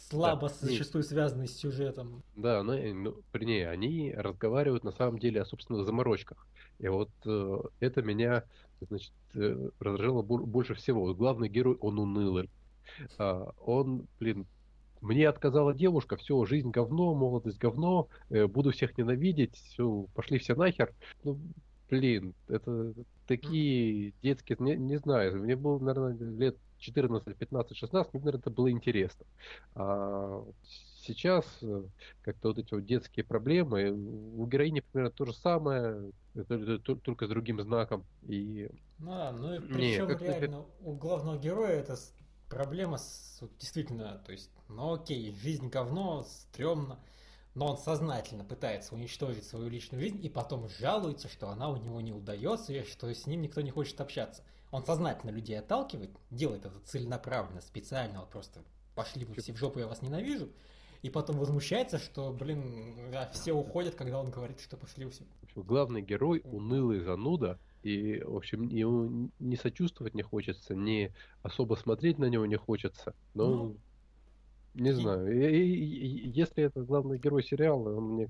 слабо 0.09 0.49
Да, 0.49 0.55
и- 0.55 0.71
зачастую 0.71 1.05
связанной 1.05 1.47
с 1.47 1.59
сюжетом. 1.59 2.23
Да, 2.37 2.63
но, 2.63 2.75
э, 2.75 2.95
ну, 2.95 3.17
при 3.33 3.45
ней 3.45 3.69
они 3.69 4.15
разговаривают 4.15 4.83
на 4.83 4.93
самом 4.93 5.19
деле 5.19 5.43
о 5.43 5.45
собственных 5.47 5.85
заморочках. 5.85 6.47
И 6.79 6.89
вот 6.89 7.11
э, 7.27 7.59
это 7.81 8.01
меня, 8.01 8.45
значит, 8.81 9.13
э, 9.35 9.69
раздражило 9.79 10.23
бо- 10.23 10.39
больше 10.47 10.73
всего. 10.75 11.13
Главный 11.13 11.51
герой, 11.51 11.77
он 11.83 11.99
унылый. 11.99 12.49
А, 13.19 13.53
он, 13.61 14.07
блин, 14.19 14.47
мне 15.01 15.29
отказала 15.29 15.75
девушка, 15.75 16.17
все, 16.17 16.45
жизнь 16.45 16.71
говно, 16.71 17.15
молодость 17.15 17.59
говно, 17.59 18.09
э, 18.31 18.47
буду 18.47 18.71
всех 18.73 18.97
ненавидеть, 18.99 19.57
все, 19.57 20.07
пошли 20.15 20.39
все 20.39 20.55
нахер. 20.55 20.95
Ну, 21.25 21.39
блин, 21.89 22.35
это 22.49 22.93
такие 23.27 24.13
детские, 24.23 24.57
не, 24.61 24.77
не 24.77 24.97
знаю, 24.99 25.43
мне 25.43 25.57
было, 25.57 25.79
наверное, 25.79 26.15
лет 26.39 26.57
14, 26.79 27.37
15, 27.37 27.77
16, 27.77 28.13
мне, 28.15 28.21
наверное, 28.23 28.41
это 28.41 28.51
было 28.51 28.71
интересно. 28.71 29.27
А 29.75 30.45
сейчас 31.03 31.45
э, 31.63 31.83
как-то 32.23 32.49
вот 32.49 32.59
эти 32.59 32.75
вот 32.75 32.85
детские 32.85 33.25
проблемы, 33.25 33.91
у 33.93 34.47
героини 34.47 34.83
примерно 34.93 35.13
то 35.13 35.25
же 35.25 35.35
самое, 35.35 36.11
это- 36.35 36.55
это 36.55 36.79
только 36.79 37.27
с 37.27 37.29
другим 37.29 37.61
знаком. 37.63 38.05
И 38.29 38.69
Ну 38.99 39.11
да, 39.11 39.33
ну 39.33 39.55
и 39.55 39.61
причем 39.61 40.07
как-то 40.09 40.25
реально 40.27 40.65
у 40.81 40.95
главного 40.95 41.39
героя 41.39 41.81
это 41.81 41.97
проблема 42.51 42.99
с, 42.99 43.41
действительно, 43.59 44.19
то 44.27 44.33
есть, 44.33 44.51
ну 44.69 44.95
окей, 44.95 45.35
жизнь 45.41 45.69
говно, 45.69 46.25
стрёмно, 46.25 46.99
но 47.55 47.69
он 47.69 47.79
сознательно 47.79 48.45
пытается 48.45 48.95
уничтожить 48.95 49.47
свою 49.47 49.69
личную 49.69 50.03
жизнь 50.03 50.23
и 50.25 50.29
потом 50.29 50.69
жалуется, 50.69 51.29
что 51.29 51.49
она 51.49 51.71
у 51.71 51.77
него 51.77 52.01
не 52.01 52.13
удается 52.13 52.73
и 52.73 52.85
что 52.85 53.13
с 53.13 53.27
ним 53.27 53.41
никто 53.41 53.61
не 53.61 53.71
хочет 53.71 54.01
общаться. 54.01 54.43
Он 54.71 54.85
сознательно 54.85 55.31
людей 55.31 55.59
отталкивает, 55.59 56.11
делает 56.31 56.67
это 56.67 56.79
целенаправленно, 56.81 57.61
специально, 57.61 58.21
вот 58.21 58.31
просто 58.31 58.63
пошли 58.95 59.25
вы 59.25 59.35
все 59.41 59.53
в 59.53 59.57
жопу, 59.57 59.79
я 59.79 59.87
вас 59.87 60.03
ненавижу, 60.03 60.51
и 61.03 61.11
потом 61.11 61.39
возмущается, 61.39 61.99
что, 61.99 62.33
блин, 62.33 63.11
да, 63.11 63.31
все 63.33 63.53
уходят, 63.53 63.95
когда 63.95 64.21
он 64.21 64.31
говорит, 64.31 64.61
что 64.61 64.77
пошли 64.77 65.07
вы 65.07 65.13
все. 65.13 65.25
главный 65.55 66.03
герой 66.03 66.43
унылый 66.45 67.01
зануда, 67.01 67.59
И, 67.83 68.23
в 68.23 68.37
общем, 68.37 68.69
ему 68.69 69.31
не 69.39 69.57
сочувствовать 69.57 70.15
не 70.15 70.23
хочется, 70.23 70.75
не 70.75 71.13
особо 71.43 71.75
смотреть 71.75 72.19
на 72.19 72.27
него 72.27 72.47
не 72.47 72.57
хочется. 72.57 73.15
Но 73.35 73.47
ну, 73.47 73.77
не 74.75 74.93
знаю. 74.93 75.33
И, 75.33 75.57
и, 75.57 76.27
и, 76.27 76.29
если 76.29 76.65
это 76.65 76.83
главный 76.83 77.19
герой 77.19 77.43
сериала, 77.43 77.97
он 77.97 78.05
мне 78.05 78.29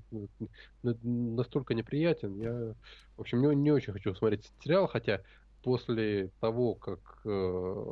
настолько 0.83 1.73
неприятен, 1.73 2.41
я, 2.41 2.73
в 3.17 3.21
общем, 3.21 3.41
не, 3.41 3.55
не 3.55 3.71
очень 3.71 3.93
хочу 3.93 4.15
смотреть 4.15 4.49
сериал, 4.63 4.87
хотя 4.87 5.21
после 5.63 6.31
того, 6.39 6.73
как 6.73 7.21
э, 7.25 7.85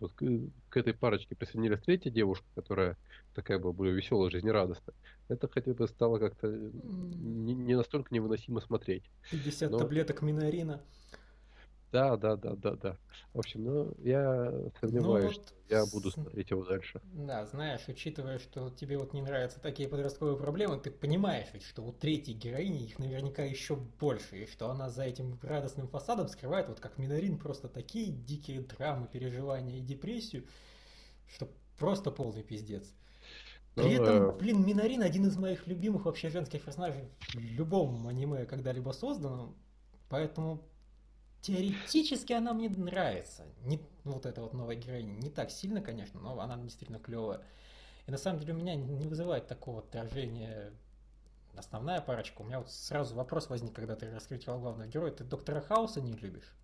вот 0.00 0.12
к, 0.12 0.24
к 0.70 0.76
этой 0.76 0.94
парочке 0.94 1.34
присоединилась 1.34 1.82
третья 1.82 2.10
девушка, 2.10 2.46
которая 2.54 2.96
такая 3.34 3.58
была 3.58 3.72
более 3.72 3.94
веселая, 3.94 4.30
жизнерадостная, 4.30 4.94
это 5.28 5.48
хотя 5.48 5.72
бы 5.72 5.86
стало 5.86 6.18
как-то 6.18 6.48
не, 6.48 7.54
не 7.54 7.76
настолько 7.76 8.14
невыносимо 8.14 8.60
смотреть. 8.60 9.04
50 9.30 9.70
Но... 9.70 9.78
таблеток 9.78 10.22
минарина. 10.22 10.80
Да, 11.90 12.16
да, 12.16 12.36
да, 12.36 12.54
да, 12.54 12.72
да. 12.72 12.96
В 13.32 13.38
общем, 13.38 13.64
ну, 13.64 13.94
я 13.98 14.52
сомневаюсь, 14.80 15.36
ну, 15.36 15.40
вот 15.40 15.46
что 15.46 15.54
я 15.68 15.86
буду 15.86 16.10
смотреть 16.10 16.50
его 16.50 16.64
дальше. 16.64 17.00
Да, 17.14 17.46
знаешь, 17.46 17.82
учитывая, 17.88 18.38
что 18.38 18.70
тебе 18.70 18.98
вот 18.98 19.14
не 19.14 19.22
нравятся 19.22 19.60
такие 19.60 19.88
подростковые 19.88 20.36
проблемы, 20.36 20.78
ты 20.78 20.90
понимаешь 20.90 21.48
ведь, 21.52 21.62
что 21.62 21.82
у 21.82 21.92
третьей 21.92 22.34
героини 22.34 22.84
их 22.84 22.98
наверняка 22.98 23.42
еще 23.42 23.76
больше, 23.76 24.44
и 24.44 24.46
что 24.46 24.70
она 24.70 24.90
за 24.90 25.04
этим 25.04 25.38
радостным 25.42 25.88
фасадом 25.88 26.28
скрывает, 26.28 26.68
вот 26.68 26.80
как 26.80 26.98
Минарин, 26.98 27.38
просто 27.38 27.68
такие 27.68 28.12
дикие 28.12 28.60
драмы, 28.60 29.08
переживания 29.08 29.78
и 29.78 29.80
депрессию, 29.80 30.44
что 31.26 31.48
просто 31.78 32.10
полный 32.10 32.42
пиздец. 32.42 32.92
При 33.74 33.96
ну, 33.96 34.02
этом, 34.02 34.16
э... 34.30 34.32
блин, 34.36 34.66
Минарин 34.66 35.02
один 35.02 35.26
из 35.26 35.36
моих 35.36 35.66
любимых 35.66 36.04
вообще 36.04 36.28
женских 36.28 36.64
персонажей 36.64 37.04
в 37.32 37.38
любом 37.38 38.08
аниме 38.08 38.44
когда-либо 38.44 38.90
созданном, 38.90 39.56
поэтому 40.08 40.62
Теоретически 41.40 42.32
она 42.32 42.52
мне 42.52 42.68
нравится. 42.68 43.44
Не, 43.64 43.80
вот 44.04 44.26
эта 44.26 44.42
вот 44.42 44.54
новая 44.54 44.74
героиня. 44.74 45.12
Не 45.12 45.30
так 45.30 45.50
сильно, 45.50 45.80
конечно, 45.80 46.20
но 46.20 46.38
она 46.40 46.56
действительно 46.56 46.98
клевая. 46.98 47.40
И 48.06 48.10
на 48.10 48.18
самом 48.18 48.40
деле 48.40 48.54
у 48.54 48.56
меня 48.56 48.74
не 48.74 49.06
вызывает 49.06 49.46
такого 49.46 49.80
отторжения 49.80 50.72
основная 51.56 52.00
парочка. 52.00 52.42
У 52.42 52.44
меня 52.44 52.58
вот 52.60 52.70
сразу 52.70 53.14
вопрос 53.14 53.48
возник, 53.50 53.74
когда 53.74 53.96
ты 53.96 54.10
раскритивал 54.10 54.60
главного 54.60 54.88
героя. 54.88 55.10
Ты 55.10 55.24
доктора 55.24 55.60
Хауса 55.60 56.00
не 56.00 56.12
любишь? 56.12 56.54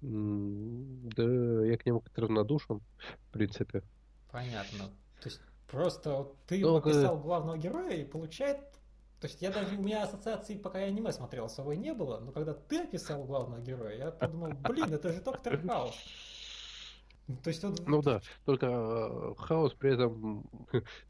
Да, 0.00 1.22
я 1.64 1.76
к 1.76 1.84
нему 1.84 2.00
как-то 2.00 2.22
равнодушен, 2.22 2.80
в 2.80 3.32
принципе. 3.32 3.82
Понятно. 4.30 4.86
То 5.20 5.28
есть 5.28 5.40
просто 5.66 6.14
вот 6.14 6.36
ты 6.46 6.60
Но, 6.60 6.76
описал 6.76 7.18
главного 7.18 7.58
героя 7.58 7.94
и 7.94 8.04
получает 8.04 8.60
то 9.20 9.26
есть 9.26 9.42
я 9.42 9.50
даже, 9.50 9.76
у 9.76 9.82
меня 9.82 10.04
ассоциации, 10.04 10.56
пока 10.56 10.78
я 10.78 10.86
аниме 10.86 11.12
смотрел, 11.12 11.46
особой 11.46 11.76
не 11.76 11.92
было, 11.92 12.20
но 12.20 12.30
когда 12.30 12.54
ты 12.54 12.82
описал 12.82 13.24
главного 13.24 13.60
героя, 13.60 13.96
я 13.96 14.10
подумал, 14.12 14.52
блин, 14.68 14.92
это 14.92 15.12
же 15.12 15.20
Доктор 15.20 15.60
Хаус. 15.60 15.94
То 17.42 17.50
есть 17.50 17.64
он... 17.64 17.76
Ну 17.86 18.00
да, 18.00 18.22
только 18.44 18.66
э, 18.66 19.34
Хаус 19.36 19.74
при 19.74 19.92
этом 19.92 20.48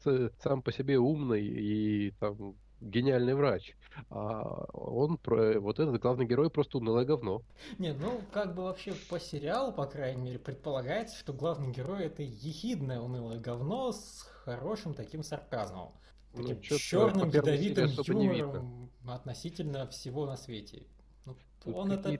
сам 0.43 0.61
по 0.61 0.71
себе 0.71 0.97
умный 0.97 1.45
и 1.45 2.11
там 2.19 2.55
гениальный 2.81 3.35
врач. 3.35 3.75
А 4.09 4.65
он, 4.73 5.17
про, 5.17 5.59
вот 5.59 5.79
этот 5.79 6.01
главный 6.01 6.25
герой, 6.25 6.49
просто 6.49 6.77
унылое 6.77 7.05
говно. 7.05 7.43
Нет, 7.77 7.97
ну, 7.99 8.21
как 8.31 8.55
бы 8.55 8.63
вообще 8.63 8.93
по 9.09 9.19
сериалу, 9.19 9.71
по 9.71 9.85
крайней 9.85 10.21
мере, 10.21 10.39
предполагается, 10.39 11.17
что 11.17 11.33
главный 11.33 11.71
герой 11.71 12.05
это 12.05 12.23
ехидное 12.23 12.99
унылое 12.99 13.39
говно 13.39 13.91
с 13.91 14.27
хорошим 14.43 14.93
таким 14.93 15.23
сарказмом. 15.23 15.91
Ну, 16.33 16.43
таким 16.43 16.57
ну, 16.69 16.77
черным 16.77 17.29
ядовитым 17.29 17.89
юмором 18.07 18.91
относительно 19.07 19.87
всего 19.87 20.25
на 20.25 20.37
свете. 20.37 20.83
Ну, 21.25 21.35
он 21.75 21.91
это... 21.91 22.11
Э, 22.11 22.19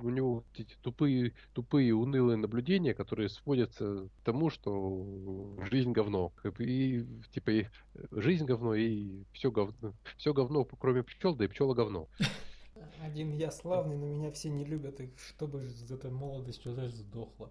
у 0.00 0.10
него 0.10 0.44
эти 0.54 0.74
тупые, 0.82 1.32
тупые, 1.52 1.94
унылые 1.94 2.36
наблюдения, 2.36 2.94
которые 2.94 3.28
сводятся 3.28 4.08
к 4.08 4.24
тому, 4.24 4.50
что 4.50 5.56
жизнь 5.70 5.92
говно. 5.92 6.32
И, 6.58 7.06
типа, 7.32 7.50
и 7.50 7.66
жизнь 8.10 8.46
говно, 8.46 8.74
и 8.74 9.22
все 9.32 9.50
говно, 9.50 9.92
все 10.16 10.32
говно, 10.32 10.64
кроме 10.64 11.02
пчел, 11.04 11.34
да 11.34 11.44
и 11.44 11.48
пчела 11.48 11.74
говно. 11.74 12.08
Один 13.02 13.32
я 13.32 13.50
славный, 13.50 13.96
но 13.96 14.06
меня 14.06 14.32
все 14.32 14.50
не 14.50 14.64
любят, 14.64 15.00
и 15.00 15.10
чтобы 15.16 15.68
за 15.68 15.94
этой 15.94 16.10
молодостью 16.10 16.74
даже 16.74 16.92
сдохла. 16.92 17.50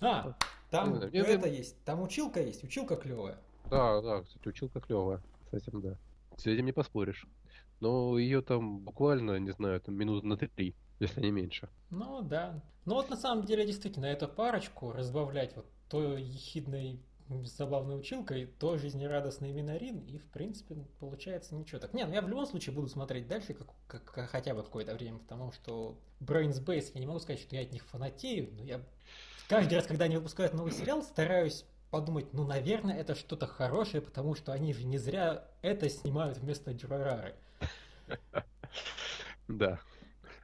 А, 0.00 0.36
там 0.70 0.94
это 0.94 1.48
есть, 1.48 1.76
там 1.84 2.02
училка 2.02 2.40
есть, 2.40 2.64
училка 2.64 2.96
клевая. 2.96 3.38
Да, 3.70 4.00
да, 4.00 4.22
кстати, 4.22 4.48
училка 4.48 4.80
клевая. 4.80 5.22
С 5.50 5.54
этим, 5.54 5.80
да. 5.80 5.96
С 6.36 6.46
этим 6.46 6.66
не 6.66 6.72
поспоришь. 6.72 7.26
Но 7.80 8.18
ее 8.18 8.42
там 8.42 8.80
буквально, 8.80 9.38
не 9.38 9.50
знаю, 9.52 9.80
там 9.80 9.94
минут 9.94 10.24
на 10.24 10.36
три, 10.36 10.74
если 11.00 11.20
не 11.20 11.30
меньше. 11.30 11.68
Ну 11.90 12.22
да. 12.22 12.62
Ну 12.84 12.94
вот 12.94 13.10
на 13.10 13.16
самом 13.16 13.44
деле 13.44 13.66
действительно 13.66 14.06
эту 14.06 14.28
парочку 14.28 14.92
разбавлять 14.92 15.54
вот 15.54 15.66
то 15.88 16.16
ехидной 16.16 17.00
забавной 17.44 17.98
училкой, 17.98 18.46
то 18.46 18.78
жизнерадостный 18.78 19.52
Минарин, 19.52 20.00
и 20.00 20.18
в 20.18 20.24
принципе 20.30 20.76
получается 20.98 21.54
ничего 21.54 21.78
так. 21.78 21.92
Не, 21.92 22.06
ну 22.06 22.14
я 22.14 22.22
в 22.22 22.28
любом 22.28 22.46
случае 22.46 22.74
буду 22.74 22.88
смотреть 22.88 23.28
дальше, 23.28 23.52
как, 23.54 23.68
как, 23.86 24.04
как 24.04 24.30
хотя 24.30 24.54
бы 24.54 24.62
какое-то 24.62 24.94
время, 24.94 25.18
потому 25.18 25.52
что 25.52 25.98
Brains 26.20 26.64
Base, 26.64 26.90
я 26.94 27.00
не 27.00 27.06
могу 27.06 27.18
сказать, 27.18 27.40
что 27.40 27.54
я 27.54 27.62
от 27.62 27.72
них 27.72 27.84
фанатею, 27.84 28.50
но 28.54 28.64
я 28.64 28.80
каждый 29.48 29.74
раз, 29.74 29.86
когда 29.86 30.06
они 30.06 30.16
выпускают 30.16 30.54
новый 30.54 30.72
сериал, 30.72 31.02
стараюсь 31.02 31.66
подумать, 31.90 32.32
ну, 32.32 32.44
наверное, 32.44 32.96
это 32.96 33.14
что-то 33.14 33.46
хорошее, 33.46 34.02
потому 34.02 34.34
что 34.34 34.52
они 34.52 34.72
же 34.72 34.84
не 34.84 34.98
зря 34.98 35.44
это 35.62 35.88
снимают 35.88 36.38
вместо 36.38 36.72
Дюрарары. 36.72 37.34
Да. 39.48 39.80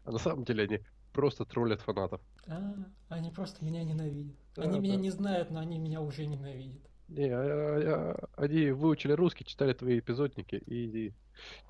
А 0.05 0.13
на 0.13 0.19
самом 0.19 0.45
деле 0.45 0.65
они 0.65 0.81
просто 1.13 1.45
троллят 1.45 1.83
фанатов. 1.83 2.23
А, 2.47 2.75
они 3.09 3.31
просто 3.31 3.63
меня 3.63 3.85
ненавидят. 3.85 4.35
Они 4.57 4.81
меня 4.81 4.97
не 4.97 5.11
знают, 5.11 5.51
но 5.51 5.61
они 5.61 5.79
меня 5.79 6.01
уже 6.01 6.25
ненавидят. 6.25 6.81
Не, 7.09 7.29
а, 7.29 7.37
а, 7.37 8.29
они 8.37 8.71
выучили 8.71 9.13
русский, 9.13 9.45
читали 9.45 9.75
твои 9.75 9.99
эпизодники, 9.99 10.57
и 10.57 11.13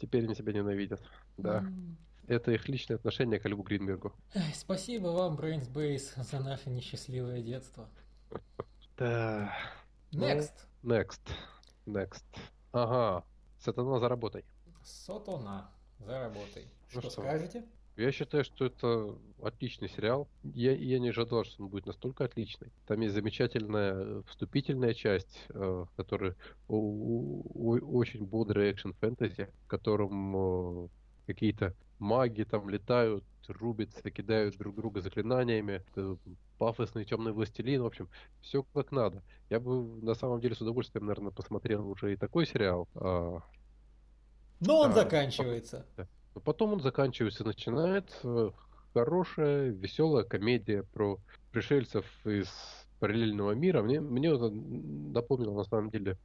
теперь 0.00 0.24
они 0.24 0.36
себя 0.36 0.52
ненавидят. 0.52 1.02
Да. 1.36 1.64
Это 2.28 2.52
их 2.52 2.68
личное 2.68 2.96
отношение 2.96 3.40
к 3.40 3.48
Льву 3.48 3.64
Гринбергу. 3.64 4.12
спасибо 4.54 5.08
вам, 5.08 5.36
Base, 5.36 6.22
за 6.22 6.40
наше 6.40 6.70
несчастливое 6.70 7.42
детство. 7.42 7.88
Да. 8.96 9.52
Next. 10.12 10.52
Ну, 10.82 10.94
next. 10.94 11.20
Next. 11.86 12.24
Ага. 12.72 13.24
Сатана, 13.58 13.98
заработай. 13.98 14.44
Сатана, 14.82 15.70
заработай. 15.98 16.68
Ну 16.94 17.00
что, 17.00 17.10
что 17.10 17.22
скажете? 17.22 17.64
Я 17.96 18.10
считаю, 18.10 18.44
что 18.44 18.66
это 18.66 19.16
отличный 19.40 19.88
сериал. 19.88 20.28
Я, 20.42 20.72
я 20.72 20.98
не 20.98 21.10
ожидал, 21.10 21.44
что 21.44 21.62
он 21.62 21.68
будет 21.68 21.86
настолько 21.86 22.24
отличный. 22.24 22.72
Там 22.86 23.00
есть 23.00 23.14
замечательная 23.14 24.22
вступительная 24.22 24.94
часть, 24.94 25.46
э, 25.50 25.84
которая 25.96 26.34
очень 26.68 28.24
бодрый 28.24 28.72
экшен-фэнтези, 28.72 29.48
в 29.64 29.66
котором 29.68 30.84
э, 30.84 30.88
какие-то 31.26 31.74
маги 32.00 32.42
там 32.42 32.68
летают, 32.68 33.24
рубятся, 33.48 34.10
кидают 34.10 34.56
друг 34.56 34.74
друга 34.74 35.00
заклинаниями, 35.00 35.82
пафосный 36.58 37.04
темный 37.04 37.32
властелин, 37.32 37.82
в 37.82 37.86
общем, 37.86 38.08
все 38.40 38.62
как 38.62 38.92
надо. 38.92 39.22
Я 39.50 39.60
бы 39.60 39.84
на 40.02 40.14
самом 40.14 40.40
деле 40.40 40.54
с 40.54 40.60
удовольствием, 40.60 41.06
наверное, 41.06 41.32
посмотрел 41.32 41.88
уже 41.88 42.12
и 42.12 42.16
такой 42.16 42.46
сериал. 42.46 42.88
А... 42.94 43.40
Но 44.60 44.80
он 44.80 44.90
а, 44.90 44.94
заканчивается. 44.94 45.86
Потом, 45.96 46.42
потом 46.44 46.72
он 46.74 46.80
заканчивается, 46.80 47.44
начинает 47.44 48.08
э, 48.22 48.50
хорошая, 48.92 49.70
веселая 49.70 50.24
комедия 50.24 50.82
про 50.82 51.18
пришельцев 51.52 52.06
из 52.26 52.48
параллельного 53.00 53.52
мира. 53.52 53.82
Мне, 53.82 54.00
мне 54.00 54.28
это 54.28 54.50
напомнило, 54.50 55.54
на 55.54 55.64
самом 55.64 55.90
деле, 55.90 56.16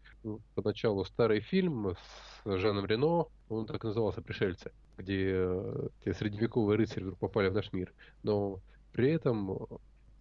поначалу 0.55 1.05
старый 1.05 1.41
фильм 1.41 1.95
с 2.43 2.57
Жаном 2.57 2.85
Рено, 2.85 3.25
он 3.49 3.65
так 3.65 3.83
назывался 3.83 4.21
«Пришельцы», 4.21 4.71
где 4.97 5.31
э, 5.33 5.87
те 6.03 6.13
средневековые 6.13 6.77
рыцари 6.77 7.03
вдруг 7.03 7.19
попали 7.19 7.49
в 7.49 7.53
наш 7.53 7.71
мир. 7.73 7.93
Но 8.23 8.59
при 8.93 9.11
этом 9.11 9.67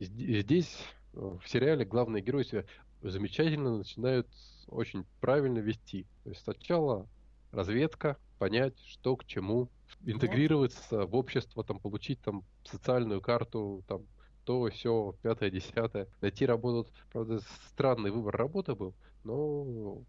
здесь, 0.01 0.77
э, 1.15 1.19
в 1.19 1.49
сериале, 1.49 1.85
главные 1.85 2.23
герои 2.23 2.43
себя 2.43 2.65
замечательно 3.03 3.79
начинают 3.79 4.29
очень 4.67 5.05
правильно 5.21 5.59
вести. 5.59 6.07
То 6.25 6.31
есть 6.31 6.43
сначала 6.43 7.07
разведка, 7.53 8.17
понять, 8.39 8.79
что 8.85 9.17
к 9.17 9.25
чему, 9.25 9.69
интегрироваться 10.05 11.07
в 11.07 11.15
общество, 11.15 11.65
там, 11.65 11.79
получить 11.79 12.21
там 12.21 12.45
социальную 12.65 13.21
карту, 13.21 13.83
там, 13.89 14.03
то, 14.49 14.71
все, 14.71 15.15
пятое, 15.21 15.51
десятое. 15.51 16.09
Найти 16.23 16.47
работу, 16.47 16.91
правда, 17.13 17.39
странный 17.69 18.11
выбор 18.11 18.35
работы 18.35 18.75
был, 18.75 18.95
но 19.23 20.03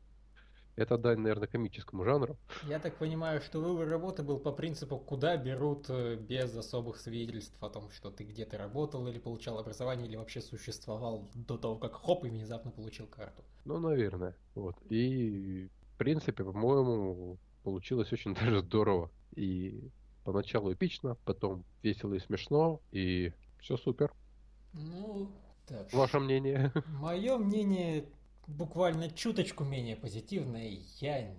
это 0.78 0.98
дань, 0.98 1.20
наверное, 1.20 1.50
комическому 1.50 2.06
жанру. 2.06 2.38
Я 2.70 2.80
так 2.80 2.96
понимаю, 2.96 3.42
что 3.42 3.60
выбор 3.60 3.90
работы 3.90 4.24
был 4.24 4.40
по 4.40 4.54
принципу, 4.54 4.98
куда 4.98 5.36
берут 5.36 5.90
э, 5.90 6.16
без 6.16 6.56
особых 6.56 6.96
свидетельств 7.00 7.62
о 7.62 7.68
том, 7.68 7.92
что 7.92 8.12
ты 8.12 8.24
где-то 8.24 8.58
работал 8.58 9.06
или 9.08 9.20
получал 9.20 9.60
образование, 9.60 10.08
или 10.08 10.16
вообще 10.16 10.40
существовал 10.40 11.30
до 11.36 11.58
того, 11.58 11.76
как 11.76 11.96
хоп, 11.96 12.24
и 12.24 12.30
внезапно 12.30 12.72
получил 12.72 13.08
карту. 13.08 13.44
Ну, 13.66 13.78
наверное. 13.78 14.38
Вот. 14.56 14.78
И, 14.90 15.68
в 15.96 15.98
принципе, 15.98 16.46
по-моему, 16.46 17.38
получилось 17.66 18.14
очень 18.14 18.34
даже 18.42 18.62
здорово. 18.62 19.12
И 19.36 19.92
поначалу 20.24 20.72
эпично, 20.72 21.18
потом 21.26 21.66
весело 21.84 22.14
и 22.14 22.20
смешно, 22.20 22.80
и 22.94 23.34
все 23.60 23.76
супер. 23.76 24.14
Ну, 24.74 25.32
так. 25.68 25.92
Ваше 25.94 26.20
мнение? 26.20 26.72
Мое 26.88 27.38
мнение 27.38 28.06
буквально 28.48 29.10
чуточку 29.10 29.64
менее 29.64 29.96
позитивное. 29.96 30.80
Я 31.00 31.36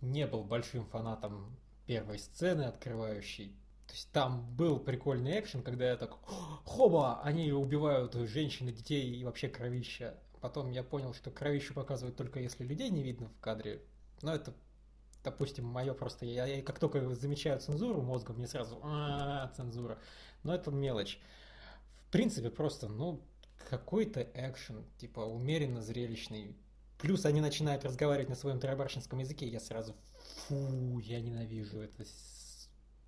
не 0.00 0.26
был 0.26 0.44
большим 0.44 0.86
фанатом 0.86 1.56
первой 1.86 2.18
сцены 2.18 2.62
открывающей. 2.62 3.56
То 3.86 3.94
есть 3.94 4.10
там 4.12 4.46
был 4.56 4.78
прикольный 4.78 5.38
экшен, 5.38 5.62
когда 5.62 5.90
я 5.90 5.96
так, 5.96 6.16
хоба, 6.64 7.20
они 7.22 7.52
убивают 7.52 8.14
женщин 8.14 8.68
и 8.68 8.72
детей 8.72 9.14
и 9.14 9.24
вообще 9.24 9.48
кровища. 9.48 10.14
Потом 10.40 10.70
я 10.70 10.82
понял, 10.82 11.12
что 11.14 11.30
кровищу 11.30 11.74
показывают 11.74 12.16
только 12.16 12.40
если 12.40 12.64
людей 12.64 12.90
не 12.90 13.02
видно 13.02 13.28
в 13.28 13.40
кадре. 13.40 13.82
Но 14.22 14.34
это, 14.34 14.54
допустим, 15.22 15.66
мое 15.66 15.94
просто... 15.94 16.24
Я, 16.24 16.46
я 16.46 16.62
как 16.62 16.78
только 16.78 17.14
замечаю 17.14 17.60
цензуру 17.60 18.00
мозгом, 18.00 18.36
мне 18.36 18.46
сразу 18.46 18.80
а, 18.82 19.52
цензура. 19.56 19.98
Но 20.42 20.54
это 20.54 20.70
мелочь. 20.70 21.20
Принципе, 22.12 22.50
просто, 22.50 22.88
ну, 22.88 23.22
какой-то 23.70 24.22
экшен, 24.34 24.84
типа 24.98 25.20
умеренно 25.20 25.80
зрелищный. 25.80 26.54
Плюс 26.98 27.24
они 27.24 27.40
начинают 27.40 27.84
разговаривать 27.84 28.28
на 28.28 28.36
своем 28.36 28.60
тарабарщинском 28.60 29.18
языке, 29.18 29.48
я 29.48 29.58
сразу, 29.58 29.96
фу, 30.46 30.98
я 31.00 31.20
ненавижу 31.20 31.80
это 31.80 32.04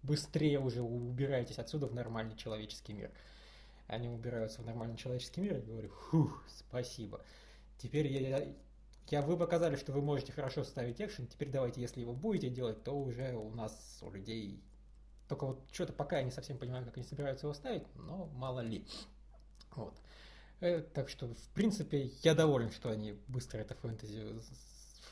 быстрее 0.03 0.59
уже 0.59 0.81
убирайтесь 0.81 1.59
отсюда 1.59 1.87
в 1.87 1.95
нормальный 1.95 2.35
человеческий 2.35 2.95
мир. 2.95 3.11
Они 3.89 4.09
убираются 4.09 4.63
в 4.63 4.65
нормальный 4.65 4.97
человеческий 4.97 5.43
мир, 5.43 5.59
и 5.59 5.61
говорю, 5.61 5.91
фух, 5.91 6.43
спасибо. 6.49 7.23
Теперь 7.77 8.07
я, 8.07 8.55
я, 9.11 9.23
вы 9.23 9.37
показали, 9.37 9.77
что 9.77 9.93
вы 9.93 10.01
можете 10.01 10.33
хорошо 10.33 10.65
ставить 10.65 11.01
экшен, 11.01 11.27
теперь 11.27 11.51
давайте, 11.51 11.83
если 11.83 12.01
его 12.01 12.15
будете 12.15 12.49
делать, 12.49 12.83
то 12.83 12.93
уже 12.93 13.35
у 13.35 13.51
нас, 13.51 13.99
у 14.01 14.11
людей... 14.11 14.63
Только 15.29 15.47
вот 15.47 15.61
что-то 15.73 15.93
пока 15.93 16.19
я 16.19 16.25
не 16.25 16.31
совсем 16.31 16.59
понимаю, 16.59 16.85
как 16.85 16.97
они 16.97 17.07
собираются 17.07 17.47
его 17.47 17.55
ставить, 17.55 17.85
но 17.97 18.27
мало 18.27 18.61
ли. 18.61 18.87
Вот. 19.75 19.95
Э, 20.61 20.81
так 20.81 21.09
что, 21.09 21.29
в 21.29 21.49
принципе, 21.55 22.13
я 22.23 22.35
доволен, 22.35 22.71
что 22.71 22.91
они 22.91 23.13
быстро 23.29 23.59
это 23.59 23.75
фэнтези 23.75 24.41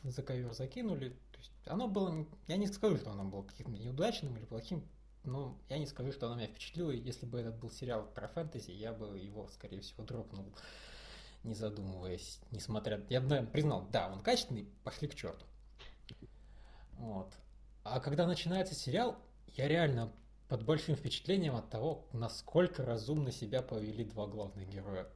за 0.04 0.22
ковер 0.22 0.52
закинули 0.52 1.16
есть 1.42 1.52
оно 1.66 1.88
было, 1.88 2.26
я 2.46 2.56
не 2.56 2.66
скажу, 2.66 2.96
что 2.96 3.10
оно 3.10 3.24
было 3.24 3.42
каким-то 3.42 3.80
неудачным 3.80 4.36
или 4.36 4.44
плохим, 4.44 4.86
но 5.24 5.58
я 5.68 5.78
не 5.78 5.86
скажу, 5.86 6.12
что 6.12 6.26
оно 6.26 6.36
меня 6.36 6.48
впечатлило. 6.48 6.90
Если 6.90 7.26
бы 7.26 7.40
этот 7.40 7.56
был 7.56 7.70
сериал 7.70 8.06
про 8.06 8.28
фэнтези, 8.28 8.70
я 8.70 8.92
бы 8.92 9.18
его, 9.18 9.48
скорее 9.48 9.80
всего, 9.80 10.04
дропнул, 10.04 10.46
не 11.44 11.54
задумываясь, 11.54 12.38
несмотря... 12.50 13.04
Я 13.08 13.20
бы, 13.20 13.28
наверное, 13.28 13.50
признал, 13.50 13.86
да, 13.90 14.10
он 14.12 14.20
качественный, 14.20 14.68
пошли 14.84 15.08
к 15.08 15.14
черту. 15.14 15.44
Вот. 16.92 17.32
А 17.84 18.00
когда 18.00 18.26
начинается 18.26 18.74
сериал, 18.74 19.16
я 19.54 19.68
реально 19.68 20.12
под 20.48 20.64
большим 20.64 20.96
впечатлением 20.96 21.56
от 21.56 21.70
того, 21.70 22.06
насколько 22.12 22.84
разумно 22.84 23.32
себя 23.32 23.62
повели 23.62 24.04
два 24.04 24.26
главных 24.26 24.68
героя. 24.68 25.08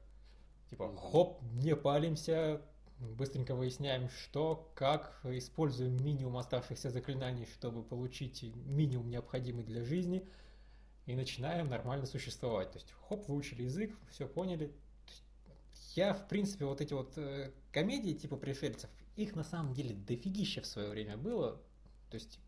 Типа, 0.71 0.95
хоп, 0.97 1.43
не 1.53 1.77
палимся, 1.77 2.63
быстренько 2.99 3.55
выясняем, 3.55 4.09
что, 4.09 4.71
как, 4.75 5.21
используем 5.25 6.03
минимум 6.03 6.39
оставшихся 6.39 6.91
заклинаний, 6.91 7.47
чтобы 7.47 7.83
получить 7.83 8.43
минимум 8.65 9.11
необходимый 9.11 9.65
для 9.65 9.85
жизни, 9.85 10.27
и 11.05 11.15
начинаем 11.15 11.69
нормально 11.69 12.07
существовать. 12.07 12.73
То 12.73 12.79
есть, 12.79 12.93
хоп, 13.09 13.29
выучили 13.29 13.63
язык, 13.63 13.95
все 14.11 14.27
поняли. 14.27 14.73
Я, 15.95 16.15
в 16.15 16.29
принципе, 16.29 16.65
вот 16.65 16.81
эти 16.81 16.95
вот 16.95 17.17
э, 17.17 17.53
комедии 17.73 18.13
типа 18.13 18.37
пришельцев, 18.37 18.91
их 19.17 19.37
на 19.37 19.45
самом 19.45 19.73
деле 19.73 19.95
дофигища 19.95 20.63
в 20.63 20.67
свое 20.67 20.89
время 20.89 21.17
было. 21.17 21.61
То 22.11 22.17
есть, 22.17 22.39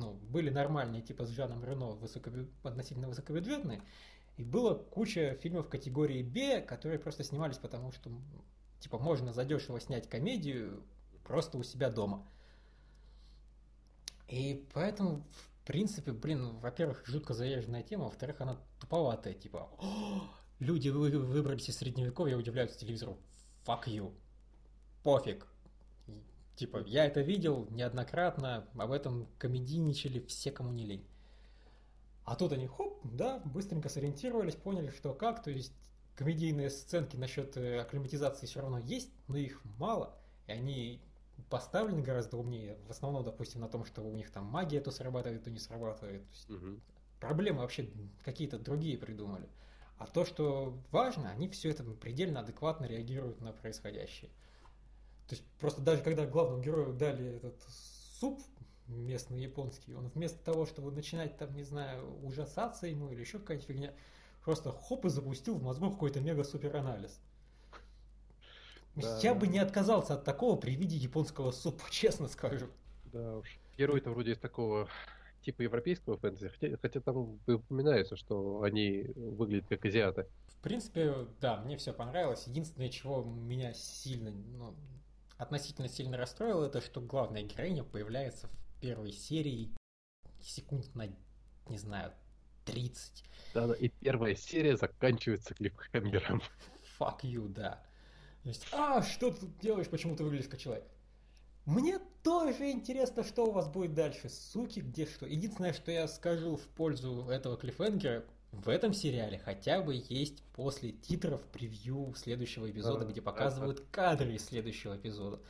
ну, 0.00 0.12
были 0.14 0.50
нормальные, 0.50 1.02
типа 1.02 1.26
с 1.26 1.28
Жаном 1.30 1.64
Рено, 1.64 1.92
высокобю... 1.92 2.48
относительно 2.62 3.08
высокобюджетные, 3.08 3.82
и 4.36 4.42
было 4.42 4.74
куча 4.74 5.36
фильмов 5.40 5.68
категории 5.68 6.22
Б, 6.22 6.60
которые 6.62 6.98
просто 6.98 7.22
снимались 7.22 7.58
потому, 7.58 7.92
что 7.92 8.10
Типа 8.80 8.98
можно 8.98 9.32
задешево 9.32 9.78
снять 9.78 10.08
комедию 10.08 10.82
просто 11.22 11.58
у 11.58 11.62
себя 11.62 11.90
дома. 11.90 12.26
И 14.26 14.66
поэтому, 14.72 15.22
в 15.62 15.66
принципе, 15.66 16.12
блин, 16.12 16.58
во-первых, 16.60 17.02
жутко 17.06 17.34
заезженная 17.34 17.82
тема, 17.82 18.04
во-вторых, 18.04 18.40
она 18.40 18.58
туповатая, 18.80 19.34
типа, 19.34 19.68
люди 20.58 20.88
вы 20.88 21.10
выбрались 21.10 21.68
из 21.68 21.76
средневековья, 21.76 22.36
удивляются 22.36 22.78
телевизору. 22.78 23.18
Fuck 23.66 23.84
you. 23.86 24.14
Пофиг. 25.02 25.46
Типа, 26.56 26.82
я 26.86 27.06
это 27.06 27.20
видел 27.20 27.66
неоднократно, 27.70 28.66
об 28.76 28.92
этом 28.92 29.28
комедийничали 29.38 30.20
все, 30.26 30.50
кому 30.50 30.72
не 30.72 30.84
лень. 30.84 31.06
А 32.24 32.36
тут 32.36 32.52
они, 32.52 32.66
хоп, 32.66 33.00
да, 33.04 33.40
быстренько 33.44 33.88
сориентировались, 33.88 34.54
поняли, 34.54 34.90
что 34.90 35.14
как, 35.14 35.42
то 35.42 35.50
есть 35.50 35.72
комедийные 36.16 36.70
сценки 36.70 37.16
насчет 37.16 37.56
э, 37.56 37.80
акклиматизации 37.80 38.46
все 38.46 38.60
равно 38.60 38.78
есть, 38.78 39.10
но 39.26 39.36
их 39.36 39.60
мало, 39.78 40.14
и 40.46 40.52
они 40.52 41.00
поставлены 41.48 42.02
гораздо 42.02 42.36
умнее. 42.36 42.76
В 42.86 42.90
основном, 42.90 43.24
допустим, 43.24 43.62
на 43.62 43.68
том, 43.68 43.84
что 43.84 44.02
у 44.02 44.12
них 44.12 44.30
там 44.30 44.44
магия 44.44 44.80
то 44.80 44.90
срабатывает, 44.90 45.44
то 45.44 45.50
не 45.50 45.58
срабатывает. 45.58 46.22
То 46.22 46.34
есть 46.34 46.50
угу. 46.50 46.80
Проблемы 47.20 47.60
вообще 47.60 47.90
какие-то 48.24 48.58
другие 48.58 48.96
придумали. 48.96 49.48
А 49.98 50.06
то, 50.06 50.24
что 50.24 50.78
важно, 50.90 51.30
они 51.30 51.48
все 51.48 51.70
это 51.70 51.84
предельно 51.84 52.40
адекватно 52.40 52.86
реагируют 52.86 53.42
на 53.42 53.52
происходящее. 53.52 54.30
То 55.30 55.36
есть 55.36 55.44
просто 55.60 55.80
даже 55.80 56.02
когда 56.02 56.26
главному 56.26 56.60
герою 56.60 56.92
дали 56.92 57.36
этот 57.36 57.54
суп 58.18 58.42
местный 58.88 59.40
японский, 59.40 59.94
он 59.94 60.08
вместо 60.08 60.44
того, 60.44 60.66
чтобы 60.66 60.90
начинать 60.90 61.36
там, 61.36 61.54
не 61.54 61.62
знаю, 61.62 62.18
ужасаться 62.24 62.88
ему 62.88 63.12
или 63.12 63.20
еще 63.20 63.38
какая-нибудь 63.38 63.68
фигня, 63.68 63.94
просто 64.44 64.72
хоп 64.72 65.04
и 65.04 65.08
запустил 65.08 65.56
в 65.56 65.62
мозгу 65.62 65.88
какой-то 65.92 66.20
мега-супер 66.20 66.74
анализ. 66.74 67.20
Да, 68.96 69.20
Я 69.22 69.36
бы 69.36 69.46
не 69.46 69.60
отказался 69.60 70.14
от 70.14 70.24
такого 70.24 70.56
при 70.56 70.74
виде 70.74 70.96
японского 70.96 71.52
супа, 71.52 71.84
честно 71.92 72.26
скажу. 72.26 72.66
Да 73.04 73.36
уж. 73.36 73.56
Герой-то 73.78 74.10
вроде 74.10 74.32
из 74.32 74.38
такого 74.38 74.88
типа 75.42 75.62
европейского 75.62 76.18
фэнтези, 76.18 76.48
хотя, 76.48 76.76
хотя 76.76 77.00
там 77.00 77.38
упоминается, 77.46 78.16
что 78.16 78.62
они 78.62 79.12
выглядят 79.14 79.68
как 79.68 79.84
азиаты. 79.84 80.26
В 80.48 80.56
принципе, 80.60 81.28
да, 81.40 81.58
мне 81.58 81.76
все 81.76 81.92
понравилось. 81.92 82.48
Единственное, 82.48 82.88
чего 82.88 83.22
меня 83.22 83.72
сильно, 83.74 84.32
ну, 84.32 84.74
относительно 85.40 85.88
сильно 85.88 86.18
расстроило, 86.18 86.66
это 86.66 86.82
что 86.82 87.00
главная 87.00 87.42
героиня 87.42 87.82
появляется 87.82 88.46
в 88.48 88.80
первой 88.80 89.10
серии 89.10 89.74
секунд 90.38 90.94
на, 90.94 91.08
не 91.66 91.78
знаю, 91.78 92.12
30. 92.66 93.24
Да, 93.54 93.66
да, 93.68 93.74
и 93.74 93.88
первая 93.88 94.34
серия 94.34 94.76
заканчивается 94.76 95.54
клиффхенгером. 95.54 96.42
Fuck 96.98 97.22
you, 97.22 97.48
да. 97.48 97.82
То 98.42 98.48
есть, 98.50 98.66
а, 98.72 99.02
что 99.02 99.30
ты 99.30 99.46
делаешь, 99.62 99.88
почему 99.88 100.14
ты 100.14 100.24
выглядишь 100.24 100.48
как 100.48 100.60
человек? 100.60 100.84
Мне 101.64 101.98
тоже 102.22 102.70
интересно, 102.70 103.24
что 103.24 103.46
у 103.46 103.52
вас 103.52 103.68
будет 103.68 103.94
дальше. 103.94 104.28
Суки, 104.28 104.80
где 104.80 105.06
что. 105.06 105.26
Единственное, 105.26 105.72
что 105.72 105.90
я 105.90 106.06
скажу 106.06 106.56
в 106.56 106.66
пользу 106.68 107.26
этого 107.28 107.56
клиффхенгера, 107.56 108.24
в 108.52 108.68
этом 108.68 108.92
сериале 108.92 109.38
хотя 109.38 109.80
бы 109.80 110.02
есть 110.08 110.42
после 110.54 110.92
титров 110.92 111.42
превью 111.48 112.14
следующего 112.16 112.70
эпизода, 112.70 113.04
где 113.06 113.22
показывают 113.22 113.84
кадры 113.90 114.34
из 114.34 114.44
следующего 114.44 114.96
эпизода. 114.96 115.40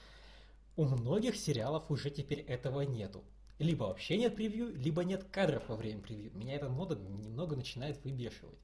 У 0.76 0.84
многих 0.84 1.36
сериалов 1.36 1.90
уже 1.90 2.11
теперь 2.11 2.40
этого 2.40 2.82
нету 2.82 3.24
либо 3.61 3.84
вообще 3.84 4.16
нет 4.16 4.34
превью, 4.34 4.74
либо 4.74 5.05
нет 5.05 5.24
кадров 5.24 5.68
во 5.68 5.76
время 5.76 6.01
превью. 6.01 6.32
Меня 6.34 6.55
эта 6.55 6.70
мода 6.70 6.96
немного 6.96 7.57
начинает 7.57 8.03
выбешивать. 8.05 8.59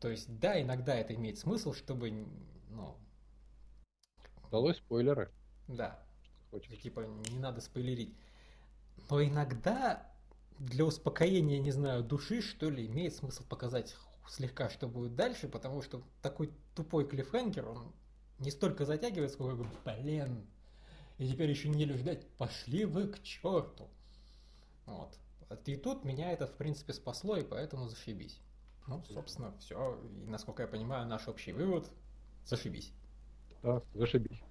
То 0.00 0.08
есть, 0.08 0.38
да, 0.38 0.62
иногда 0.62 0.94
это 0.94 1.14
имеет 1.14 1.38
смысл, 1.38 1.74
чтобы, 1.74 2.24
ну... 2.70 2.96
Далось 4.50 4.76
спойлеры. 4.76 5.30
Да. 5.66 6.00
Хочешь. 6.52 6.80
Типа, 6.80 7.00
не 7.00 7.38
надо 7.40 7.60
спойлерить. 7.60 8.14
Но 9.10 9.22
иногда 9.22 10.08
для 10.60 10.84
успокоения, 10.84 11.58
не 11.58 11.72
знаю, 11.72 12.04
души, 12.04 12.42
что 12.42 12.68
ли, 12.68 12.86
имеет 12.86 13.14
смысл 13.14 13.42
показать 13.48 13.96
слегка, 14.28 14.68
что 14.68 14.86
будет 14.86 15.16
дальше, 15.16 15.48
потому 15.48 15.82
что 15.82 16.02
такой 16.22 16.52
тупой 16.74 17.08
клиффхенгер, 17.08 17.68
он 17.68 17.92
не 18.38 18.50
столько 18.50 18.84
затягивает, 18.84 19.32
сколько, 19.32 19.66
блин, 19.84 20.46
и 21.18 21.28
теперь 21.28 21.50
еще 21.50 21.68
неделю 21.68 21.96
ждать, 21.96 22.26
пошли 22.38 22.84
вы 22.84 23.08
к 23.08 23.22
черту. 23.22 23.88
Вот. 24.86 25.18
И 25.64 25.76
тут 25.76 26.04
меня 26.04 26.30
это, 26.30 26.46
в 26.46 26.52
принципе, 26.52 26.92
спасло, 26.92 27.36
и 27.36 27.42
поэтому 27.42 27.88
зашибись. 27.88 28.40
Ну, 28.86 29.02
собственно, 29.04 29.52
все. 29.58 29.98
И, 30.04 30.26
насколько 30.26 30.62
я 30.62 30.68
понимаю, 30.68 31.06
наш 31.06 31.26
общий 31.26 31.52
вывод– 31.52 31.90
зашибись. 32.44 32.92
Да, 33.62 33.82
зашибись. 33.94 34.42